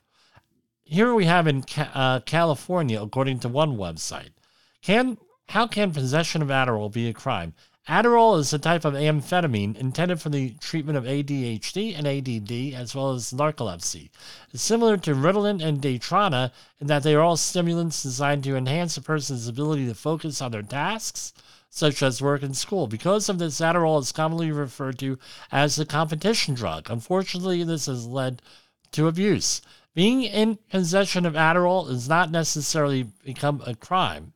here 0.84 1.14
we 1.14 1.24
have 1.26 1.46
in 1.46 1.64
uh, 1.76 2.20
California, 2.20 3.00
according 3.00 3.40
to 3.40 3.48
one 3.48 3.76
website, 3.76 4.30
can 4.82 5.18
how 5.48 5.66
can 5.66 5.92
possession 5.92 6.42
of 6.42 6.48
Adderall 6.48 6.92
be 6.92 7.08
a 7.08 7.12
crime? 7.12 7.54
Adderall 7.88 8.38
is 8.38 8.52
a 8.52 8.60
type 8.60 8.84
of 8.84 8.94
amphetamine 8.94 9.76
intended 9.76 10.20
for 10.20 10.28
the 10.28 10.50
treatment 10.60 10.96
of 10.96 11.04
ADHD 11.04 11.98
and 11.98 12.06
ADD, 12.06 12.80
as 12.80 12.94
well 12.94 13.10
as 13.10 13.32
narcolepsy. 13.32 14.10
It's 14.52 14.62
similar 14.62 14.96
to 14.98 15.14
Ritalin 15.14 15.60
and 15.60 15.82
Daytrana 15.82 16.52
in 16.80 16.86
that 16.86 17.02
they 17.02 17.14
are 17.14 17.22
all 17.22 17.36
stimulants 17.36 18.02
designed 18.02 18.44
to 18.44 18.56
enhance 18.56 18.96
a 18.96 19.02
person's 19.02 19.48
ability 19.48 19.86
to 19.88 19.94
focus 19.94 20.40
on 20.40 20.52
their 20.52 20.62
tasks, 20.62 21.32
such 21.70 22.04
as 22.04 22.22
work 22.22 22.42
and 22.42 22.56
school. 22.56 22.86
Because 22.86 23.28
of 23.28 23.38
this, 23.38 23.60
Adderall 23.60 24.00
is 24.00 24.12
commonly 24.12 24.52
referred 24.52 24.98
to 25.00 25.18
as 25.50 25.74
the 25.74 25.84
competition 25.84 26.54
drug. 26.54 26.88
Unfortunately, 26.88 27.64
this 27.64 27.86
has 27.86 28.06
led 28.06 28.42
to 28.92 29.08
abuse. 29.08 29.60
Being 29.94 30.22
in 30.22 30.58
possession 30.70 31.26
of 31.26 31.34
Adderall 31.34 31.86
does 31.86 32.08
not 32.08 32.30
necessarily 32.30 33.04
become 33.24 33.62
a 33.66 33.74
crime. 33.74 34.32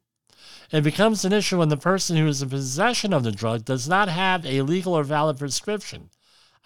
It 0.71 0.83
becomes 0.83 1.25
an 1.25 1.33
issue 1.33 1.59
when 1.59 1.69
the 1.69 1.77
person 1.77 2.17
who 2.17 2.27
is 2.27 2.43
in 2.43 2.51
possession 2.51 3.13
of 3.13 3.23
the 3.23 3.33
drug 3.33 3.65
does 3.65 3.89
not 3.89 4.09
have 4.09 4.45
a 4.45 4.63
legal 4.63 4.95
or 4.95 5.05
valid 5.05 5.39
prescription. 5.39 6.11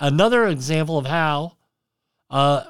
Another 0.01 0.47
example 0.47 0.99
of 0.99 1.07
how 1.07 1.57
uh, 2.31 2.65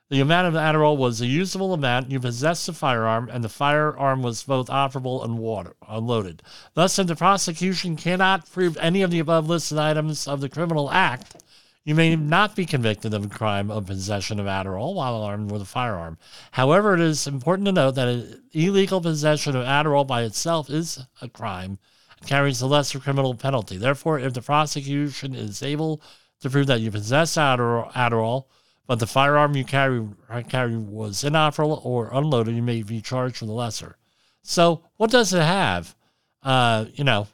The 0.08 0.20
amount 0.20 0.46
of 0.46 0.54
Adderall 0.54 0.96
was 0.96 1.20
a 1.20 1.26
usable 1.26 1.74
amount. 1.74 2.12
You 2.12 2.20
possessed 2.20 2.68
a 2.68 2.72
firearm, 2.72 3.28
and 3.28 3.42
the 3.42 3.48
firearm 3.48 4.22
was 4.22 4.44
both 4.44 4.68
operable 4.68 5.24
and 5.24 5.36
water, 5.36 5.74
uh, 5.82 5.96
unloaded. 5.96 6.44
Thus, 6.74 6.96
if 7.00 7.08
the 7.08 7.16
prosecution 7.16 7.96
cannot 7.96 8.48
prove 8.48 8.76
any 8.76 9.02
of 9.02 9.10
the 9.10 9.18
above 9.18 9.48
listed 9.48 9.78
items 9.78 10.28
of 10.28 10.40
the 10.40 10.48
criminal 10.48 10.92
act, 10.92 11.42
you 11.82 11.96
may 11.96 12.14
not 12.14 12.54
be 12.54 12.66
convicted 12.66 13.14
of 13.14 13.24
a 13.24 13.28
crime 13.28 13.68
of 13.68 13.86
possession 13.86 14.38
of 14.38 14.46
Adderall 14.46 14.94
while 14.94 15.22
armed 15.22 15.50
with 15.50 15.62
a 15.62 15.64
firearm. 15.66 16.18
However, 16.52 16.94
it 16.94 17.00
is 17.00 17.26
important 17.26 17.66
to 17.66 17.72
note 17.72 17.96
that 17.96 18.42
illegal 18.52 19.00
possession 19.00 19.56
of 19.56 19.64
Adderall 19.64 20.06
by 20.06 20.22
itself 20.22 20.70
is 20.70 21.04
a 21.20 21.28
crime 21.28 21.80
carries 22.24 22.62
a 22.62 22.66
lesser 22.66 22.98
criminal 22.98 23.34
penalty. 23.34 23.76
Therefore, 23.76 24.18
if 24.18 24.32
the 24.32 24.42
prosecution 24.42 25.34
is 25.34 25.62
able 25.62 26.00
to 26.40 26.50
prove 26.50 26.66
that 26.68 26.80
you 26.80 26.90
possess 26.90 27.36
Adderall, 27.36 28.44
but 28.86 28.98
the 28.98 29.06
firearm 29.06 29.56
you 29.56 29.64
carry, 29.64 30.06
carry 30.48 30.76
was 30.76 31.24
inoperable 31.24 31.80
or 31.84 32.10
unloaded, 32.12 32.54
you 32.54 32.62
may 32.62 32.82
be 32.82 33.00
charged 33.00 33.40
with 33.40 33.50
a 33.50 33.52
lesser. 33.52 33.96
So, 34.42 34.82
what 34.96 35.10
does 35.10 35.34
it 35.34 35.42
have? 35.42 35.94
Uh, 36.42 36.86
you 36.94 37.02
know, 37.02 37.26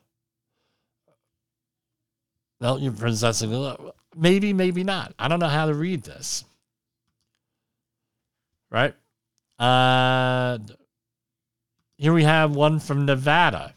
well, 2.61 2.79
you're 2.79 2.93
possessing, 2.93 3.77
maybe, 4.17 4.53
maybe 4.53 4.83
not. 4.83 5.13
I 5.19 5.29
don't 5.29 5.41
know 5.41 5.49
how 5.49 5.67
to 5.67 5.75
read 5.75 6.05
this. 6.05 6.45
Right? 8.71 8.95
Uh, 9.59 10.59
here 11.99 12.15
we 12.15 12.25
have 12.25 12.57
one 12.57 12.81
from 12.81 13.05
Nevada 13.05 13.75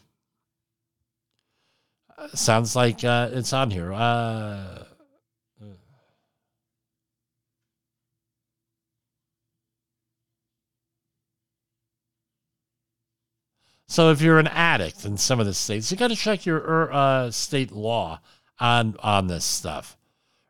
sounds 2.34 2.76
like 2.76 3.04
uh, 3.04 3.30
it's 3.32 3.52
on 3.52 3.70
here. 3.70 3.92
Uh, 3.92 4.84
so 13.86 14.10
if 14.10 14.20
you're 14.20 14.38
an 14.38 14.48
addict 14.48 15.04
in 15.04 15.16
some 15.16 15.40
of 15.40 15.46
the 15.46 15.54
states, 15.54 15.90
you 15.90 15.96
got 15.96 16.08
to 16.08 16.16
check 16.16 16.46
your 16.46 16.58
er, 16.58 16.92
uh, 16.92 17.30
state 17.30 17.72
law 17.72 18.20
on 18.58 18.96
on 19.02 19.26
this 19.26 19.44
stuff, 19.44 19.96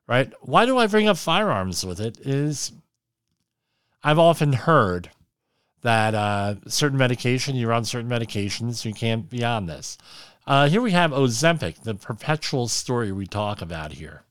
right? 0.06 0.32
Why 0.40 0.66
do 0.66 0.78
I 0.78 0.86
bring 0.86 1.08
up 1.08 1.16
firearms 1.16 1.84
with 1.84 2.00
it? 2.00 2.18
Is 2.20 2.72
I've 4.02 4.18
often 4.18 4.52
heard 4.52 5.10
that 5.82 6.14
uh, 6.14 6.56
certain 6.68 6.98
medication, 6.98 7.56
you're 7.56 7.72
on 7.72 7.84
certain 7.84 8.10
medications, 8.10 8.84
you 8.84 8.92
can't 8.92 9.28
be 9.28 9.44
on 9.44 9.66
this. 9.66 9.98
Uh, 10.48 10.68
here 10.68 10.80
we 10.80 10.92
have 10.92 11.10
Ozempic, 11.10 11.82
the 11.82 11.96
perpetual 11.96 12.68
story 12.68 13.10
we 13.10 13.26
talk 13.26 13.60
about 13.60 13.94
here, 13.94 14.22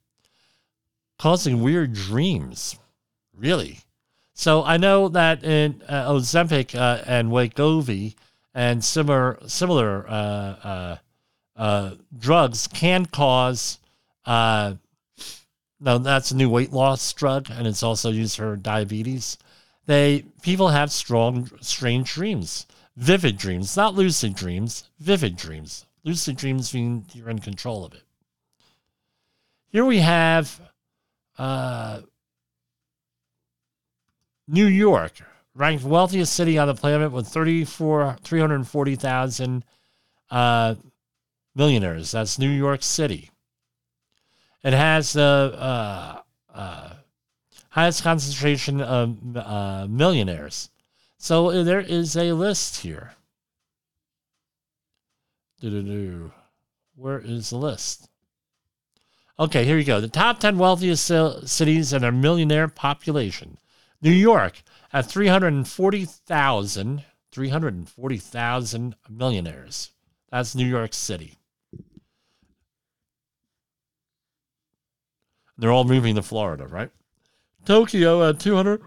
causing 1.19 1.61
weird 1.61 1.91
dreams. 1.91 2.79
Really? 3.33 3.79
So 4.33 4.63
I 4.63 4.77
know 4.77 5.09
that 5.09 5.43
in 5.43 5.81
uh, 5.89 6.09
Ozempic 6.09 6.73
uh, 6.73 7.03
and 7.05 7.31
Wegovy 7.31 8.15
and 8.53 8.81
similar 8.81 9.39
similar 9.45 10.07
uh, 10.07 10.11
uh, 10.11 10.97
uh, 11.57 11.91
drugs 12.17 12.67
can 12.67 13.07
cause. 13.07 13.79
no, 14.25 14.77
that's 15.79 16.31
a 16.31 16.35
new 16.37 16.49
weight 16.49 16.71
loss 16.71 17.11
drug, 17.11 17.49
and 17.51 17.67
it's 17.67 17.83
also 17.83 18.09
used 18.09 18.37
for 18.37 18.55
diabetes. 18.55 19.37
They 19.85 20.23
people 20.41 20.69
have 20.69 20.93
strong, 20.93 21.51
strange 21.59 22.13
dreams, 22.13 22.67
vivid 22.95 23.37
dreams, 23.37 23.75
not 23.75 23.95
lucid 23.95 24.33
dreams, 24.33 24.85
vivid 24.97 25.35
dreams. 25.35 25.84
Lucid 26.05 26.37
dreams 26.37 26.71
mean 26.73 27.03
you're 27.13 27.31
in 27.31 27.39
control 27.39 27.83
of 27.83 27.93
it. 27.93 28.03
Here 29.71 29.83
we 29.83 29.99
have 29.99 30.61
uh, 31.37 32.01
New 34.47 34.67
York, 34.67 35.13
ranked 35.55 35.83
wealthiest 35.83 36.33
city 36.33 36.59
on 36.59 36.67
the 36.67 36.75
planet 36.75 37.11
with 37.11 37.27
34, 37.27 38.17
340,000 38.21 39.65
uh, 40.29 40.75
millionaires. 41.55 42.11
That's 42.11 42.37
New 42.37 42.51
York 42.51 42.83
City. 42.83 43.31
It 44.63 44.73
has 44.73 45.13
the 45.13 45.55
uh, 45.57 46.21
uh, 46.53 46.93
highest 47.69 48.03
concentration 48.03 48.79
of 48.79 49.17
uh, 49.35 49.87
millionaires. 49.89 50.69
So 51.17 51.63
there 51.63 51.81
is 51.81 52.15
a 52.15 52.33
list 52.33 52.81
here. 52.81 53.15
Doo-doo-doo. 55.61 56.31
Where 56.95 57.19
is 57.19 57.49
the 57.49 57.57
list? 57.57 58.09
Okay, 59.39 59.65
here 59.65 59.77
you 59.77 59.83
go. 59.83 59.99
The 59.99 60.07
top 60.07 60.39
10 60.39 60.57
wealthiest 60.57 61.11
cities 61.45 61.91
and 61.91 62.03
their 62.03 62.11
millionaire 62.11 62.67
population. 62.67 63.57
New 64.01 64.11
York 64.11 64.61
at 64.93 65.05
340,000 65.05 67.03
340,000 67.31 68.95
millionaires. 69.09 69.91
That's 70.31 70.55
New 70.55 70.65
York 70.65 70.93
City. 70.93 71.35
They're 75.57 75.71
all 75.71 75.83
moving 75.83 76.15
to 76.15 76.21
Florida, 76.21 76.65
right? 76.65 76.91
Tokyo 77.65 78.29
at 78.29 78.39
200, 78.39 78.81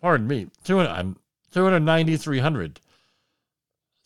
pardon 0.00 0.26
me, 0.28 0.46
200, 0.64 1.16
290,300. 1.52 2.80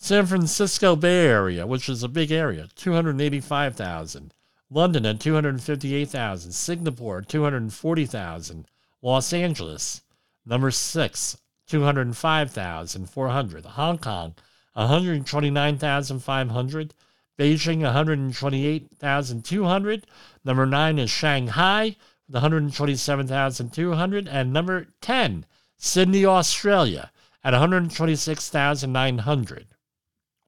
San 0.04 0.26
Francisco 0.26 0.96
Bay 0.96 1.28
Area, 1.28 1.66
which 1.66 1.88
is 1.88 2.02
a 2.02 2.08
big 2.08 2.30
area, 2.30 2.68
285,000. 2.76 4.34
London 4.68 5.06
at 5.06 5.18
258,000. 5.18 6.52
Singapore, 6.52 7.22
240,000. 7.22 8.66
Los 9.00 9.32
Angeles, 9.32 10.02
number 10.44 10.70
six, 10.70 11.38
205,400. 11.68 13.64
Hong 13.64 13.96
Kong, 13.96 14.34
129,500. 14.74 16.94
Beijing, 17.38 17.80
128,200. 17.80 20.06
Number 20.44 20.66
nine 20.66 20.98
is 20.98 21.08
Shanghai, 21.08 21.96
127,200. 22.26 24.28
And 24.28 24.52
number 24.52 24.88
10, 25.00 25.46
Sydney, 25.78 26.26
Australia, 26.26 27.10
at 27.42 27.54
126,900. 27.54 29.66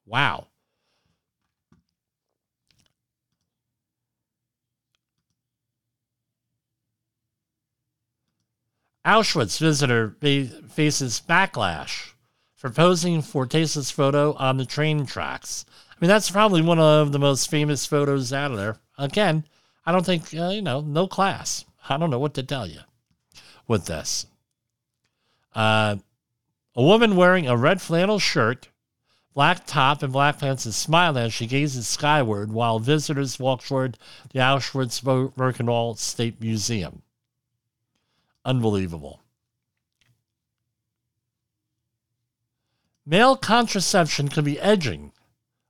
Wow. 0.06 0.46
Auschwitz 9.04 9.60
visitor 9.60 10.16
faces 10.68 11.22
backlash 11.28 12.12
for 12.56 12.70
posing 12.70 13.22
for 13.22 13.46
tasteless 13.46 13.90
photo 13.90 14.32
on 14.34 14.56
the 14.56 14.64
train 14.64 15.06
tracks. 15.06 15.64
I 15.90 15.94
mean, 16.00 16.08
that's 16.08 16.30
probably 16.30 16.60
one 16.60 16.80
of 16.80 17.12
the 17.12 17.18
most 17.18 17.48
famous 17.48 17.86
photos 17.86 18.32
out 18.32 18.50
of 18.50 18.56
there. 18.56 18.78
Again, 18.98 19.44
I 19.84 19.92
don't 19.92 20.04
think, 20.04 20.34
uh, 20.34 20.48
you 20.48 20.62
know, 20.62 20.80
no 20.80 21.06
class. 21.06 21.64
I 21.88 21.96
don't 21.96 22.10
know 22.10 22.18
what 22.18 22.34
to 22.34 22.42
tell 22.42 22.66
you 22.66 22.80
with 23.68 23.86
this. 23.86 24.26
Uh, 25.54 25.96
a 26.74 26.82
woman 26.82 27.14
wearing 27.14 27.46
a 27.46 27.56
red 27.56 27.80
flannel 27.80 28.18
shirt 28.18 28.68
black 29.36 29.66
top 29.66 30.02
and 30.02 30.14
black 30.14 30.38
pants 30.38 30.64
is 30.64 30.74
smiling 30.74 31.24
as 31.24 31.34
she 31.34 31.46
gazes 31.46 31.86
skyward 31.86 32.50
while 32.50 32.78
visitors 32.78 33.38
walk 33.38 33.62
toward 33.62 33.98
the 34.32 34.38
Auschwitz 34.38 35.02
Birkenau 35.02 35.98
State 35.98 36.40
Museum. 36.40 37.02
Unbelievable. 38.46 39.20
Male 43.04 43.36
contraception 43.36 44.28
could 44.28 44.46
be 44.46 44.58
edging 44.58 45.12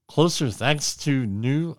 closer 0.07 0.49
thanks 0.49 0.95
to 0.99 1.27
new 1.27 1.77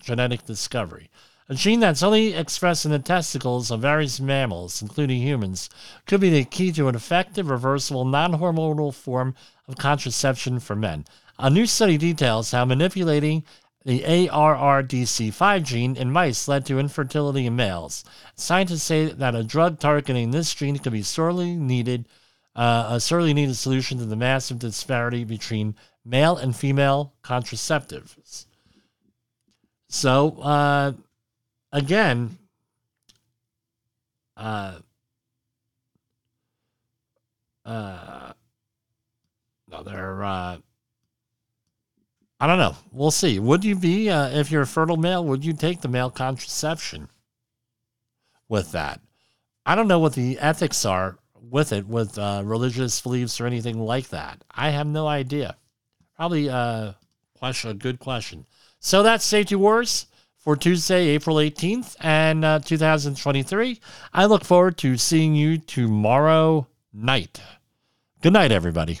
genetic 0.00 0.44
discovery. 0.44 1.08
A 1.48 1.54
gene 1.54 1.80
that's 1.80 2.04
only 2.04 2.32
expressed 2.34 2.84
in 2.84 2.92
the 2.92 3.00
testicles 3.00 3.72
of 3.72 3.80
various 3.80 4.20
mammals, 4.20 4.82
including 4.82 5.20
humans, 5.20 5.68
could 6.06 6.20
be 6.20 6.30
the 6.30 6.44
key 6.44 6.70
to 6.70 6.86
an 6.86 6.94
effective, 6.94 7.50
reversible, 7.50 8.04
non 8.04 8.34
hormonal 8.34 8.94
form 8.94 9.34
of 9.70 9.78
contraception 9.78 10.60
for 10.60 10.76
men. 10.76 11.04
A 11.38 11.48
new 11.48 11.64
study 11.64 11.96
details 11.96 12.50
how 12.50 12.64
manipulating 12.64 13.44
the 13.84 14.00
ARRDC5 14.00 15.62
gene 15.62 15.96
in 15.96 16.10
mice 16.10 16.46
led 16.46 16.66
to 16.66 16.78
infertility 16.78 17.46
in 17.46 17.56
males. 17.56 18.04
Scientists 18.34 18.82
say 18.82 19.06
that 19.06 19.34
a 19.34 19.42
drug 19.42 19.78
targeting 19.78 20.30
this 20.30 20.52
gene 20.52 20.78
could 20.78 20.92
be 20.92 21.02
sorely 21.02 21.56
needed, 21.56 22.06
uh, 22.54 22.88
a 22.90 23.00
sorely 23.00 23.32
needed 23.32 23.56
solution 23.56 23.96
to 23.98 24.04
the 24.04 24.16
massive 24.16 24.58
disparity 24.58 25.24
between 25.24 25.74
male 26.04 26.36
and 26.36 26.54
female 26.54 27.14
contraceptives. 27.22 28.44
So, 29.88 30.36
uh, 30.40 30.92
again, 31.72 32.38
uh, 34.36 34.78
uh, 37.64 38.32
no, 39.70 39.82
they're 39.82 40.24
uh, 40.24 40.58
I 42.40 42.46
don't 42.46 42.58
know. 42.58 42.74
We'll 42.90 43.10
see. 43.10 43.38
Would 43.38 43.66
you 43.66 43.76
be, 43.76 44.08
uh, 44.08 44.30
if 44.30 44.50
you're 44.50 44.62
a 44.62 44.66
fertile 44.66 44.96
male, 44.96 45.22
would 45.24 45.44
you 45.44 45.52
take 45.52 45.82
the 45.82 45.88
male 45.88 46.10
contraception 46.10 47.10
with 48.48 48.72
that? 48.72 49.00
I 49.66 49.74
don't 49.74 49.88
know 49.88 49.98
what 49.98 50.14
the 50.14 50.38
ethics 50.38 50.86
are 50.86 51.18
with 51.38 51.72
it, 51.72 51.86
with 51.86 52.18
uh, 52.18 52.40
religious 52.42 52.98
beliefs 53.02 53.40
or 53.40 53.46
anything 53.46 53.78
like 53.78 54.08
that. 54.08 54.42
I 54.50 54.70
have 54.70 54.86
no 54.86 55.06
idea. 55.06 55.56
Probably 56.16 56.48
a 56.48 56.54
uh, 56.54 56.92
question, 57.38 57.70
a 57.72 57.74
good 57.74 57.98
question. 57.98 58.46
So 58.78 59.02
that's 59.02 59.24
Safety 59.24 59.54
Wars 59.54 60.06
for 60.38 60.56
Tuesday, 60.56 61.08
April 61.08 61.36
18th, 61.36 61.94
and 62.00 62.42
uh, 62.42 62.58
2023. 62.60 63.78
I 64.14 64.24
look 64.24 64.44
forward 64.44 64.78
to 64.78 64.96
seeing 64.96 65.34
you 65.34 65.58
tomorrow 65.58 66.66
night. 66.94 67.42
Good 68.22 68.32
night, 68.32 68.50
everybody. 68.50 69.00